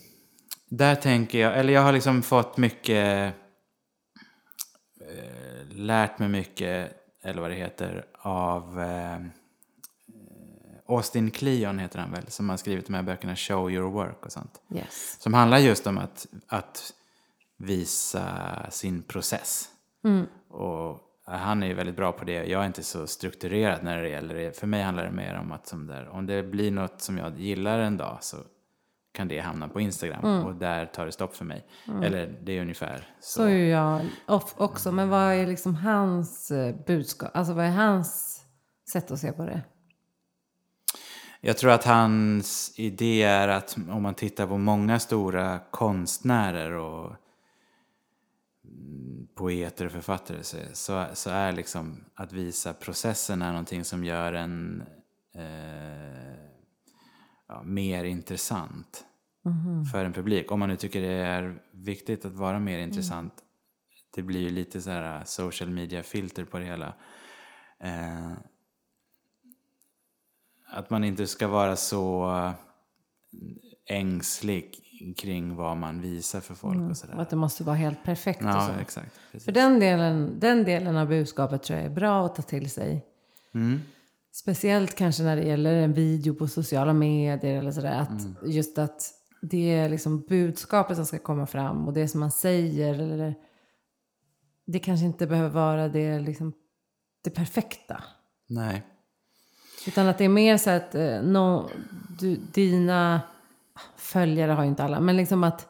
där 0.69 0.95
tänker 0.95 1.39
jag, 1.39 1.59
eller 1.59 1.73
jag 1.73 1.83
har 1.83 1.93
liksom 1.93 2.23
fått 2.23 2.57
mycket... 2.57 3.35
Eh, 5.01 5.77
lärt 5.77 6.19
mig 6.19 6.29
mycket, 6.29 6.93
eller 7.23 7.41
vad 7.41 7.51
det 7.51 7.57
heter, 7.57 8.07
av... 8.19 8.81
Austin 10.91 11.31
Kleon 11.31 11.79
heter 11.79 11.99
han 11.99 12.13
väl, 12.13 12.27
som 12.31 12.49
har 12.49 12.57
skrivit 12.57 12.87
de 12.87 12.95
här 12.95 13.03
böckerna 13.03 13.37
Show 13.37 13.71
Your 13.71 13.91
Work 13.91 14.27
och 14.27 14.33
sånt. 14.33 14.61
Yes. 14.75 15.17
Som 15.21 15.35
handlar 15.35 15.59
just 15.59 15.87
om 15.87 15.99
att, 15.99 16.27
att 16.47 16.93
visa 17.57 18.27
sin 18.71 19.03
process. 19.03 19.69
Och 20.51 21.01
han 21.25 21.63
är 21.63 21.67
ju 21.67 21.75
väldigt 21.75 21.97
bra 21.97 22.13
på 22.13 22.25
det. 22.25 22.45
Jag 22.45 22.63
är 22.63 22.67
inte 22.67 22.83
så 22.83 23.07
strukturerad 23.07 23.85
när 23.85 24.03
det 24.03 24.09
gäller 24.09 24.35
det. 24.35 24.59
För 24.59 24.67
mig 24.67 24.83
handlar 24.83 25.05
det 25.05 25.11
mer 25.11 25.35
om 25.35 25.53
att 25.53 25.67
som 25.67 25.87
där, 25.87 26.09
om 26.09 26.27
det 26.27 26.43
blir 26.43 26.71
något 26.71 27.01
som 27.01 27.19
jag 27.19 27.41
gillar 27.41 27.79
en 27.79 27.97
dag 27.97 28.19
så 28.21 28.37
kan 29.13 29.29
det 29.29 29.41
hamna 29.41 29.69
på 29.69 29.81
Instagram. 29.81 30.45
Och 30.45 30.55
där 30.55 30.87
tar 30.87 31.07
det 31.07 31.13
stopp 31.13 31.37
för 31.37 31.45
mig. 31.45 31.67
Eller 32.03 32.39
det 32.43 32.53
är 32.53 32.63
ungefär 32.63 33.15
så. 33.21 33.33
Så 33.33 33.43
är 33.43 33.65
jag 33.65 34.01
också. 34.57 34.93
Men 34.93 35.09
vad 35.09 35.35
är 35.35 35.47
liksom 35.47 35.75
hans 35.75 36.51
eh, 36.51 36.75
budskap? 36.87 37.31
Alltså 37.35 37.53
vad 37.53 37.65
är 37.65 37.71
hans 37.71 38.41
sätt 38.93 39.11
att 39.11 39.19
se 39.19 39.33
på 39.33 39.45
det? 39.45 39.63
Jag 41.41 41.59
tror 41.59 41.71
att 41.71 41.85
hans 41.85 42.75
idé 42.77 43.23
är 43.23 43.49
att 43.49 43.77
om 43.91 44.03
man 44.03 44.15
tittar 44.15 44.47
på 44.47 44.59
många 44.59 44.99
stora 44.99 45.59
konstnärer 45.71 46.73
och 46.73 47.17
mm, 48.65 49.29
poeter 49.35 49.87
och 49.87 49.93
författare 49.93 50.43
så, 50.73 51.05
så, 51.15 51.31
är 51.31 51.53
liksom 51.53 52.05
att 52.15 52.33
visa 52.33 52.73
processen 52.73 53.43
är 53.43 53.51
någonting 53.51 53.85
som 53.85 54.05
gör 54.05 54.33
en 54.33 54.83
eh, 55.35 56.35
ja, 57.49 57.63
mer 57.63 58.05
intressant 58.05 59.05
för 59.93 60.05
en 60.05 60.13
publik. 60.13 60.53
Om 60.53 60.59
man 60.59 60.69
nu 60.69 60.77
tycker 60.77 61.01
det 61.01 61.13
är 61.13 61.63
viktigt 61.73 62.25
att 62.25 62.35
vara 62.35 62.59
mer 62.59 62.79
intressant. 62.79 63.35
Det 64.15 64.23
blir 64.23 64.41
ju 64.41 64.51
lite 64.51 64.81
så 64.81 64.91
här 64.91 65.25
social 65.25 65.71
media-filter 65.71 66.45
på 66.45 66.59
det 66.59 66.65
hela. 66.65 66.95
Eh, 67.81 68.33
att 70.71 70.91
man 70.91 71.05
inte 71.05 71.27
ska 71.27 71.49
vara 71.49 71.77
så 71.77 72.31
ängslig 73.87 74.75
kring 75.17 75.57
vad 75.57 75.77
man 75.77 76.01
visar 76.01 76.41
för 76.41 76.55
folk 76.55 76.79
och 76.81 76.91
Och 76.91 76.97
sådär. 76.97 77.15
att 77.21 77.31
det 77.31 77.37
måste 77.37 77.65
vara 77.65 77.77
helt 77.77 78.05
perfekt 78.05 78.43
och 78.43 78.49
Ja, 78.49 78.71
så. 78.75 78.81
exakt. 78.81 79.21
Precis. 79.33 79.45
För 79.45 79.53
den 79.53 79.81
delen, 79.81 80.37
den 80.41 80.65
delen 80.65 80.97
av 80.97 81.09
budskapet 81.09 81.63
tror 81.63 81.79
jag 81.79 81.87
är 81.87 81.95
bra 81.95 82.27
att 82.27 82.35
ta 82.35 82.43
till 82.43 82.71
sig. 82.71 83.07
Mm. 83.55 83.81
Speciellt 84.33 84.95
kanske 84.95 85.23
när 85.23 85.37
det 85.37 85.43
gäller 85.43 85.75
en 85.75 85.93
video 85.93 86.35
på 86.35 86.49
sociala 86.49 86.93
medier 86.93 87.59
eller 87.59 87.73
sådär. 87.73 88.01
Att 88.01 88.11
Mm. 88.11 88.35
Just 88.45 88.79
att 88.79 89.03
det 89.43 89.73
är 89.75 89.89
liksom 89.89 90.21
budskapet 90.29 90.97
som 90.97 91.07
ska 91.07 91.19
komma 91.19 91.47
fram 91.47 91.87
och 91.89 91.93
det 91.95 92.09
som 92.09 92.21
man 92.21 92.31
säger. 92.31 92.95
Eller, 92.95 93.35
det 94.67 94.79
kanske 94.79 95.07
inte 95.07 95.27
behöver 95.27 95.51
vara 95.51 95.89
det, 95.89 96.19
liksom, 96.19 96.53
det 97.25 97.31
perfekta. 97.31 98.03
Nej. 98.49 98.83
Utan 99.87 100.07
att 100.09 100.19
det 100.19 100.25
är 100.25 100.29
mer 100.29 100.57
så 100.57 100.71
att 100.71 100.95
eh, 100.95 101.23
no, 101.23 101.71
du, 102.21 102.37
dina 102.37 103.21
följare 103.97 104.53
har 104.53 104.63
ju 104.63 104.69
inte 104.69 104.85
alla, 104.85 105.01
men 105.01 105.17
liksom 105.17 105.45
att 105.45 105.69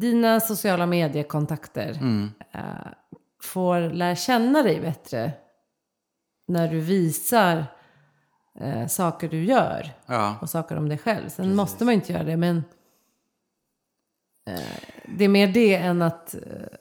dina 0.00 0.40
sociala 0.40 0.86
mediekontakter 0.86 1.90
Mm. 2.00 2.30
eh, 2.52 2.60
får 3.42 3.80
lära 3.80 4.16
känna 4.16 4.62
dig 4.62 4.80
bättre 4.80 5.32
när 6.48 6.68
du 6.68 6.80
visar 6.80 7.64
eh, 8.60 8.86
saker 8.86 9.28
du 9.28 9.44
gör 9.44 9.90
Ja, 10.06 10.36
och 10.40 10.50
saker 10.50 10.76
om 10.76 10.88
dig 10.88 10.98
själv. 10.98 11.28
Sen 11.28 11.56
måste 11.56 11.84
man 11.84 11.94
ju 11.94 12.00
inte 12.00 12.12
göra 12.12 12.24
det, 12.24 12.36
men 12.36 12.64
eh, 14.46 14.78
det 15.18 15.24
är 15.24 15.28
mer 15.28 15.48
det 15.48 15.74
än 15.76 16.02
att, 16.02 16.34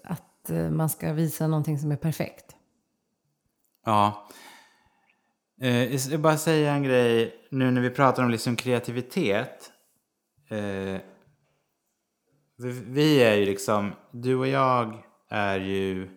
att 0.04 0.50
man 0.72 0.90
ska 0.90 1.14
visa 1.14 1.48
någonting 1.48 1.80
som 1.80 1.92
är 1.92 1.96
perfekt. 1.96 2.56
ja. 3.86 4.28
Eh, 5.62 5.92
jag 5.92 6.02
ska 6.02 6.18
bara 6.18 6.38
säga 6.38 6.74
en 6.74 6.84
grej 6.84 7.36
nu 7.50 7.72
när 7.72 7.82
vi 7.82 7.90
pratar 7.90 8.24
om 8.24 8.30
liksom 8.30 8.56
kreativitet. 8.56 9.72
Eh, 10.50 11.02
vi, 12.58 12.84
vi 12.88 13.24
är 13.24 13.36
ju 13.36 13.46
liksom, 13.46 13.92
du 14.12 14.36
och 14.36 14.48
jag 14.48 15.04
är 15.30 15.60
ju, 15.60 16.10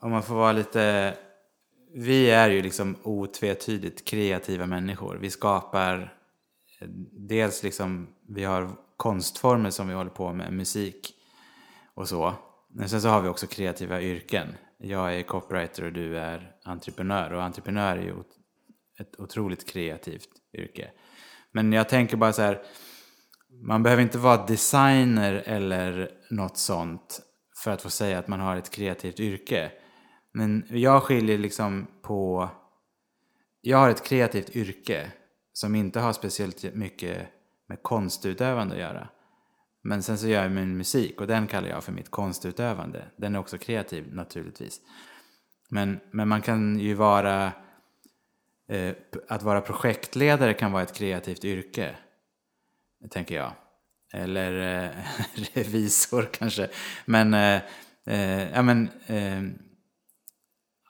om 0.00 0.10
man 0.10 0.22
får 0.22 0.34
vara 0.34 0.52
lite, 0.52 1.14
vi 1.94 2.30
är 2.30 2.50
ju 2.50 2.62
liksom 2.62 2.96
otvetydigt 3.02 4.08
kreativa 4.08 4.66
människor. 4.66 5.16
Vi 5.16 5.30
skapar 5.30 6.14
dels 7.12 7.62
liksom, 7.62 8.08
vi 8.28 8.44
har 8.44 8.70
konstformer 8.96 9.70
som 9.70 9.88
vi 9.88 9.94
håller 9.94 10.10
på 10.10 10.32
med, 10.32 10.52
musik 10.52 11.14
och 11.94 12.08
så. 12.08 12.34
Men 12.68 12.88
sen 12.88 13.02
så 13.02 13.08
har 13.08 13.22
vi 13.22 13.28
också 13.28 13.46
kreativa 13.46 14.02
yrken. 14.02 14.48
Jag 14.78 15.14
är 15.14 15.22
copywriter 15.22 15.84
och 15.84 15.92
du 15.92 16.18
är 16.18 16.52
entreprenör. 16.64 17.32
Och 17.32 17.42
entreprenör 17.42 17.96
är 17.96 18.02
ju 18.02 18.14
ett 19.00 19.20
otroligt 19.20 19.68
kreativt 19.68 20.28
yrke. 20.52 20.90
Men 21.52 21.72
jag 21.72 21.88
tänker 21.88 22.16
bara 22.16 22.32
så 22.32 22.42
här, 22.42 22.62
man 23.62 23.82
behöver 23.82 24.02
inte 24.02 24.18
vara 24.18 24.46
designer 24.46 25.42
eller 25.46 26.10
något 26.30 26.56
sånt 26.56 27.20
för 27.64 27.70
att 27.70 27.82
få 27.82 27.90
säga 27.90 28.18
att 28.18 28.28
man 28.28 28.40
har 28.40 28.56
ett 28.56 28.70
kreativt 28.70 29.20
yrke. 29.20 29.72
Men 30.32 30.66
jag 30.68 31.02
skiljer 31.02 31.38
liksom 31.38 31.86
på... 32.02 32.50
Jag 33.60 33.78
har 33.78 33.90
ett 33.90 34.04
kreativt 34.04 34.56
yrke 34.56 35.12
som 35.52 35.74
inte 35.74 36.00
har 36.00 36.12
speciellt 36.12 36.74
mycket 36.74 37.28
med 37.68 37.82
konstutövande 37.82 38.74
att 38.74 38.80
göra. 38.80 39.08
Men 39.88 40.02
sen 40.02 40.18
så 40.18 40.28
gör 40.28 40.42
jag 40.42 40.52
min 40.52 40.76
musik 40.76 41.20
och 41.20 41.26
den 41.26 41.46
kallar 41.46 41.68
jag 41.68 41.84
för 41.84 41.92
mitt 41.92 42.10
konstutövande. 42.10 43.04
Den 43.16 43.34
är 43.34 43.38
också 43.38 43.58
kreativ 43.58 44.14
naturligtvis. 44.14 44.80
Men, 45.70 46.00
men 46.10 46.28
man 46.28 46.42
kan 46.42 46.78
ju 46.78 46.94
vara... 46.94 47.52
Eh, 48.68 48.94
att 49.28 49.42
vara 49.42 49.60
projektledare 49.60 50.54
kan 50.54 50.72
vara 50.72 50.82
ett 50.82 50.94
kreativt 50.94 51.44
yrke 51.44 51.96
tänker 53.10 53.34
jag. 53.34 53.52
Eller 54.12 54.84
eh, 54.84 54.90
revisor 55.54 56.28
kanske. 56.32 56.68
Men, 57.04 57.34
eh, 57.34 57.60
eh, 58.06 58.50
ja 58.52 58.62
men, 58.62 58.88
eh, 59.06 59.42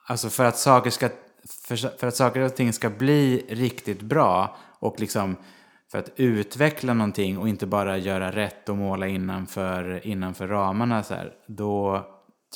alltså 0.07 0.29
för 0.29 0.45
att, 0.45 0.57
saker 0.57 0.89
ska, 0.89 1.09
för, 1.67 1.97
för 1.97 2.07
att 2.07 2.15
saker 2.15 2.39
och 2.39 2.55
ting 2.55 2.73
ska 2.73 2.89
bli 2.89 3.45
riktigt 3.49 4.01
bra 4.01 4.57
och 4.79 4.99
liksom 4.99 5.37
för 5.91 5.99
att 5.99 6.11
utveckla 6.15 6.93
någonting 6.93 7.37
och 7.37 7.49
inte 7.49 7.65
bara 7.67 7.97
göra 7.97 8.31
rätt 8.31 8.69
och 8.69 8.77
måla 8.77 9.07
innanför, 9.07 10.07
innanför 10.07 10.47
ramarna 10.47 11.03
så 11.03 11.13
här, 11.13 11.33
då 11.47 12.05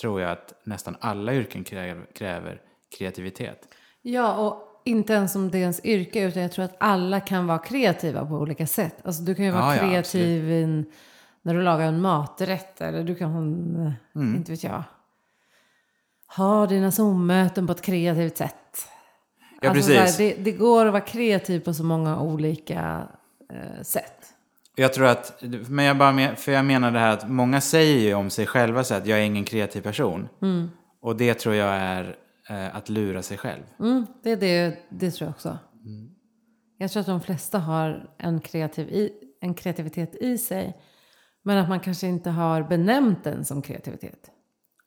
tror 0.02 0.22
jag 0.22 0.32
att 0.32 0.54
nästan 0.64 0.96
alla 1.00 1.34
yrken 1.34 1.64
kräver, 1.64 2.06
kräver 2.14 2.62
kreativitet. 2.98 3.68
Ja, 4.02 4.36
och 4.38 4.82
inte 4.86 5.14
ens 5.14 5.36
om 5.36 5.52
det 5.52 5.58
är 5.58 5.62
ens 5.62 5.86
yrke, 5.86 6.24
utan 6.24 6.42
jag 6.42 6.52
tror 6.52 6.66
att 6.66 6.76
alla 6.78 7.20
kan 7.20 7.48
vara 7.48 7.58
kreativa 7.60 8.26
på 8.26 8.34
olika 8.36 8.68
sätt. 8.68 8.96
Alltså 9.06 9.22
du 9.24 9.36
kan 9.36 9.46
ju 9.46 9.52
vara 9.52 9.76
Ja, 9.76 9.76
ja, 9.76 9.90
kreativ 9.90 10.52
i 10.52 10.64
en, 10.64 10.86
när 11.42 11.54
du 11.54 11.62
lagar 11.62 11.86
en 11.88 12.02
maträtt, 12.02 12.82
eller 12.82 13.04
du 13.04 13.16
kan, 13.16 13.34
Mm. 14.16 14.36
inte 14.36 14.52
vet 14.52 14.64
jag, 14.64 14.84
ha 16.36 16.66
dina 16.68 16.92
Zoom-möten 16.92 17.68
på 17.68 17.72
ett 17.72 17.82
kreativt 17.82 18.38
sätt. 18.38 18.88
Ja, 19.62 19.70
alltså, 19.70 19.92
precis. 19.92 20.20
Här, 20.20 20.26
det, 20.28 20.44
det 20.44 20.52
går 20.52 20.86
att 20.86 20.92
vara 20.92 21.04
kreativ 21.04 21.60
på 21.60 21.74
så 21.74 21.84
många 21.84 22.22
olika 22.22 22.80
eh, 22.80 23.04
sätt. 23.82 24.34
Jag 24.76 24.94
tror 24.94 25.06
att, 25.06 25.44
men 25.70 25.86
jag 25.86 25.98
bara 25.98 26.36
för 26.36 26.52
jag 26.52 26.66
menar 26.66 26.92
det 26.92 27.00
här 27.00 27.14
att 27.14 27.30
många 27.30 27.62
säger 27.62 28.00
ju 28.00 28.14
om 28.14 28.30
sig 28.30 28.46
själva 28.46 28.84
så 28.84 28.96
att 28.96 29.08
jag 29.08 29.20
är 29.20 29.24
ingen 29.24 29.46
kreativ 29.46 29.82
person. 29.82 30.30
Och 31.02 31.16
det 31.16 31.34
tror 31.34 31.56
jag 31.56 31.76
är 31.76 32.16
eh, 32.50 32.76
att 32.76 32.90
lura 32.90 33.22
sig 33.22 33.38
själv. 33.38 33.64
Mm, 33.80 34.06
det, 34.24 34.32
är 34.32 34.38
det, 34.38 34.78
det 34.90 35.12
tror 35.12 35.28
jag 35.28 35.32
också. 35.32 35.58
Jag 36.78 36.92
tror 36.92 37.02
att 37.02 37.08
de 37.08 37.22
flesta 37.22 37.60
har 37.60 38.10
en, 38.18 38.42
kreativ 38.42 38.90
i, 38.90 39.12
en 39.42 39.54
kreativitet 39.54 40.16
i 40.16 40.38
sig. 40.38 40.78
Men 41.44 41.58
att 41.58 41.70
man 41.70 41.80
kanske 41.80 42.08
inte 42.08 42.30
har 42.30 42.64
benämnt 42.64 43.24
den 43.24 43.46
som 43.46 43.62
kreativitet. 43.62 44.32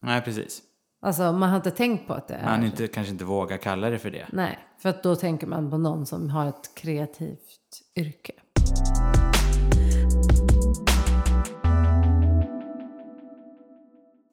Nej, 0.03 0.23
precis. 0.23 0.62
Alltså 1.03 1.33
man 1.33 1.49
har 1.49 1.57
inte 1.57 1.71
tänkt 1.71 2.07
på 2.07 2.14
att 2.14 2.29
det 2.29 2.35
är. 2.35 2.45
Man 2.45 2.64
inte, 2.64 2.87
kanske 2.87 3.12
inte 3.12 3.25
vågar 3.25 3.57
kalla 3.57 3.91
det 3.91 3.99
för 3.99 4.11
det. 4.11 4.27
Nej, 4.33 4.59
för 4.79 4.89
att 4.89 5.03
då 5.03 5.17
tänker 5.17 5.47
man 5.47 5.71
på 5.71 5.79
någon 5.79 6.07
som 6.07 6.31
har 6.31 6.49
ett 6.49 6.75
kreativt 6.75 7.83
yrke. 7.97 8.33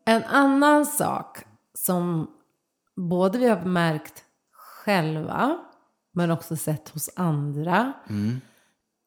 En 0.05 0.23
annan 0.23 0.85
sak 0.85 1.37
som 1.73 2.27
både 2.95 3.37
vi 3.37 3.49
har 3.49 3.65
märkt 3.65 4.23
själva 4.51 5.57
men 6.11 6.31
också 6.31 6.55
sett 6.55 6.89
hos 6.89 7.09
andra. 7.15 7.93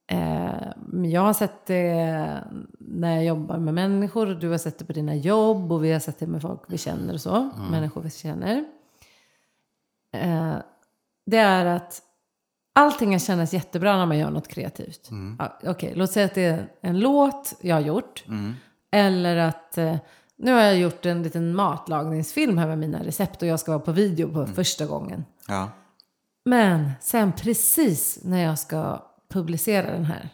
Eh, 0.09 0.69
jag 1.05 1.21
har 1.21 1.33
sett 1.33 1.67
det 1.67 2.45
när 2.79 3.15
jag 3.15 3.25
jobbar 3.25 3.59
med 3.59 3.75
människor 3.75 4.31
och 4.31 4.39
du 4.39 4.49
har 4.49 4.59
sett 4.59 4.79
det 4.79 4.85
på 4.85 4.93
dina 4.93 5.15
jobb 5.15 5.73
och 5.73 5.85
vi 5.85 5.93
har 5.93 6.01
sett 6.01 6.19
det 6.19 6.27
med 6.27 6.43
folk 6.43 6.61
vi 6.69 6.79
känner 6.79 7.15
och 7.15 7.21
så. 7.21 7.51
Människor 7.71 8.03
vi 8.03 8.11
känner. 8.11 8.65
Eh, 10.13 10.57
det 11.27 11.39
är 11.39 11.67
att 11.67 12.03
allting 12.77 13.11
kan 13.11 13.19
kännas 13.21 13.53
jättebra 13.53 13.97
när 13.97 14.07
man 14.07 14.19
gör 14.19 14.31
något 14.31 14.49
kreativt. 14.49 15.11
Ja, 15.39 15.59
Okej, 15.65 15.93
låt 15.97 16.13
säga 16.13 16.27
att 16.27 16.35
det 16.35 16.45
är 16.45 16.69
en 16.81 17.01
låt 17.01 17.55
jag 17.61 17.77
har 17.77 17.81
gjort. 17.81 18.25
Eller 18.91 19.37
att 19.37 19.79
eh, 19.79 19.97
nu 20.37 20.53
har 20.53 20.61
jag 20.61 20.79
gjort 20.79 21.07
en 21.07 21.23
liten 21.23 21.55
matlagningsfilm 21.55 22.59
här 22.59 22.67
med 22.67 22.79
mina 22.79 23.05
recept 23.05 23.43
och 23.43 23.49
jag 23.49 23.61
ska 23.61 23.73
vara 23.73 23.81
på 23.85 23.93
video 23.93 24.33
på 24.33 24.47
första 24.47 24.87
gången. 24.87 25.25
Ja. 25.49 25.71
Men 26.45 26.91
sen 27.01 27.33
precis 27.33 28.19
när 28.25 28.43
jag 28.43 28.59
ska 28.59 29.03
publicera 29.29 29.91
den 29.91 30.05
här, 30.05 30.31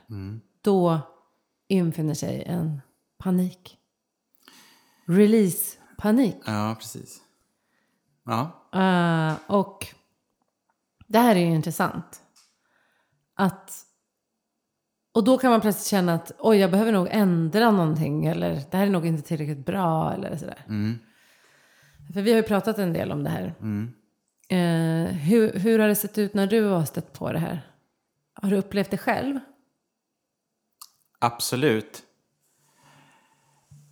då 0.62 1.00
infinner 1.68 2.14
sig 2.14 2.42
en 2.46 2.80
panik. 3.18 3.78
Release-panik. 5.06 6.36
Ja, 6.46 6.76
precis. 6.78 7.20
Ja. 8.24 8.68
Eh, 8.72 9.34
och 9.46 9.86
det 11.06 11.18
här 11.18 11.36
är 11.36 11.40
ju 11.40 11.54
intressant. 11.54 12.21
Att, 13.42 13.84
och 15.14 15.24
då 15.24 15.38
kan 15.38 15.50
man 15.50 15.60
plötsligt 15.60 15.86
känna 15.86 16.14
att 16.14 16.32
oj, 16.38 16.58
jag 16.58 16.70
behöver 16.70 16.92
nog 16.92 17.08
ändra 17.10 17.70
någonting. 17.70 18.26
Eller 18.26 18.62
det 18.70 18.76
här 18.76 18.86
är 18.86 18.90
nog 18.90 19.06
inte 19.06 19.28
tillräckligt 19.28 19.66
bra. 19.66 20.14
Eller 20.14 20.36
sådär. 20.36 20.64
För 22.14 22.22
vi 22.22 22.30
har 22.30 22.36
ju 22.36 22.42
pratat 22.42 22.78
en 22.78 22.92
del 22.92 23.12
om 23.12 23.24
det 23.24 23.30
här. 23.30 23.54
Eh, 24.48 25.12
hur, 25.14 25.58
hur 25.58 25.78
har 25.78 25.88
det 25.88 25.94
sett 25.94 26.18
ut 26.18 26.34
när 26.34 26.46
du 26.46 26.64
har 26.64 26.84
stött 26.84 27.12
på 27.12 27.32
det 27.32 27.38
här? 27.38 27.60
Har 28.34 28.50
du 28.50 28.56
upplevt 28.56 28.90
det 28.90 28.98
själv? 28.98 29.38
Absolut. 31.18 32.02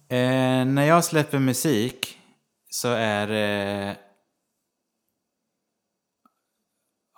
Eh, 0.08 0.64
när 0.64 0.82
jag 0.82 1.04
släpper 1.04 1.38
musik 1.38 2.18
så 2.70 2.88
är 2.88 3.26
det... 3.26 3.96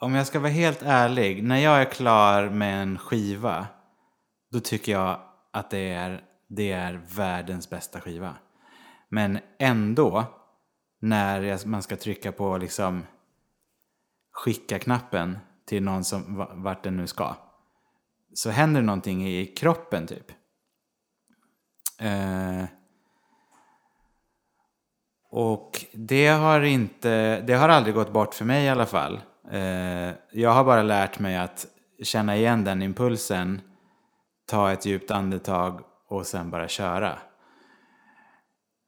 Om 0.03 0.14
jag 0.14 0.26
ska 0.26 0.40
vara 0.40 0.50
helt 0.50 0.82
ärlig, 0.82 1.42
när 1.42 1.57
jag 1.57 1.80
är 1.80 1.84
klar 1.84 2.48
med 2.48 2.82
en 2.82 2.98
skiva 2.98 3.66
då 4.50 4.61
tycker 4.61 4.92
jag 4.92 5.20
att 5.50 5.70
det 5.70 5.92
är, 5.92 6.24
det 6.48 6.72
är 6.72 7.00
världens 7.16 7.70
bästa 7.70 8.00
skiva. 8.00 8.36
Men 9.09 9.38
ändå, 9.59 10.24
när 11.00 11.42
jag, 11.42 11.66
man 11.66 11.82
ska 11.82 11.96
trycka 11.96 12.32
på 12.32 12.57
liksom 12.57 13.07
skicka-knappen 14.32 15.38
till 15.66 15.82
någon 15.82 16.05
som 16.05 16.46
vart 16.62 16.82
den 16.82 16.96
nu 16.96 17.07
ska 17.07 17.34
så 18.34 18.50
händer 18.50 18.80
det 18.80 18.86
någonting 18.86 19.28
i 19.28 19.46
kroppen 19.46 20.07
typ. 20.07 20.30
Eh, 22.00 22.64
och 25.30 25.84
det 25.92 26.28
har 26.28 26.61
inte, 26.61 27.40
det 27.40 27.55
har 27.55 27.68
aldrig 27.68 27.94
gått 27.94 28.12
bort 28.12 28.34
för 28.34 28.44
mig 28.44 28.64
i 28.64 28.68
alla 28.68 28.86
fall. 28.86 29.20
Eh, 29.53 30.11
jag 30.32 30.50
har 30.50 30.64
bara 30.64 30.82
lärt 30.82 31.18
mig 31.18 31.36
att 31.36 31.66
känna 32.03 32.36
igen 32.36 32.64
den 32.64 32.82
impulsen, 32.82 33.61
ta 34.50 34.72
ett 34.72 34.86
djupt 34.86 35.11
andetag 35.11 35.80
och 36.09 36.26
sen 36.26 36.50
bara 36.50 36.68
köra. 36.68 37.18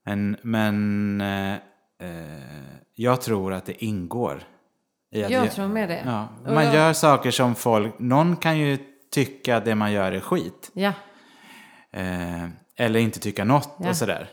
Men, 0.07 0.37
men 0.43 1.21
eh, 1.21 1.53
eh, 2.01 2.65
jag 2.95 3.21
tror 3.21 3.53
att 3.53 3.67
det 3.67 3.85
ingår. 3.85 4.43
Jag 5.11 5.51
tror 5.53 5.69
med 5.69 5.89
det. 5.89 6.03
Ja, 6.07 6.29
man 6.47 6.65
jag- 6.65 6.75
gör 6.75 6.93
saker 6.93 7.31
som 7.31 7.55
folk... 7.55 7.99
Någon 7.99 8.37
kan 8.37 8.59
ju 8.59 8.79
tycka 9.11 9.57
att 9.57 9.65
det 9.65 9.75
man 9.75 9.93
gör 9.93 10.13
är 10.13 10.21
skit. 10.21 10.71
Ja. 10.75 10.93
Eh, 11.93 12.45
eller 12.77 13.01
inte 13.01 13.21
tycka 13.21 13.45
något 13.45 13.77
Ja. 13.79 13.89
och 13.89 13.97
sådär. 13.97 14.31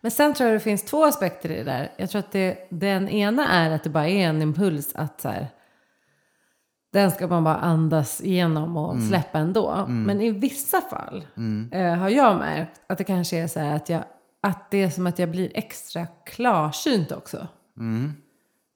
Men 0.00 0.10
sen 0.10 0.34
tror 0.34 0.48
jag 0.50 0.56
det 0.56 0.60
finns 0.64 0.84
två 0.84 1.04
aspekter 1.04 1.50
i 1.50 1.56
det 1.56 1.64
där. 1.64 1.92
Jag 1.96 2.10
tror 2.10 2.18
att 2.18 2.32
det, 2.32 2.68
den 2.70 3.08
ena 3.08 3.48
är 3.48 3.70
att 3.70 3.84
det 3.84 3.90
bara 3.90 4.08
är 4.08 4.28
en 4.28 4.42
impuls 4.42 4.94
att 4.94 5.20
så 5.20 5.28
här, 5.28 5.48
den 6.92 7.10
ska 7.10 7.26
man 7.26 7.44
bara 7.44 7.56
andas 7.56 8.20
igenom 8.20 8.76
och 8.76 9.02
släppa 9.02 9.38
ändå. 9.38 9.86
Men 9.88 10.20
i 10.20 10.30
vissa 10.30 10.80
fall 10.80 11.26
eh, 11.72 11.94
har 11.94 12.08
jag 12.08 12.36
märkt 12.38 12.80
att 12.86 12.98
det 12.98 13.04
kanske 13.04 13.38
är 13.38 13.46
så 13.46 13.60
här 13.60 13.76
att, 13.76 13.88
jag, 13.88 14.02
att 14.42 14.70
det 14.70 14.82
är 14.82 14.90
som 14.90 15.06
att 15.06 15.18
jag 15.18 15.30
blir 15.30 15.50
extra 15.54 16.06
klarsynt 16.06 17.12
också. 17.12 17.46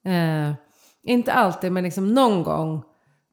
Eh, 0.05 0.53
inte 1.03 1.33
alltid, 1.33 1.73
men 1.73 1.85
liksom 1.85 2.15
någon 2.15 2.43
gång. 2.43 2.83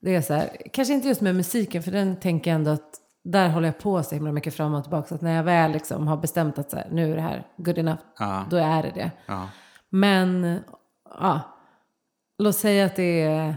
Det 0.01 0.15
är 0.15 0.21
så 0.21 0.33
här, 0.33 0.49
kanske 0.73 0.93
inte 0.93 1.07
just 1.07 1.21
med 1.21 1.35
musiken, 1.35 1.83
för 1.83 1.91
den 1.91 2.19
tänker 2.19 2.51
jag 2.51 2.55
ändå 2.55 2.71
att 2.71 2.93
där 3.23 3.49
håller 3.49 3.67
jag 3.67 3.79
på 3.79 4.03
så 4.03 4.15
himla 4.15 4.31
mycket 4.31 4.53
fram 4.53 4.73
och 4.73 4.83
tillbaka. 4.83 5.07
Så 5.07 5.15
att 5.15 5.21
när 5.21 5.35
jag 5.35 5.43
väl 5.43 5.71
liksom 5.71 6.07
har 6.07 6.17
bestämt 6.17 6.59
att 6.59 6.71
så 6.71 6.77
här, 6.77 6.87
nu 6.91 7.11
är 7.11 7.15
det 7.15 7.21
här 7.21 7.47
good 7.57 7.77
enough, 7.77 7.99
Ja. 8.19 8.45
då 8.49 8.57
är 8.57 8.83
det 8.83 8.91
det. 8.95 9.11
Ja. 9.25 9.47
Men, 9.89 10.59
ja, 11.19 11.41
låt 12.39 12.55
säga 12.55 12.85
att 12.85 12.95
det 12.95 13.21
är... 13.21 13.55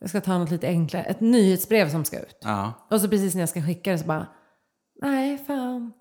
jag 0.00 0.08
ska 0.08 0.20
ta 0.20 0.38
något 0.38 0.50
lite 0.50 0.66
enklare, 0.66 1.02
ett 1.04 1.20
nyhetsbrev 1.20 1.90
som 1.90 2.04
ska 2.04 2.18
ut. 2.18 2.38
Ja. 2.40 2.86
Och 2.90 3.00
så 3.00 3.08
precis 3.08 3.34
när 3.34 3.42
jag 3.42 3.48
ska 3.48 3.62
skicka 3.62 3.92
det 3.92 3.98
så 3.98 4.06
bara, 4.06 4.26
nej 5.02 5.38
fan, 5.38 5.92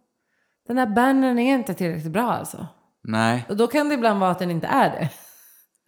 den 0.68 0.78
här 0.78 0.88
bannern 0.88 1.40
är 1.40 1.56
inte 1.56 1.74
tillräckligt 1.74 2.12
bra 2.12 2.32
alltså. 2.32 2.68
Nej. 3.04 3.46
Och 3.50 3.58
då 3.58 3.68
kan 3.68 3.90
det 3.90 3.96
ibland 3.96 4.20
vara 4.20 4.32
att 4.32 4.40
den 4.40 4.52
inte 4.52 4.68
är 4.68 4.90
det. 4.90 5.10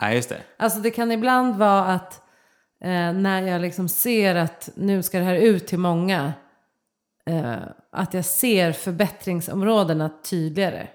Nej, 0.01 0.15
just 0.15 0.29
det. 0.29 0.41
Alltså 0.57 0.79
det 0.79 0.91
kan 0.91 1.11
ibland 1.11 1.55
vara 1.55 1.85
att 1.85 2.21
eh, 2.83 3.13
när 3.13 3.41
jag 3.41 3.61
liksom 3.61 3.89
ser 3.89 4.35
att 4.35 4.69
nu 4.75 5.03
ska 5.03 5.19
det 5.19 5.23
här 5.23 5.35
ut 5.35 5.67
till 5.67 5.79
många, 5.79 6.33
eh, 7.25 7.55
att 7.91 8.13
jag 8.13 8.25
ser 8.25 8.71
förbättringsområdena 8.71 10.09
tydligare. 10.09 10.87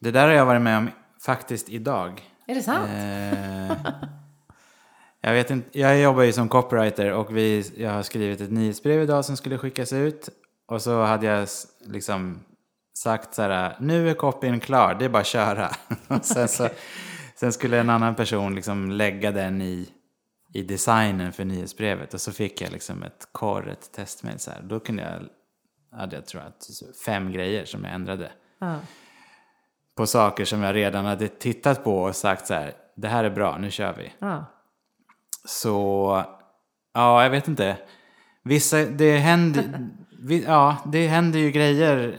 Det 0.00 0.10
där 0.10 0.26
har 0.26 0.34
jag 0.34 0.46
varit 0.46 0.62
med 0.62 0.78
om 0.78 0.90
faktiskt 1.22 1.68
idag. 1.68 2.22
Är 2.46 2.54
det 2.54 2.62
sant? 2.62 2.88
Eh, 2.90 4.08
jag 5.28 5.34
vet 5.34 5.50
inte, 5.50 5.78
jag 5.78 6.00
jobbar 6.00 6.22
ju 6.22 6.32
som 6.32 6.48
copywriter 6.48 7.12
och 7.12 7.36
vi, 7.36 7.72
jag 7.76 7.90
har 7.90 8.02
skrivit 8.02 8.40
ett 8.40 8.50
nyhetsbrev 8.50 9.02
idag 9.02 9.24
som 9.24 9.36
skulle 9.36 9.58
skickas 9.58 9.92
ut. 9.92 10.28
Och 10.66 10.82
så 10.82 11.02
hade 11.02 11.26
jag 11.26 11.48
liksom 11.86 12.40
sagt 12.98 13.34
så 13.34 13.42
här, 13.42 13.76
nu 13.80 14.10
är 14.10 14.14
copyn 14.14 14.60
klar, 14.60 14.94
det 14.94 15.04
är 15.04 15.08
bara 15.08 15.20
att 15.20 15.26
köra. 15.26 15.68
och 16.08 16.24
sen, 16.24 16.48
så, 16.48 16.68
sen 17.34 17.52
skulle 17.52 17.80
en 17.80 17.90
annan 17.90 18.14
person 18.14 18.54
liksom 18.54 18.90
lägga 18.90 19.30
den 19.30 19.62
i, 19.62 19.88
i 20.54 20.62
designen 20.62 21.32
för 21.32 21.44
nyhetsbrevet. 21.44 22.14
Och 22.14 22.20
så 22.20 22.32
fick 22.32 22.60
jag 22.60 22.72
liksom 22.72 23.02
ett 23.02 23.28
korr, 23.32 23.68
ett 23.68 23.92
testmail 23.92 24.38
så 24.38 24.50
här. 24.50 24.60
Då 24.62 24.80
kunde 24.80 25.02
jag, 25.02 25.22
hade 25.98 26.16
jag 26.16 26.26
tror 26.26 26.42
jag 26.42 26.52
fem 27.06 27.32
grejer 27.32 27.64
som 27.64 27.84
jag 27.84 27.94
ändrade 27.94 28.30
Ja. 28.60 28.76
på 29.96 30.06
saker 30.06 30.44
som 30.44 30.62
jag 30.62 30.74
redan 30.74 31.04
hade 31.04 31.28
tittat 31.28 31.84
på 31.84 32.02
och 32.02 32.16
sagt 32.16 32.46
så 32.46 32.54
här, 32.54 32.72
det 32.96 33.08
här 33.08 33.24
är 33.24 33.30
bra, 33.30 33.58
nu 33.58 33.70
kör 33.70 33.94
vi. 33.98 34.12
Ja. 34.18 34.44
Så, 35.48 36.24
ja, 36.94 37.22
jag 37.22 37.30
vet 37.30 37.48
inte. 37.48 37.76
Vissa, 38.44 38.84
det 38.84 39.18
händer, 39.18 39.88
vi, 40.18 40.44
ja, 40.44 40.76
det 40.86 41.06
händer 41.06 41.38
ju 41.38 41.50
grejer. 41.50 42.18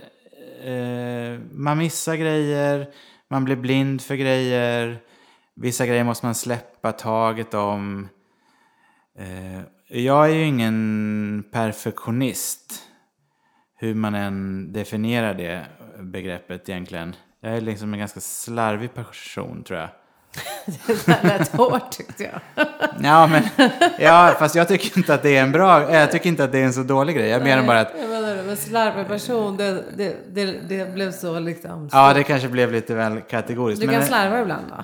Eh, 0.63 1.39
man 1.51 1.77
missar 1.77 2.15
grejer, 2.15 2.87
man 3.29 3.45
blir 3.45 3.55
blind 3.55 4.01
för 4.01 4.15
grejer. 4.15 4.99
Vissa 5.55 5.85
grejer 5.85 6.03
måste 6.03 6.25
man 6.25 6.35
släppa 6.35 6.91
taget 6.91 7.53
om. 7.53 8.09
Eh, 9.17 9.61
jag 9.87 10.29
är 10.29 10.33
ju 10.33 10.45
ingen 10.45 11.43
perfektionist. 11.51 12.83
Hur 13.75 13.95
man 13.95 14.15
än 14.15 14.71
definierar 14.73 15.33
det 15.33 15.65
begreppet 15.99 16.69
egentligen. 16.69 17.15
Jag 17.41 17.57
är 17.57 17.61
liksom 17.61 17.93
en 17.93 17.99
ganska 17.99 18.19
slarvig 18.19 18.93
person 18.93 19.63
tror 19.63 19.79
jag. 19.79 19.89
Det 20.87 21.05
där 21.05 21.23
lät 21.23 21.55
hårt 21.55 21.91
tyckte 21.91 22.23
jag. 22.23 22.65
Ja, 23.03 23.27
men, 23.27 23.43
ja, 23.99 24.35
fast 24.39 24.55
jag 24.55 24.67
tycker 24.67 24.97
inte 24.97 25.13
att 25.13 25.23
det 25.23 25.37
är 25.37 25.43
en 25.43 25.51
bra, 25.51 25.93
jag 25.93 26.11
tycker 26.11 26.29
inte 26.29 26.43
att 26.43 26.51
det 26.51 26.59
är 26.59 26.65
en 26.65 26.73
så 26.73 26.83
dålig 26.83 27.15
grej. 27.15 27.29
Jag 27.29 27.43
menar 27.43 27.67
bara 27.67 27.79
att, 27.79 27.91
Jag 27.99 28.09
menar 28.09 28.43
men 28.43 28.57
slarvig 28.57 29.07
person, 29.07 29.57
det, 29.57 29.83
det, 29.97 30.15
det, 30.33 30.45
det 30.45 30.93
blev 30.93 31.11
så 31.11 31.39
liksom. 31.39 31.89
ja 31.91 32.13
det 32.13 32.23
kanske 32.23 32.47
blev 32.47 32.71
lite 32.71 32.95
väl 32.95 33.21
kategoriskt. 33.21 33.81
du 33.81 33.87
kan 33.87 33.97
men, 33.97 34.07
slarva 34.07 34.41
ibland 34.41 34.65
då? 34.69 34.83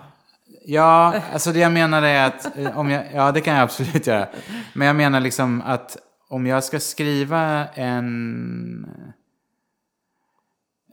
Ja, 0.67 1.21
alltså 1.33 1.51
det 1.51 1.59
jag 1.59 1.71
menar 1.71 2.01
är 2.01 2.27
att, 2.27 2.57
eh, 2.57 2.79
om 2.79 2.89
jag, 2.89 3.03
ja 3.13 3.31
det 3.31 3.41
kan 3.41 3.53
jag 3.53 3.63
absolut 3.63 4.07
göra. 4.07 4.27
Men 4.73 4.87
jag 4.87 4.95
menar 4.95 5.19
liksom 5.19 5.61
att 5.65 5.97
om 6.29 6.47
jag 6.47 6.63
ska 6.63 6.79
skriva 6.79 7.67
en... 7.73 8.89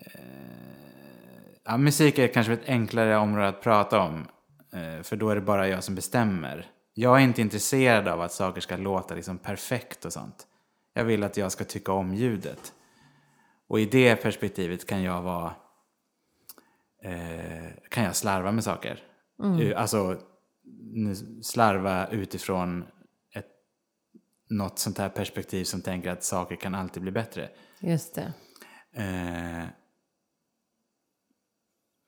Eh, 0.01 0.13
ja, 1.65 1.77
musik 1.77 2.19
är 2.19 2.29
kanske 2.29 2.53
ett 2.53 2.67
enklare 2.69 3.17
område 3.17 3.49
att 3.49 3.63
prata 3.63 4.01
om. 4.01 4.27
Eh, 4.73 5.03
för 5.03 5.17
då 5.17 5.31
är 5.31 5.35
det 5.35 5.41
bara 5.41 5.69
jag 5.69 5.85
som 5.85 5.95
bestämmer. 5.95 6.71
Jag 6.95 7.17
är 7.21 7.25
inte 7.25 7.41
intresserad 7.41 8.09
av 8.09 8.21
att 8.21 8.33
saker 8.33 8.61
ska 8.61 8.77
låta 8.77 9.15
liksom 9.15 9.39
perfekt 9.39 10.05
och 10.05 10.13
sånt. 10.13 10.47
Jag 10.95 11.05
vill 11.05 11.23
att 11.23 11.37
jag 11.37 11.53
ska 11.53 11.65
tycka 11.65 11.93
om 11.93 12.15
ljudet. 12.15 12.73
Och 13.67 13.81
i 13.81 13.85
det 13.87 14.17
perspektivet 14.17 14.87
kan 14.87 15.03
jag 15.03 15.23
vara... 15.23 15.55
Eh, 17.03 17.73
kan 17.89 18.05
jag 18.05 18.17
slarva 18.17 18.53
med 18.53 18.65
saker. 18.65 19.01
Eh, 19.61 19.81
Alltså 19.81 20.21
slarva 21.43 22.09
utifrån 22.09 22.85
ett, 23.35 23.47
något 24.51 24.79
sånt 24.79 24.99
här 24.99 25.09
perspektiv 25.09 25.65
som 25.65 25.81
tänker 25.83 26.11
att 26.11 26.25
saker 26.25 26.57
kan 26.57 26.75
alltid 26.75 27.03
bli 27.03 27.13
bättre. 27.13 27.51
Just 27.81 28.15
det. 28.15 28.33
Eh, 28.93 29.65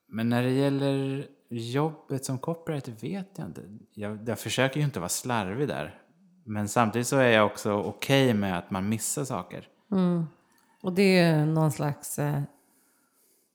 men 0.09 0.29
när 0.29 0.43
det 0.43 0.51
gäller 0.51 1.27
jobbet 1.49 2.25
som 2.25 2.39
copywriter 2.39 2.93
vet 3.01 3.29
jag 3.37 3.47
inte. 3.47 3.63
Jag, 3.95 4.29
jag 4.29 4.39
försöker 4.39 4.77
ju 4.81 4.85
inte 4.85 5.01
vara 5.01 5.09
slarvig 5.09 5.69
där. 5.69 5.99
Men 6.45 6.69
samtidigt 6.69 7.07
så 7.09 7.17
är 7.17 7.29
jag 7.31 7.47
också 7.47 7.73
okej 7.73 8.35
med 8.35 8.59
att 8.59 8.71
man 8.71 8.89
missar 8.89 9.25
saker. 9.25 9.69
Och 10.83 10.93
det 10.93 11.03
är 11.03 11.39
ju 11.39 11.47
någon 11.47 11.73
slags, 11.73 12.19
eh, 12.19 12.43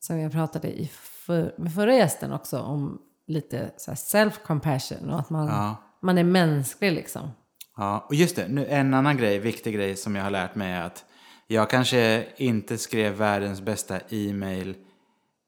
som 0.00 0.18
jag 0.18 0.32
pratade 0.32 0.80
i 0.80 0.86
för, 0.94 1.54
med 1.58 1.74
förra 1.74 1.94
gästen 1.94 2.32
också, 2.32 2.60
om 2.60 3.02
lite 3.26 3.70
self-compassion 3.78 5.10
och 5.12 5.20
att 5.20 5.30
man, 5.30 5.46
Ja. 5.46 5.76
man 6.00 6.18
är 6.18 6.24
mänsklig 6.24 6.92
liksom. 6.92 7.30
Ja, 7.76 8.04
och 8.08 8.14
just 8.14 8.36
det, 8.36 8.48
nu, 8.48 8.66
en 8.66 8.94
annan 8.94 9.16
grej, 9.16 9.38
viktig 9.38 9.74
grej 9.74 9.96
som 9.96 10.16
jag 10.16 10.22
har 10.22 10.30
lärt 10.30 10.54
mig 10.54 10.72
är 10.72 10.82
att 10.82 11.04
jag 11.46 11.70
kanske 11.70 12.26
inte 12.36 12.78
skrev 12.78 13.12
världens 13.14 13.60
bästa 13.60 14.00
e-mail 14.08 14.76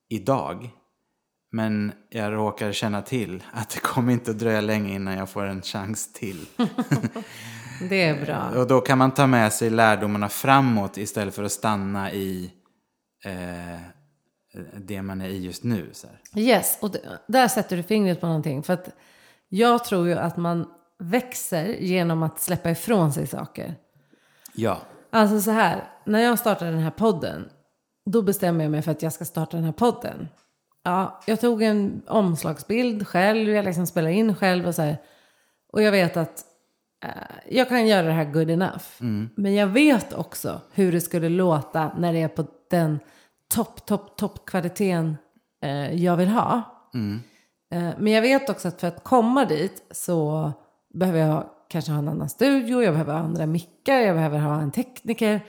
idag. 0.09 0.71
Men 1.55 1.93
jag 2.09 2.33
råkar 2.33 2.73
känna 2.73 3.03
till 3.03 3.45
att 3.53 3.71
det 3.71 3.81
kommer 3.81 4.13
inte 4.13 4.31
att 4.31 4.39
dröja 4.39 4.61
länge 4.61 4.95
innan 4.95 5.15
jag 5.15 5.29
får 5.29 5.45
en 5.45 5.63
chans 5.63 6.13
till. 6.13 6.47
Det 7.89 8.03
är 8.03 8.25
bra. 8.25 8.61
Och 8.61 8.67
då 8.67 8.81
kan 8.81 8.99
man 8.99 9.11
ta 9.11 9.27
med 9.27 9.53
sig 9.53 9.71
lärdomarna 9.71 10.29
framåt 10.29 10.99
istället 10.99 11.35
för 11.35 11.45
att 11.45 11.53
stanna 11.53 12.13
i 12.13 12.53
eh, 13.25 13.81
det 14.77 15.03
man 15.03 15.21
är 15.21 15.29
i 15.29 15.39
just 15.45 15.65
nu. 15.65 15.91
Så 15.93 16.07
här. 16.07 16.43
Yes, 16.43 16.79
och 16.81 16.97
där 17.29 17.49
sätter 17.49 17.77
du 17.77 17.83
fingret 17.83 18.21
på 18.21 18.27
någonting. 18.27 18.63
För 18.63 18.73
att 18.73 18.89
jag 19.49 19.85
tror 19.85 20.07
ju 20.07 20.15
att 20.15 20.37
man 20.37 20.67
växer 20.99 21.65
genom 21.65 22.23
att 22.23 22.41
släppa 22.41 22.71
ifrån 22.71 23.13
sig 23.13 23.27
saker. 23.27 23.75
Ja. 24.55 24.79
Alltså 25.11 25.41
så 25.41 25.51
här, 25.51 25.85
när 26.07 26.21
jag 26.21 26.39
startade 26.39 26.71
den 26.71 26.81
här 26.81 26.91
podden, 26.91 27.49
då 28.11 28.23
bestämmer 28.23 28.65
jag 28.65 28.71
mig 28.71 28.83
för 28.83 28.91
att 28.91 29.03
jag 29.03 29.13
ska 29.13 29.25
starta 29.25 29.57
den 29.57 29.65
här 29.65 29.73
podden. 29.73 30.29
Ja, 30.85 31.21
jag 31.27 31.41
tog 31.41 31.63
en 31.63 32.03
omslagsbild 32.07 33.09
själv, 33.09 33.49
jag 33.51 33.65
liksom 33.65 33.87
spelade 33.87 34.15
in 34.15 34.35
själv 34.35 34.67
och 34.67 34.75
så 34.75 34.83
här. 34.83 34.97
Och 35.73 35.83
jag 35.83 35.93
vet 35.93 36.17
att 36.17 36.45
eh, 37.05 37.11
jag 37.49 37.69
kan 37.69 37.87
göra 37.87 38.07
det 38.07 38.13
här 38.13 38.25
good 38.25 38.51
enough. 38.51 38.85
Men 39.35 39.55
jag 39.55 39.67
vet 39.67 40.13
också 40.13 40.61
hur 40.73 40.93
det 40.93 41.01
skulle 41.01 41.29
låta 41.29 41.93
när 41.99 42.13
det 42.13 42.23
är 42.23 42.29
på 42.29 42.45
den 42.71 43.01
topp, 43.55 43.87
topp, 43.87 44.17
topp 44.17 44.47
kvaliteten 44.47 45.17
eh, 45.63 45.95
jag 45.95 46.17
vill 46.17 46.29
ha. 46.29 46.63
Eh, 47.71 47.91
men 47.99 48.13
jag 48.13 48.23
vet 48.23 48.51
också 48.51 48.69
att 48.69 48.81
för 48.81 48.89
att 48.89 49.05
komma 49.05 49.45
dit 49.45 49.83
så 49.91 50.53
behöver 50.95 51.19
jag 51.19 51.45
kanske 51.69 51.93
ha 51.93 51.99
en 51.99 52.09
annan 52.09 52.29
studio, 52.29 52.83
jag 52.83 52.95
behöver 52.95 53.13
ha 53.13 53.21
andra 53.21 53.47
mickar, 53.47 54.01
jag 54.01 54.17
behöver 54.17 54.39
ha 54.39 54.61
en 54.61 54.71
tekniker, 54.71 55.41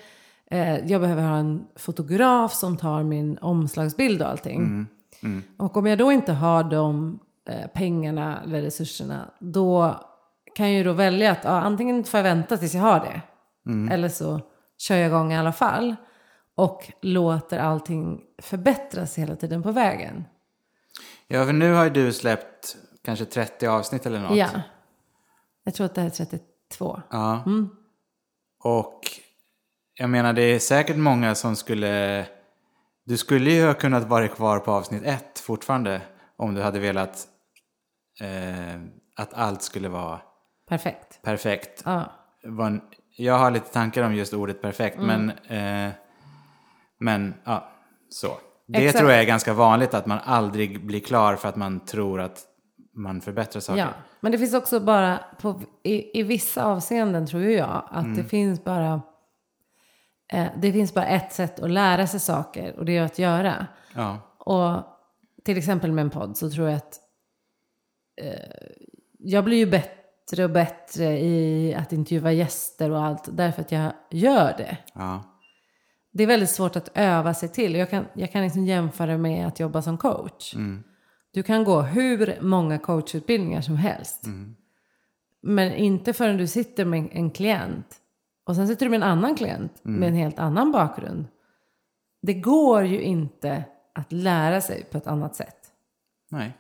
jag 0.85 1.01
behöver 1.01 1.21
ha 1.23 1.37
en 1.37 1.65
fotograf 1.75 2.53
som 2.53 2.77
tar 2.77 3.03
min 3.03 3.37
omslagsbild 3.37 4.21
och 4.21 4.29
allting. 4.29 4.85
Och 5.57 5.77
om 5.77 5.85
jag 5.85 5.97
då 5.97 6.11
inte 6.11 6.33
har 6.33 6.63
de 6.63 7.19
eh, 7.49 7.67
pengarna 7.67 8.41
eller 8.43 8.61
resurserna, 8.61 9.31
då 9.39 9.99
kan 10.55 10.67
jag 10.67 10.77
ju 10.77 10.83
då 10.83 10.93
välja 10.93 11.31
att 11.31 11.43
ja, 11.43 11.49
antingen 11.49 12.03
får 12.03 12.17
jag 12.17 12.23
vänta 12.23 12.57
tills 12.57 12.73
jag 12.73 12.81
har 12.81 12.99
det, 12.99 13.21
eller 13.93 14.09
så 14.09 14.41
kör 14.77 14.95
jag 14.95 15.07
igång 15.07 15.33
i 15.33 15.37
alla 15.37 15.51
fall 15.51 15.95
och 16.55 16.91
låter 17.01 17.59
allting 17.59 18.21
förbättras 18.41 19.17
hela 19.17 19.35
tiden 19.35 19.63
på 19.63 19.71
vägen. 19.71 20.25
ja, 21.27 21.45
för 21.45 21.53
nu 21.53 21.73
har 21.73 21.83
ju 21.83 21.89
du 21.89 22.13
släppt 22.13 22.77
kanske 23.05 23.25
30 23.25 23.67
avsnitt 23.67 24.05
eller 24.05 24.19
något. 24.19 24.37
Ja. 24.37 24.49
Jag 25.63 25.73
tror 25.73 25.85
att 25.85 25.95
det 25.95 26.01
här 26.01 26.07
är 26.07 26.11
32. 26.11 27.01
Ja. 27.09 27.43
Och 28.63 29.01
jag 29.93 30.09
menar, 30.09 30.33
det 30.33 30.41
är 30.41 30.59
säkert 30.59 30.97
många 30.97 31.35
som 31.35 31.55
skulle... 31.55 32.25
Du 33.05 33.17
skulle 33.17 33.51
ju 33.51 33.65
ha 33.65 33.73
kunnat 33.73 34.03
vara 34.03 34.27
kvar 34.27 34.59
på 34.59 34.71
avsnitt 34.71 35.03
ett 35.03 35.39
fortfarande 35.39 36.01
om 36.37 36.53
du 36.55 36.61
hade 36.61 36.79
velat 36.79 37.27
eh, 38.21 38.81
att 39.15 39.33
allt 39.33 39.61
skulle 39.61 39.89
vara 39.89 40.19
Perfekt. 40.69 41.21
perfekt. 41.21 41.81
Ja. 41.85 42.11
Jag 43.17 43.37
har 43.37 43.51
lite 43.51 43.73
tankar 43.73 44.03
om 44.03 44.15
just 44.15 44.33
ordet 44.33 44.61
perfekt, 44.61 44.97
Mm. 44.97 45.25
men, 45.47 45.87
eh, 45.87 45.91
men 46.99 47.33
ja, 47.43 47.69
så. 48.09 48.27
Det 48.67 48.77
Exakt. 48.85 48.97
tror 48.99 49.11
jag 49.11 49.19
är 49.21 49.25
ganska 49.25 49.53
vanligt, 49.53 49.93
att 49.93 50.05
man 50.05 50.19
aldrig 50.23 50.85
blir 50.85 50.99
klar 50.99 51.35
för 51.35 51.49
att 51.49 51.55
man 51.55 51.79
tror 51.79 52.21
att 52.21 52.39
man 52.95 53.21
förbättrar 53.21 53.59
saker. 53.61 53.79
ja. 53.79 53.87
Men 54.19 54.31
det 54.31 54.37
finns 54.37 54.53
också 54.53 54.79
bara, 54.79 55.19
på, 55.41 55.61
i, 55.83 56.19
i 56.19 56.23
vissa 56.23 56.65
avseenden 56.65 57.27
tror 57.27 57.43
jag, 57.43 57.83
att 57.91 58.15
det 58.15 58.23
finns 58.23 58.63
bara 58.63 59.01
eh, 60.31 60.47
det 60.57 60.71
finns 60.71 60.93
bara 60.93 61.05
ett 61.05 61.33
sätt 61.33 61.59
att 61.59 61.71
lära 61.71 62.07
sig 62.07 62.19
saker 62.19 62.79
och 62.79 62.85
det 62.85 62.97
är 62.97 63.03
att 63.03 63.19
göra. 63.19 63.67
Ja. 63.95 64.19
Och 64.37 64.83
till 65.43 65.57
exempel 65.57 65.91
med 65.91 66.01
en 66.01 66.09
podd 66.09 66.37
så 66.37 66.49
tror 66.49 66.67
jag 66.69 66.77
att 66.77 66.99
eh, 68.21 68.83
jag 69.19 69.43
blir 69.43 69.57
ju 69.57 69.65
bättre 69.65 70.43
och 70.43 70.49
bättre 70.49 71.19
i 71.19 71.75
att 71.75 71.93
intervjua 71.93 72.31
gäster 72.31 72.91
och 72.91 73.03
allt 73.03 73.37
därför 73.37 73.61
att 73.61 73.71
jag 73.71 73.91
gör 74.11 74.57
det. 74.57 74.77
Ja. 74.93 75.23
Det 76.11 76.23
är 76.23 76.27
väldigt 76.27 76.49
svårt 76.49 76.75
att 76.75 76.89
öva 76.93 77.33
sig 77.33 77.49
till. 77.49 77.75
Jag 77.75 77.89
kan, 77.89 78.05
jag 78.13 78.31
kan 78.31 78.43
liksom 78.43 78.65
jämföra 78.65 79.17
med 79.17 79.47
att 79.47 79.59
jobba 79.59 79.81
som 79.81 79.97
coach. 79.97 80.55
Du 81.33 81.43
kan 81.43 81.63
gå 81.63 81.81
hur 81.81 82.37
många 82.41 82.79
coachutbildningar 82.79 83.61
som 83.61 83.75
helst. 83.77 84.23
Men 85.41 85.73
inte 85.73 86.13
förrän 86.13 86.37
du 86.37 86.47
sitter 86.47 86.85
med 86.85 87.09
en 87.11 87.31
klient. 87.31 87.99
Och 88.45 88.55
sen 88.55 88.67
sitter 88.67 88.85
du 88.85 88.89
med 88.89 88.97
en 88.97 89.03
annan 89.03 89.35
klient 89.35 89.79
med 89.83 90.09
en 90.09 90.15
helt 90.15 90.39
annan 90.39 90.71
bakgrund. 90.71 91.25
Det 92.21 92.33
går 92.33 92.83
ju 92.85 93.01
inte 93.01 93.63
att 93.93 94.11
lära 94.11 94.61
sig 94.61 94.83
på 94.91 94.97
ett 94.97 95.07
annat 95.07 95.35
sätt. 95.35 95.57
Nej. 96.31 96.57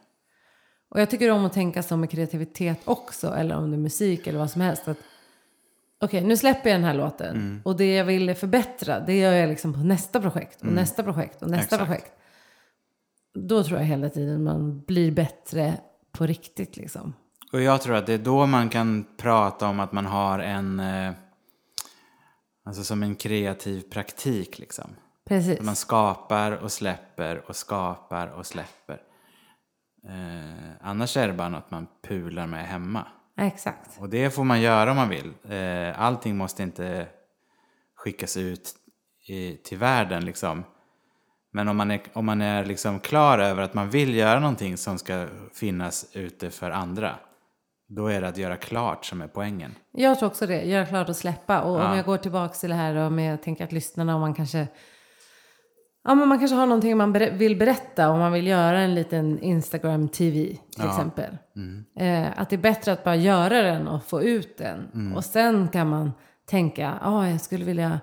Och 0.89 1.01
jag 1.01 1.09
tycker 1.09 1.31
om 1.31 1.45
att 1.45 1.53
tänka 1.53 1.83
så 1.83 1.97
med 1.97 2.09
kreativitet 2.09 2.79
också, 2.85 3.27
eller 3.35 3.57
om 3.57 3.71
det 3.71 3.75
är 3.75 3.79
musik 3.79 4.27
eller 4.27 4.39
vad 4.39 4.51
som 4.51 4.61
helst. 4.61 4.87
att 4.87 4.97
Okej, 6.01 6.23
nu 6.23 6.37
släpper 6.37 6.69
jag 6.69 6.79
den 6.79 6.85
här 6.85 6.93
låten. 6.93 7.61
Och 7.65 7.75
det 7.75 7.95
jag 7.95 8.05
ville 8.05 8.35
förbättra, 8.35 8.99
det 8.99 9.17
gör 9.17 9.31
jag 9.31 9.49
liksom 9.49 9.73
på 9.73 9.79
nästa 9.79 10.21
projekt. 10.21 10.61
Och 10.61 10.67
nästa 10.67 11.03
projekt 11.03 11.41
och 11.41 11.49
nästa 11.49 11.75
Exakt. 11.75 11.85
projekt. 11.85 12.11
Då 13.33 13.63
tror 13.63 13.79
jag 13.79 13.85
hela 13.85 14.09
tiden 14.09 14.43
man 14.43 14.81
blir 14.81 15.11
bättre 15.11 15.73
på 16.11 16.25
riktigt 16.25 16.77
liksom. 16.77 17.13
Och 17.53 17.61
jag 17.61 17.81
tror 17.81 17.95
att 17.95 18.05
det 18.05 18.13
är 18.13 18.17
då 18.17 18.45
man 18.45 18.69
kan 18.69 19.05
prata 19.17 19.67
om 19.67 19.79
att 19.79 19.91
man 19.91 20.05
har 20.05 20.39
en, 20.39 20.79
eh, 20.79 21.13
alltså 22.65 22.83
som 22.83 23.03
en 23.03 23.15
kreativ 23.15 23.81
praktik 23.81 24.59
liksom. 24.59 24.95
Precis. 25.25 25.61
Man 25.61 25.75
skapar 25.75 26.51
och 26.51 26.71
släpper 26.71 27.43
och 27.47 27.55
skapar 27.55 28.27
och 28.27 28.45
släpper. 28.45 29.01
Eh, 30.07 30.71
annars 30.81 31.17
är 31.17 31.27
det 31.27 31.33
bara 31.33 31.49
något 31.49 31.71
man 31.71 31.87
pular 32.07 32.47
med 32.47 32.67
hemma. 32.67 33.07
Exakt. 33.37 33.99
Och 33.99 34.09
det 34.09 34.29
får 34.29 34.43
man 34.43 34.61
göra 34.61 34.91
om 34.91 34.97
man 34.97 35.09
vill. 35.09 35.33
Eh, 35.49 36.01
allting 36.01 36.37
måste 36.37 36.63
inte 36.63 37.07
skickas 37.95 38.37
ut 38.37 38.75
i, 39.27 39.57
till 39.57 39.77
världen 39.77 40.25
liksom. 40.25 40.63
Men 41.51 41.67
om 41.67 41.77
man 41.77 41.91
är, 41.91 42.01
om 42.13 42.25
man 42.25 42.41
är 42.41 42.65
liksom 42.65 42.99
klar 42.99 43.39
över 43.39 43.63
att 43.63 43.73
man 43.73 43.89
vill 43.89 44.15
göra 44.15 44.39
någonting 44.39 44.77
som 44.77 44.97
ska 44.97 45.27
finnas 45.53 46.05
ute 46.13 46.51
för 46.51 46.71
andra. 46.71 47.15
Då 47.95 48.07
är 48.07 48.21
det 48.21 48.27
att 48.27 48.37
göra 48.37 48.55
klart 48.55 49.05
som 49.05 49.21
är 49.21 49.27
poängen. 49.27 49.75
Jag 49.91 50.19
tror 50.19 50.29
också 50.29 50.47
det. 50.47 50.61
Göra 50.63 50.85
klart 50.85 51.09
och 51.09 51.15
släppa. 51.15 51.61
Och 51.61 51.75
om 51.75 51.81
Ja. 51.81 51.95
jag 51.95 52.05
går 52.05 52.17
tillbaka 52.17 52.53
till 52.53 52.69
det 52.69 52.75
här 52.75 52.95
och 52.95 53.11
med, 53.11 53.31
jag 53.33 53.41
tänker 53.43 53.63
att 53.63 53.71
lyssnarna, 53.71 54.15
om 54.15 54.21
man 54.21 54.33
kanske... 54.33 54.67
Ja, 56.05 56.15
men 56.15 56.27
man 56.27 56.39
kanske 56.39 56.55
har 56.55 56.65
någonting 56.65 56.97
man 56.97 57.13
ber- 57.13 57.31
vill 57.31 57.55
berätta. 57.57 58.09
Om 58.09 58.19
man 58.19 58.31
vill 58.31 58.47
göra 58.47 58.79
en 58.79 58.95
liten 58.95 59.39
Instagram 59.39 60.07
TV 60.09 60.57
till 60.75 60.85
exempel. 60.85 61.37
Eh, 61.99 62.27
att 62.39 62.49
det 62.49 62.55
är 62.55 62.57
bättre 62.57 62.91
att 62.91 63.03
bara 63.03 63.15
göra 63.15 63.61
den 63.61 63.87
och 63.87 64.03
få 64.05 64.21
ut 64.23 64.57
den. 64.57 65.13
Och 65.15 65.25
sen 65.25 65.67
kan 65.67 65.89
man 65.89 66.11
tänka, 66.45 66.97
ja, 67.01 67.29
jag 67.29 67.41
skulle 67.41 67.65
vilja 67.65 67.99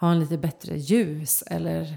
ha 0.00 0.10
en 0.10 0.20
lite 0.20 0.38
bättre 0.38 0.76
ljus. 0.76 1.42
Eller 1.46 1.94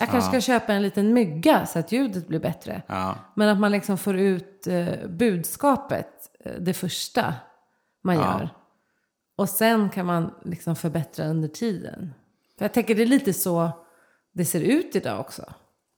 jag 0.00 0.08
kanske 0.10 0.30
ska 0.30 0.40
köpa 0.40 0.72
en 0.72 0.82
liten 0.82 1.12
mygga 1.14 1.66
så 1.66 1.78
att 1.78 1.92
ljudet 1.92 2.28
blir 2.28 2.40
bättre. 2.40 2.82
Ja, 2.86 3.14
Men 3.36 3.48
att 3.48 3.58
man 3.58 3.72
liksom 3.72 3.98
får 3.98 4.16
ut 4.18 4.66
eh, 4.66 5.08
budskapet, 5.08 6.08
det 6.60 6.74
första 6.74 7.34
man 8.04 8.14
Ja. 8.16 8.22
gör. 8.22 8.48
Och 9.36 9.48
sen 9.48 9.90
kan 9.90 10.06
man 10.06 10.34
liksom 10.44 10.76
förbättra 10.76 11.26
under 11.26 11.48
tiden. 11.48 12.14
För 12.58 12.64
jag 12.64 12.72
tänker 12.72 12.94
det 12.94 13.02
är 13.02 13.06
lite 13.06 13.32
så 13.32 13.70
det 14.32 14.44
ser 14.44 14.60
ut 14.60 14.96
idag 14.96 15.20
också. 15.20 15.52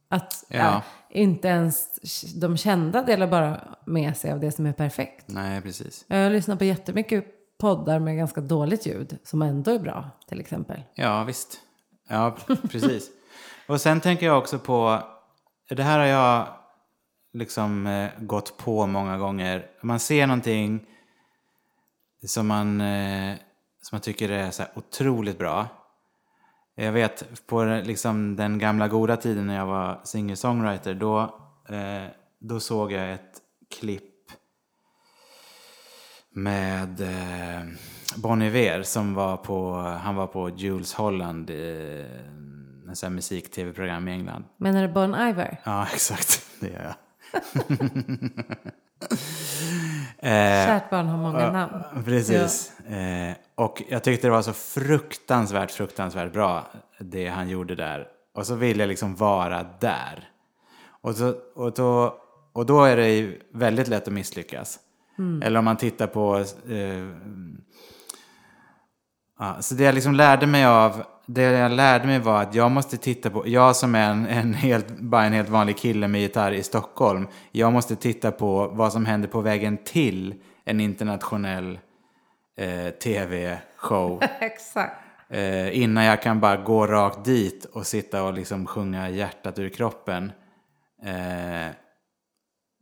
Att 0.08 0.44
Ja. 0.48 0.56
eh, 0.58 0.82
inte 1.10 1.48
ens 1.48 1.94
de 2.40 2.56
kända 2.56 3.02
delar 3.02 3.26
bara 3.26 3.60
med 3.86 4.16
sig 4.16 4.32
av 4.32 4.40
det 4.40 4.52
som 4.52 4.66
är 4.66 4.72
perfekt. 4.72 5.24
nej 5.28 5.60
precis. 5.62 6.04
Jag 6.08 6.22
har 6.22 6.30
lyssnat 6.30 6.58
på 6.58 6.64
jättemycket 6.64 7.24
poddar 7.58 7.98
med 7.98 8.16
ganska 8.16 8.40
dåligt 8.40 8.86
ljud 8.86 9.18
som 9.24 9.42
ändå 9.42 9.70
är 9.70 9.78
bra 9.78 10.10
till 10.28 10.40
exempel. 10.40 10.82
Ja, 10.94 11.24
visst. 11.24 11.60
Ja, 12.08 12.36
precis. 12.70 13.10
Och 13.66 13.80
sen 13.80 14.00
tänker 14.00 14.26
jag 14.26 14.38
också 14.38 14.58
på, 14.58 15.02
det 15.70 15.82
här 15.82 15.98
har 15.98 16.06
jag 16.06 16.48
liksom 17.32 17.86
eh, 17.86 18.10
gått 18.18 18.56
på 18.58 18.86
många 18.86 19.18
gånger. 19.18 19.66
Man 19.82 20.00
ser 20.00 20.26
någonting 20.26 20.86
som 22.26 22.46
man, 22.46 22.80
eh, 22.80 23.34
som 23.82 23.96
man 23.96 24.00
tycker 24.00 24.28
är 24.28 24.50
så 24.50 24.62
otroligt 24.74 25.38
bra. 25.38 25.66
Jag 26.74 26.92
vet 26.92 27.46
på 27.46 27.64
liksom 27.64 28.36
den 28.36 28.58
gamla 28.58 28.88
goda 28.88 29.16
tiden 29.16 29.46
när 29.46 29.56
jag 29.56 29.66
var 29.66 30.00
singer-songwriter, 30.04 30.94
då, 30.94 31.20
eh, 31.68 32.10
då 32.38 32.60
såg 32.60 32.92
jag 32.92 33.12
ett 33.12 33.40
klipp 33.78 34.04
med 36.30 37.00
eh, 37.00 37.66
Bon 38.16 38.42
Iver 38.42 38.82
som 38.82 39.14
var 39.14 39.36
på, 39.36 39.72
han 39.76 40.14
var 40.14 40.26
på 40.26 40.50
Jules 40.50 40.94
Holland, 40.94 41.50
eh, 41.50 43.10
musik-tv-program 43.10 44.08
i 44.08 44.12
England. 44.12 44.44
Menar 44.56 44.82
du 44.82 44.88
Bon 44.88 45.14
Iver? 45.14 45.60
Ja, 45.64 45.86
exakt. 45.92 46.46
Det 46.60 46.68
gör 46.68 46.82
jag. 46.82 46.94
Eh, 50.18 50.66
Kärt 50.66 50.90
barn 50.90 51.06
har 51.06 51.18
många 51.18 51.52
namn. 51.52 52.04
Precis. 52.04 52.80
Eh, 52.80 53.36
och 53.54 53.82
jag 53.88 54.04
tyckte 54.04 54.26
det 54.26 54.30
var 54.30 54.42
så 54.42 54.52
fruktansvärt, 54.52 55.70
fruktansvärt 55.70 56.32
bra 56.32 56.66
det 56.98 57.28
han 57.28 57.48
gjorde 57.48 57.74
där. 57.74 58.08
Och 58.34 58.46
så 58.46 58.54
ville 58.54 58.82
jag 58.82 58.88
liksom 58.88 59.16
vara 59.16 59.66
där. 59.80 60.28
Och, 61.00 61.14
så, 61.14 61.34
och, 61.54 61.72
då, 61.72 62.18
och 62.52 62.66
då 62.66 62.84
är 62.84 62.96
det 62.96 63.08
ju 63.08 63.40
väldigt 63.52 63.88
lätt 63.88 64.06
att 64.06 64.12
misslyckas. 64.14 64.78
Eller 65.42 65.58
om 65.58 65.64
man 65.64 65.76
tittar 65.76 66.06
på... 66.06 66.38
Eh, 66.68 67.08
ja, 69.38 69.62
så 69.62 69.74
det 69.74 69.84
jag 69.84 69.94
liksom 69.94 70.14
lärde 70.14 70.46
mig 70.46 70.64
av... 70.66 71.02
Det 71.30 71.42
jag 71.42 71.72
lärde 71.72 72.06
mig 72.06 72.18
var 72.18 72.42
att 72.42 72.54
jag 72.54 72.70
måste 72.70 72.96
titta 72.96 73.30
på... 73.30 73.48
Jag 73.48 73.76
som 73.76 73.94
är 73.94 74.10
en, 74.10 74.26
en 74.26 74.54
helt, 74.54 75.00
bara 75.00 75.24
en 75.24 75.32
helt 75.32 75.48
vanlig 75.48 75.76
kille 75.76 76.08
med 76.08 76.20
gitarr 76.20 76.52
i 76.52 76.62
Stockholm. 76.62 77.28
Jag 77.52 77.72
måste 77.72 77.96
titta 77.96 78.30
på 78.30 78.68
vad 78.68 78.92
som 78.92 79.06
händer 79.06 79.28
på 79.28 79.40
vägen 79.40 79.78
till 79.84 80.34
en 80.64 80.80
internationell 80.80 81.78
eh, 82.58 82.90
tv-show. 82.90 84.22
Exakt. 84.40 84.96
Eh, 85.28 85.82
innan 85.82 86.04
jag 86.04 86.22
kan 86.22 86.40
bara 86.40 86.56
gå 86.56 86.86
rakt 86.86 87.24
dit 87.24 87.64
och 87.64 87.86
sitta 87.86 88.22
och 88.24 88.34
liksom 88.34 88.66
sjunga 88.66 89.10
hjärtat 89.10 89.58
ur 89.58 89.68
kroppen. 89.68 90.32
Eh, 91.02 91.72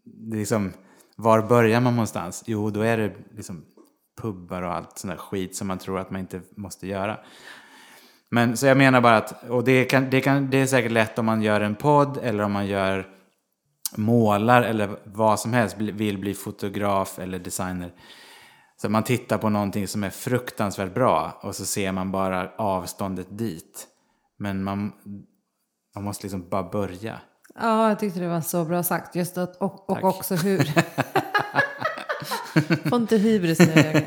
det 0.05 0.36
är 0.36 0.38
liksom, 0.38 0.72
var 1.16 1.42
börjar 1.42 1.80
man 1.80 1.92
någonstans? 1.92 2.44
Jo, 2.47 2.70
då 2.70 2.80
är 2.80 2.99
det 2.99 3.12
liksom 3.36 3.64
pubbar 4.22 4.62
och 4.62 4.74
allt 4.74 4.99
sånt 4.99 5.12
där 5.12 5.18
skit 5.18 5.57
som 5.57 5.68
man 5.68 5.78
tror 5.78 5.99
att 5.99 6.11
man 6.11 6.20
inte 6.20 6.40
måste 6.57 6.86
göra. 6.86 7.18
Men 8.30 8.56
så 8.56 8.66
jag 8.66 8.76
menar 8.76 9.00
bara 9.00 9.16
att, 9.16 9.50
och 9.50 9.64
det, 9.64 9.84
kan, 9.84 10.10
det, 10.10 10.20
kan, 10.20 10.50
det 10.50 10.58
är 10.58 10.66
säkert 10.66 10.92
lätt 10.92 11.18
om 11.18 11.26
man 11.26 11.42
gör 11.42 11.60
en 11.60 11.74
podd 11.74 12.18
eller 12.22 12.44
om 12.44 12.52
man 12.52 12.66
gör 12.66 13.06
målar 13.96 14.62
eller 14.62 14.96
vad 15.04 15.40
som 15.40 15.52
helst, 15.52 15.76
vill 15.78 16.18
bli 16.18 16.34
fotograf 16.34 17.18
eller 17.18 17.38
designer. 17.38 17.92
Så 18.76 18.88
man 18.88 19.02
tittar 19.02 19.38
på 19.38 19.48
någonting 19.48 19.88
som 19.88 20.04
är 20.04 20.10
fruktansvärt 20.10 20.94
bra 20.94 21.40
och 21.42 21.54
så 21.54 21.64
ser 21.64 21.92
man 21.92 22.12
bara 22.12 22.50
avståndet 22.56 23.38
dit. 23.38 23.86
Men 24.38 24.64
man, 24.64 24.92
man 25.94 26.04
måste 26.04 26.24
liksom 26.24 26.48
bara 26.48 26.62
börja. 26.62 27.20
Ja, 27.54 27.88
jag 27.88 27.98
tyckte 27.98 28.20
det 28.20 28.28
var 28.28 28.40
så 28.40 28.64
bra 28.64 28.82
sagt. 28.82 29.16
Just 29.16 29.38
att, 29.38 29.56
och, 29.56 29.90
och 29.90 29.94
Tack. 29.94 30.04
också 30.04 30.34
hur... 30.34 30.64
Får 32.88 32.96
inte 32.96 33.16
hybris 33.16 33.58
nu. 33.58 34.04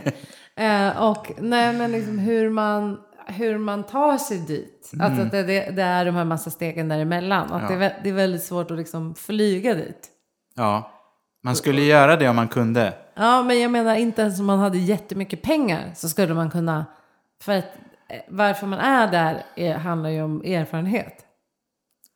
Eh, 0.64 1.10
och 1.10 1.32
nej, 1.38 1.74
men 1.74 1.92
liksom 1.92 2.20
hur 2.20 2.50
man, 2.50 3.00
hur 3.32 3.58
man 3.58 3.84
tar 3.84 4.18
sig 4.18 4.40
dit. 4.40 4.92
Alltså 5.02 5.22
att 5.22 5.32
det, 5.32 5.44
det, 5.44 5.70
det 5.76 5.82
är 5.82 6.06
de 6.06 6.16
här 6.16 6.26
massa 6.26 6.50
stegen 6.50 6.88
däremellan. 6.90 7.52
Att 7.54 7.62
Ja. 7.72 7.78
det, 7.78 7.86
är, 7.86 8.00
det 8.04 8.10
är 8.10 8.14
väldigt 8.14 8.44
svårt 8.44 8.72
att 8.72 8.78
liksom 8.78 9.16
flyga 9.16 9.74
dit. 9.74 10.08
Ja, 10.56 10.92
man 11.44 11.56
skulle 11.56 11.82
göra 11.82 12.16
det 12.16 12.30
om 12.30 12.36
man 12.36 12.48
kunde. 12.48 12.94
Ja, 13.16 13.44
men 13.44 13.60
jag 13.60 13.72
menar 13.72 13.96
inte 13.96 14.22
ens 14.22 14.40
om 14.40 14.46
man 14.46 14.60
hade 14.60 14.78
jättemycket 14.78 15.42
pengar 15.42 15.92
så 15.96 16.10
skulle 16.10 16.34
man 16.34 16.50
kunna... 16.52 16.86
För 17.42 17.58
att 17.58 17.66
eh, 18.10 18.20
varför 18.30 18.68
man 18.68 18.80
är 18.80 19.12
där 19.12 19.44
är, 19.56 19.74
handlar 19.78 20.10
ju 20.10 20.22
om 20.22 20.42
erfarenhet. 20.42 21.26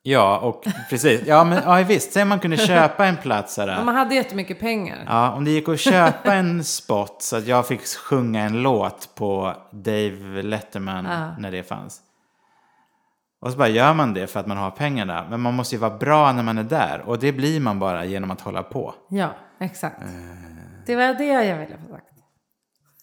Ja, 0.05 0.37
och 0.39 0.63
precis. 0.89 1.21
Ja, 1.27 1.43
men 1.43 1.63
ja, 1.65 1.83
visst. 1.87 2.13
Säg 2.13 2.25
man 2.25 2.39
kunde 2.39 2.57
köpa 2.57 3.05
en 3.05 3.17
plats 3.17 3.53
sådär. 3.53 3.83
Man 3.83 3.95
hade 3.95 4.15
jättemycket 4.15 4.59
pengar. 4.59 5.03
Ja, 5.07 5.31
om 5.31 5.45
det 5.45 5.51
gick 5.51 5.69
att 5.69 5.79
köpa 5.79 6.33
en 6.33 6.63
spot 6.63 7.21
så 7.21 7.37
att 7.37 7.47
jag 7.47 7.67
fick 7.67 7.85
sjunga 7.87 8.43
en 8.43 8.61
låt 8.61 9.09
på 9.15 9.55
Dave 9.71 10.41
Letterman 10.41 11.05
Ja. 11.05 11.35
när 11.39 11.51
det 11.51 11.63
fanns. 11.63 12.01
Och 13.41 13.51
så 13.51 13.57
bara 13.57 13.67
gör 13.67 13.93
man 13.93 14.13
det 14.13 14.27
för 14.27 14.39
att 14.39 14.47
man 14.47 14.57
har 14.57 14.71
pengarna. 14.71 15.27
Men 15.29 15.41
man 15.41 15.53
måste 15.53 15.75
ju 15.75 15.79
vara 15.79 15.97
bra 15.97 16.31
när 16.31 16.43
man 16.43 16.57
är 16.57 16.63
där. 16.63 17.01
Och 17.05 17.19
det 17.19 17.31
blir 17.31 17.59
man 17.59 17.79
bara 17.79 18.05
genom 18.05 18.31
att 18.31 18.41
hålla 18.41 18.63
på. 18.63 18.95
Ja, 19.09 19.35
exakt. 19.59 20.01
Det 20.85 20.95
var 20.95 21.13
det 21.13 21.25
jag 21.25 21.57
ville 21.57 21.77
få 21.87 21.93
sagt. 21.93 22.05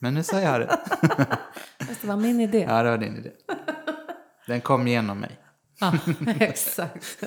Men 0.00 0.14
nu 0.14 0.22
sa 0.22 0.40
jag 0.40 0.60
det. 0.60 0.78
Det 2.02 2.04
var 2.06 2.16
min 2.16 2.40
idé. 2.40 2.66
Ja, 2.68 2.82
det 2.82 2.90
var 2.90 2.98
din 2.98 3.16
idé. 3.16 3.30
Den 4.46 4.60
kom 4.60 4.88
genom 4.88 5.18
mig. 5.18 5.30
Ja, 5.80 5.92
exakt. 6.40 7.24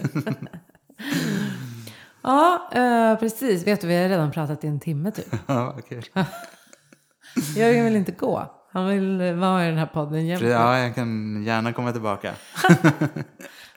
ja, 2.23 2.69
eh, 2.73 3.19
precis. 3.19 3.67
Vet 3.67 3.81
du, 3.81 3.87
vi 3.87 4.01
har 4.01 4.09
redan 4.09 4.31
pratat 4.31 4.63
i 4.63 4.67
en 4.67 4.79
timme 4.79 5.11
typ. 5.11 5.35
Ja, 5.47 5.77
kul. 5.89 6.03
Jörgen 7.55 7.85
vill 7.85 7.95
inte 7.95 8.11
gå. 8.11 8.59
Han 8.71 8.87
vill 8.87 9.33
vara 9.33 9.65
i 9.65 9.69
den 9.69 9.77
här 9.77 9.85
podden 9.85 10.25
jämt. 10.27 10.41
Ja, 10.43 10.79
jag 10.79 10.95
kan 10.95 11.43
gärna 11.43 11.73
komma 11.73 11.91
tillbaka. 11.91 12.33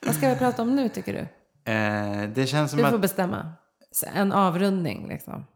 Vad 0.07 0.15
ska 0.15 0.29
vi 0.29 0.37
prata 0.37 0.63
om 0.63 0.77
nu 0.77 0.89
tycker 0.89 1.13
du? 1.13 1.19
Eh, 1.73 2.29
det 2.29 2.47
känns 2.47 2.71
som 2.71 2.79
Du 2.79 2.85
får 2.87 2.95
att... 2.95 3.01
bestämma. 3.01 3.53
En 4.15 4.33
avrundning 4.33 5.09
liksom. 5.09 5.47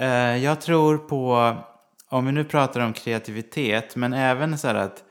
Eh, 0.00 0.36
jag 0.44 0.60
tror 0.60 0.98
på, 0.98 1.54
om 2.14 2.26
vi 2.26 2.32
nu 2.32 2.44
pratar 2.44 2.80
om 2.80 2.92
kreativitet, 2.92 3.96
men 3.96 4.12
även 4.12 4.58
så 4.58 4.68
här 4.68 4.74
att 4.74 5.04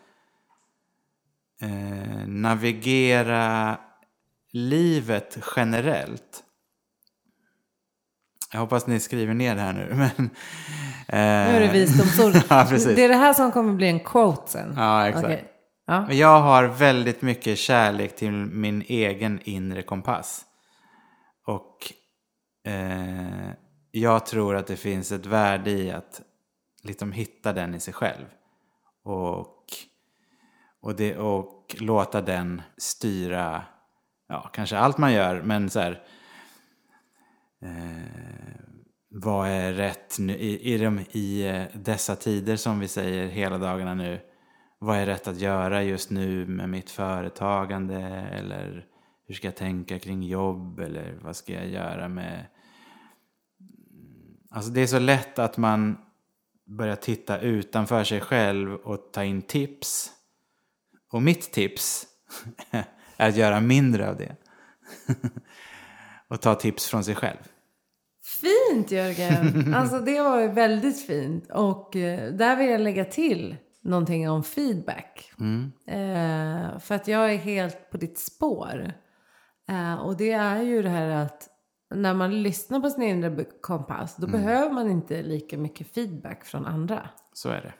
eh, 1.61 2.27
navigera 2.27 3.77
livet 4.51 5.37
generellt. 5.55 6.43
Jag 8.53 8.59
hoppas 8.59 8.87
ni 8.87 8.99
skriver 8.99 9.33
ner 9.33 9.55
det 9.55 9.61
här 9.61 9.73
nu. 9.73 9.87
Men, 9.95 10.29
eh, 11.07 11.51
Nu 11.51 11.55
är 11.55 11.59
det 11.59 11.73
visdomsord. 11.73 12.33
ja, 12.49 12.65
precis. 12.69 12.95
Det 12.95 13.03
är 13.03 13.09
det 13.09 13.15
här 13.15 13.33
som 13.33 13.51
kommer 13.51 13.73
bli 13.73 13.87
en 13.87 13.99
quote 13.99 14.51
sen. 14.51 14.73
Ja, 14.77 15.07
exakt. 15.07 15.25
Okej. 15.25 15.45
Ja. 15.87 16.11
Jag 16.11 16.41
har 16.41 16.63
väldigt 16.63 17.21
mycket 17.21 17.57
kärlek 17.57 18.15
till 18.15 18.31
min 18.31 18.81
egen 18.87 19.39
inre 19.43 19.81
kompass. 19.81 20.45
Och 21.45 21.93
eh, 22.71 23.51
jag 23.91 24.25
tror 24.25 24.55
att 24.55 24.67
det 24.67 24.77
finns 24.77 25.11
ett 25.11 25.25
värde 25.25 25.71
i 25.71 25.91
att 25.91 26.21
liksom 26.83 27.11
hitta 27.11 27.53
den 27.53 27.75
i 27.75 27.79
sig 27.79 27.93
själv. 27.93 28.25
Och, 29.03 29.65
och, 30.81 30.95
det, 30.95 31.17
och 31.17 31.75
låta 31.79 32.21
den 32.21 32.61
styra, 32.77 33.63
ja, 34.27 34.49
kanske 34.53 34.77
allt 34.77 34.97
man 34.97 35.13
gör, 35.13 35.41
men 35.41 35.69
så 35.69 35.79
här. 35.79 36.03
Eh, 37.61 38.23
vad 39.15 39.47
är 39.47 39.73
rätt 39.73 40.19
nu, 40.19 40.33
i, 40.33 40.73
i, 40.73 40.77
de, 40.77 40.99
i 41.11 41.47
eh, 41.47 41.63
dessa 41.73 42.15
tider 42.15 42.55
som 42.55 42.79
vi 42.79 42.87
säger 42.87 43.27
hela 43.27 43.57
dagarna 43.57 43.93
nu? 43.93 44.19
Vad 44.79 44.97
är 44.97 45.05
rätt 45.05 45.27
att 45.27 45.39
göra 45.39 45.83
just 45.83 46.09
nu 46.09 46.45
med 46.45 46.69
mitt 46.69 46.89
företagande? 46.89 48.01
Eller 48.31 48.85
hur 49.27 49.35
ska 49.35 49.47
jag 49.47 49.55
tänka 49.55 49.99
kring 49.99 50.23
jobb? 50.23 50.79
Eller 50.79 51.19
vad 51.21 51.35
ska 51.35 51.53
jag 51.53 51.67
göra 51.67 52.07
med... 52.07 52.45
Alltså 54.49 54.71
det 54.71 54.81
är 54.81 54.87
så 54.87 54.99
lätt 54.99 55.39
att 55.39 55.57
man 55.57 55.97
börjar 56.65 56.95
titta 56.95 57.39
utanför 57.39 58.03
sig 58.03 58.21
själv 58.21 58.73
och 58.73 59.11
ta 59.13 59.23
in 59.23 59.41
tips. 59.41 60.11
Och 61.11 61.21
mitt 61.21 61.51
tips 61.51 62.07
är 63.17 63.29
att 63.29 63.35
göra 63.35 63.59
mindre 63.59 64.09
av 64.09 64.17
det. 64.17 64.35
och 66.27 66.41
ta 66.41 66.55
tips 66.55 66.87
från 66.87 67.03
sig 67.03 67.15
själv. 67.15 67.37
Fint 68.41 68.91
Jörgen! 68.91 69.73
Alltså 69.75 69.99
det 69.99 70.21
var 70.21 70.39
ju 70.39 70.47
väldigt 70.47 71.05
fint. 71.05 71.51
Och 71.51 71.95
eh, 71.95 72.33
där 72.33 72.55
vill 72.55 72.69
jag 72.69 72.81
lägga 72.81 73.05
till 73.05 73.57
någonting 73.81 74.29
om 74.29 74.43
feedback. 74.43 75.31
Eh, 75.87 76.79
för 76.79 76.95
att 76.95 77.07
jag 77.07 77.33
är 77.33 77.37
helt 77.37 77.91
på 77.91 77.97
ditt 77.97 78.19
spår. 78.19 78.93
Eh, 79.69 79.95
och 79.95 80.17
det 80.17 80.31
är 80.31 80.61
ju 80.61 80.81
det 80.81 80.89
här 80.89 81.09
att 81.09 81.49
när 81.95 82.13
man 82.13 82.43
lyssnar 82.43 82.79
på 82.79 82.89
sin 82.89 83.03
inre 83.03 83.45
kompass 83.61 84.15
då 84.15 84.27
behöver 84.27 84.71
man 84.71 84.89
inte 84.89 85.21
lika 85.21 85.57
mycket 85.57 85.93
feedback 85.93 86.45
från 86.45 86.65
andra. 86.65 87.09
Så 87.33 87.49
är 87.49 87.61
det. 87.61 87.73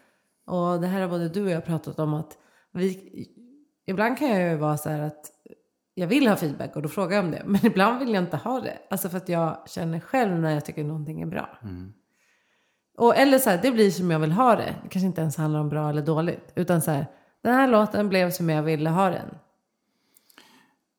Och 0.51 0.82
det 0.82 0.88
här 0.88 1.01
har 1.01 1.07
både 1.07 1.30
du 1.30 1.43
och 1.43 1.49
jag 1.49 1.66
pratat 1.66 1.99
om 1.99 2.14
att 2.14 2.38
vi, 2.72 3.28
ibland 3.86 4.18
kan 4.18 4.30
jag 4.30 4.51
ju 4.51 4.57
vara 4.57 4.78
så 4.78 4.89
här 4.89 4.99
att 4.99 5.32
jag 5.93 6.07
vill 6.07 6.28
ha 6.28 6.36
feedback 6.36 6.76
och 6.76 6.82
då 6.82 6.89
frågar 6.89 7.16
jag 7.16 7.26
om 7.26 7.32
det. 7.32 7.41
Men 7.45 7.66
ibland 7.66 7.99
vill 7.99 8.14
jag 8.14 8.24
inte 8.24 8.38
ha 8.38 8.59
det. 8.59 8.78
Alltså 8.89 9.09
för 9.09 9.18
att 9.18 9.30
jag 9.30 9.70
känner 9.70 9.99
själv 9.99 10.39
när 10.39 10.53
jag 10.53 10.66
tycker 10.66 10.84
någonting 10.84 11.22
är 11.22 11.26
bra. 11.26 11.49
Och, 12.97 13.16
eller 13.16 13.38
så 13.38 13.49
här, 13.49 13.59
det 13.61 13.72
blir 13.72 13.91
som 13.91 14.11
jag 14.11 14.20
vill 14.20 14.32
ha 14.32 14.55
det. 14.55 14.76
Det 14.84 14.89
kanske 14.89 15.07
inte 15.07 15.22
ens 15.22 15.38
handlar 15.38 15.59
om 15.59 15.70
bra 15.70 15.89
eller 15.89 16.01
dåligt. 16.01 16.51
Utan 16.55 16.82
så 16.82 16.91
här, 16.91 17.05
den 17.41 17.53
här 17.53 17.68
låten 17.68 18.09
blev 18.09 18.32
som 18.32 18.49
jag 18.49 18.64
ville 18.64 18.89
ha 18.89 19.09
den. 19.09 19.36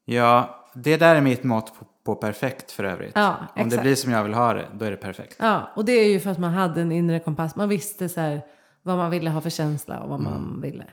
Ja, 0.04 0.64
det 0.74 0.96
där 0.96 1.16
är 1.16 1.20
mitt 1.20 1.44
mått 1.44 1.78
på, 1.78 1.86
på 2.05 2.14
perfekt 2.14 2.70
för 2.70 2.84
övrigt. 2.84 3.12
Ja, 3.14 3.36
Om 3.38 3.46
det 3.57 3.66
exakt. 3.66 3.82
blir 3.82 3.94
som 3.94 4.12
jag 4.12 4.22
vill 4.22 4.34
ha 4.34 4.55
det, 4.55 4.68
då 4.74 4.84
är 4.84 4.90
det 4.90 4.96
perfekt. 4.96 5.36
Ja, 5.38 5.70
och 5.76 5.84
det 5.84 5.92
är 5.92 6.09
ju 6.09 6.20
för 6.20 6.30
att 6.30 6.38
man 6.38 6.52
hade 6.52 6.80
en 6.80 6.92
inre 6.92 7.20
kompass. 7.20 7.57
Man 7.57 7.68
visste 7.68 8.09
så 8.09 8.20
här 8.20 8.42
vad 8.82 8.96
man 8.96 9.11
ville 9.11 9.30
ha 9.30 9.40
för 9.40 9.50
känsla 9.50 10.00
och 10.00 10.09
vad 10.09 10.20
man 10.20 10.61
ville. 10.61 10.86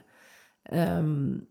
Ehm, 0.64 1.44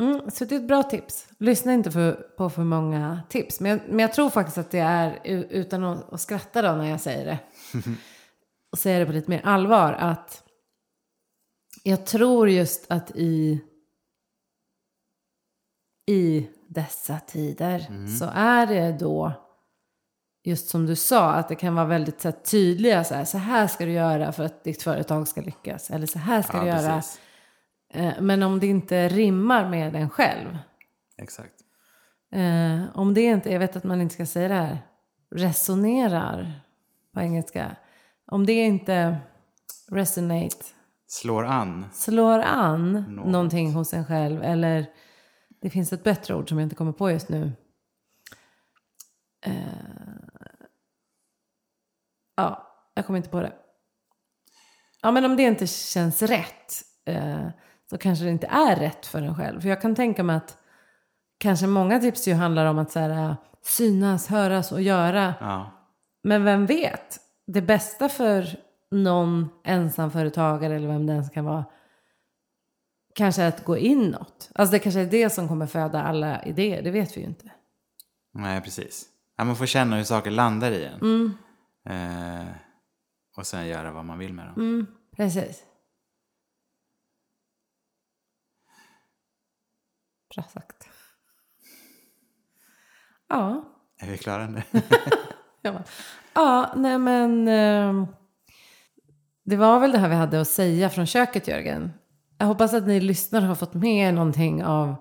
mm, 0.00 0.30
så 0.30 0.44
det 0.44 0.54
är 0.54 0.60
ett 0.60 0.68
bra 0.68 0.82
tips. 0.82 1.28
Lyssna 1.38 1.72
inte 1.72 1.90
för, 1.90 2.12
på 2.12 2.50
för 2.50 2.64
många 2.64 3.20
tips. 3.28 3.60
Men 3.60 3.70
jag, 3.70 3.80
men 3.88 3.98
jag 3.98 4.12
tror 4.12 4.30
faktiskt 4.30 4.58
att 4.58 4.70
det 4.70 4.78
är, 4.78 5.20
utan 5.24 5.84
att, 5.84 6.12
att 6.12 6.20
skratta 6.20 6.62
då 6.62 6.72
när 6.72 6.90
jag 6.90 7.00
säger 7.00 7.26
det. 7.26 7.38
och 8.72 8.78
säger 8.78 9.00
det 9.00 9.06
på 9.06 9.12
lite 9.12 9.30
mer 9.30 9.40
allvar. 9.44 9.92
Att 9.92 10.42
jag 11.82 12.06
tror 12.06 12.48
just 12.48 12.90
att 12.90 13.10
i, 13.14 13.60
i 16.06 16.48
dessa 16.68 17.18
tider 17.26 18.06
så 18.18 18.30
är 18.34 18.66
det 18.66 18.92
då 18.92 19.32
just 20.44 20.68
som 20.68 20.86
du 20.86 20.96
sa, 20.96 21.30
att 21.32 21.48
det 21.48 21.54
kan 21.54 21.74
vara 21.74 21.86
väldigt 21.86 22.20
så 22.20 22.28
här, 22.28 22.36
tydliga, 22.36 23.04
så 23.04 23.14
här, 23.14 23.24
så 23.24 23.38
här 23.38 23.66
ska 23.66 23.84
du 23.84 23.92
göra 23.92 24.32
för 24.32 24.44
att 24.44 24.64
ditt 24.64 24.82
företag 24.82 25.28
ska 25.28 25.40
lyckas. 25.40 25.90
Eller 25.90 26.06
så 26.06 26.18
här 26.18 26.42
ska 26.42 26.56
Ja, 26.56 26.62
du 26.62 26.68
göra. 26.68 27.02
Eh, 27.94 28.12
Men 28.20 28.42
om 28.42 28.60
det 28.60 28.66
inte 28.66 29.08
rimmar 29.08 29.68
med 29.68 29.94
en 29.96 30.10
själv. 30.10 30.58
Exakt. 31.18 31.54
Eh, 32.32 32.80
om 32.94 33.14
det 33.14 33.20
inte, 33.22 33.52
jag 33.52 33.60
vet 33.60 33.76
att 33.76 33.84
man 33.84 34.00
inte 34.00 34.14
ska 34.14 34.26
säga 34.26 34.48
det 34.48 34.54
här, 34.54 34.78
resonerar 35.34 36.60
på 37.14 37.20
engelska. 37.20 37.76
Om 38.30 38.46
det 38.46 38.52
inte 38.52 39.16
resonate, 39.90 40.56
Slår 41.08 41.44
an. 41.44 41.86
slår 41.92 42.38
an 42.40 42.92
Något. 43.08 43.26
någonting 43.26 43.72
hos 43.72 43.94
en 43.94 44.04
själv. 44.04 44.42
Eller 44.42 44.86
det 45.66 45.70
finns 45.70 45.92
ett 45.92 46.04
bättre 46.04 46.34
ord 46.34 46.48
som 46.48 46.58
jag 46.58 46.66
inte 46.66 46.76
kommer 46.76 46.92
på 46.92 47.10
just 47.10 47.28
nu. 47.28 47.52
Eh, 49.46 49.52
ja, 52.36 52.72
jag 52.94 53.06
kommer 53.06 53.16
inte 53.16 53.28
på 53.28 53.40
det. 53.40 53.52
Ja, 55.02 55.10
men 55.10 55.24
om 55.24 55.36
det 55.36 55.42
inte 55.42 55.66
känns 55.66 56.22
rätt 56.22 56.82
eh, 57.04 57.48
så 57.90 57.98
kanske 57.98 58.24
det 58.24 58.30
inte 58.30 58.46
är 58.46 58.76
rätt 58.76 59.06
för 59.06 59.22
en 59.22 59.34
själv. 59.34 59.60
För 59.60 59.68
jag 59.68 59.80
kan 59.80 59.94
tänka 59.94 60.22
mig 60.22 60.36
att 60.36 60.58
kanske 61.38 61.66
många 61.66 62.00
tips 62.00 62.28
ju 62.28 62.34
handlar 62.34 62.66
om 62.66 62.78
att 62.78 62.90
så 62.90 62.98
här, 62.98 63.10
eh, 63.10 63.34
synas, 63.62 64.26
höras 64.26 64.72
och 64.72 64.82
göra. 64.82 65.34
Ja. 65.40 65.70
Men 66.22 66.44
vem 66.44 66.66
vet? 66.66 67.18
Det 67.46 67.62
bästa 67.62 68.08
för 68.08 68.60
någon 68.90 69.48
ensamföretagare 69.64 70.76
eller 70.76 70.88
vem 70.88 71.06
det 71.06 71.12
ens 71.12 71.30
kan 71.30 71.44
vara 71.44 71.64
kanske 73.16 73.46
att 73.46 73.64
gå 73.64 73.76
inåt. 73.78 74.50
Alltså 74.54 74.72
det 74.72 74.78
kanske 74.78 75.00
är 75.00 75.06
det 75.06 75.30
som 75.30 75.48
kommer 75.48 75.66
föda 75.66 76.02
alla 76.02 76.42
idéer, 76.44 76.82
det 76.82 76.90
vet 76.90 77.16
vi 77.16 77.20
ju 77.20 77.26
inte. 77.26 77.52
Nej, 78.32 78.60
precis. 78.60 79.06
Ja, 79.36 79.44
man 79.44 79.56
får 79.56 79.66
känna 79.66 79.96
hur 79.96 80.04
saker 80.04 80.30
landar 80.30 80.70
i 80.70 80.84
en. 80.84 81.00
Mm. 81.00 81.32
Eh, 81.88 82.46
och 83.36 83.46
sen 83.46 83.66
göra 83.66 83.90
vad 83.92 84.04
man 84.04 84.18
vill 84.18 84.32
med 84.32 84.46
dem. 84.46 84.54
Mm, 84.56 84.86
precis. 85.16 85.62
Bra 90.34 90.44
sagt. 90.44 90.88
Ja. 93.28 93.64
Är 93.98 94.10
vi 94.10 94.18
klara 94.18 94.46
nu? 94.48 94.62
Ja, 96.34 96.72
nej 96.76 96.98
men. 96.98 97.48
ehm, 97.48 98.06
det 99.44 99.56
var 99.56 99.80
väl 99.80 99.92
det 99.92 99.98
här 99.98 100.08
vi 100.08 100.14
hade 100.14 100.40
att 100.40 100.48
säga 100.48 100.90
från 100.90 101.06
köket 101.06 101.48
Jörgen. 101.48 101.92
Jag 102.38 102.46
hoppas 102.46 102.74
att 102.74 102.86
ni 102.86 103.00
lyssnare 103.00 103.44
har 103.44 103.54
fått 103.54 103.74
med 103.74 104.08
er 104.08 104.12
någonting 104.12 104.64
av 104.64 104.94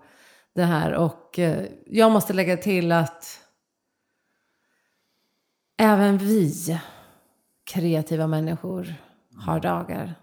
det 0.53 0.63
här. 0.63 0.93
Och 0.93 1.39
eh, 1.39 1.65
jag 1.86 2.11
måste 2.11 2.33
lägga 2.33 2.57
till 2.57 2.91
att 2.91 3.41
även 5.77 6.17
vi 6.17 6.79
kreativa 7.65 8.27
människor 8.27 8.95
har 9.38 9.59
dagar 9.59 10.15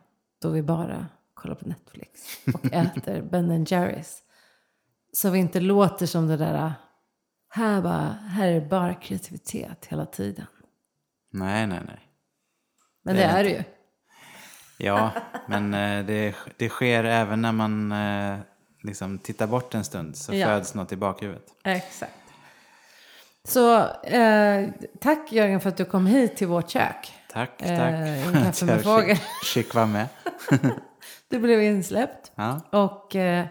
då 0.42 0.50
vi 0.50 0.62
bara 0.62 1.06
kollar 1.34 1.54
på 1.54 1.68
Netflix 1.68 2.38
och 2.54 2.64
äter 2.72 3.22
Ben 3.22 3.64
Jerrys. 3.64 4.22
Så 5.12 5.30
vi 5.30 5.38
inte 5.38 5.60
låter 5.60 6.06
som 6.06 6.28
det 6.28 6.36
där, 6.36 6.72
här, 7.48 7.82
bara, 7.82 8.08
här 8.10 8.48
är 8.48 8.60
det 8.60 8.66
bara 8.68 8.94
kreativitet 8.94 9.86
hela 9.86 10.06
tiden. 10.06 10.46
nej, 11.30 11.66
nej, 11.66 11.80
nej. 11.86 12.08
Men 13.04 13.14
Det 13.14 13.20
det, 13.20 13.26
är 13.26 13.38
är 13.38 13.44
det 13.44 13.50
ju. 13.50 13.64
Ja, 14.82 15.10
men 15.46 15.74
eh, 15.74 16.06
det, 16.06 16.34
det 16.56 16.68
sker 16.68 17.04
även 17.04 17.42
när 17.42 17.52
man 17.52 17.92
eh, 17.92 18.38
liksom 18.82 19.18
tittar 19.18 19.46
bort 19.46 19.74
en 19.74 19.84
stund 19.84 20.16
så 20.16 20.34
Ja. 20.34 20.46
föds 20.46 20.74
något 20.74 20.92
i 20.92 20.96
bakhuvudet. 20.96 21.46
Exakt. 21.64 22.12
Så 23.44 23.78
eh, 24.02 24.68
tack 25.00 25.32
Jörgen 25.32 25.60
för 25.60 25.68
att 25.68 25.76
du 25.76 25.84
kom 25.84 26.06
hit 26.06 26.36
till 26.36 26.46
vårt 26.48 26.70
kök. 26.70 27.12
Tack, 27.32 27.50
tack. 27.58 27.68
Eh, 27.70 28.26
en 28.26 28.32
kaffe 28.44 28.48
Att 28.48 28.62
med 28.62 29.06
jag 29.08 29.18
fick- 29.54 29.74
vara 29.74 29.86
med. 29.86 30.08
Du 31.28 31.38
blev 31.38 31.62
insläppt. 31.62 32.32
Ja. 32.34 32.60
Och 32.70 33.16
eh, 33.16 33.46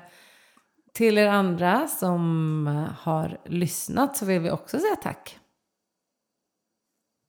till 0.94 1.18
er 1.18 1.28
andra 1.28 1.88
som 1.88 2.68
eh, 2.68 2.94
har 3.08 3.38
lyssnat 3.46 4.18
så 4.18 4.26
vill 4.26 4.40
vi 4.42 4.52
också 4.52 4.80
säga 4.80 4.96
tack. 4.96 5.40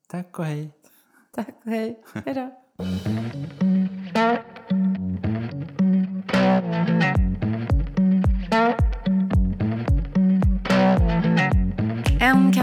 Tack 0.09 0.39
och 0.39 0.45
hej. 0.45 0.71
Tack 1.35 1.49
och 1.65 1.71
hej. 1.71 2.05
Hej 2.25 2.35
då. 2.35 2.51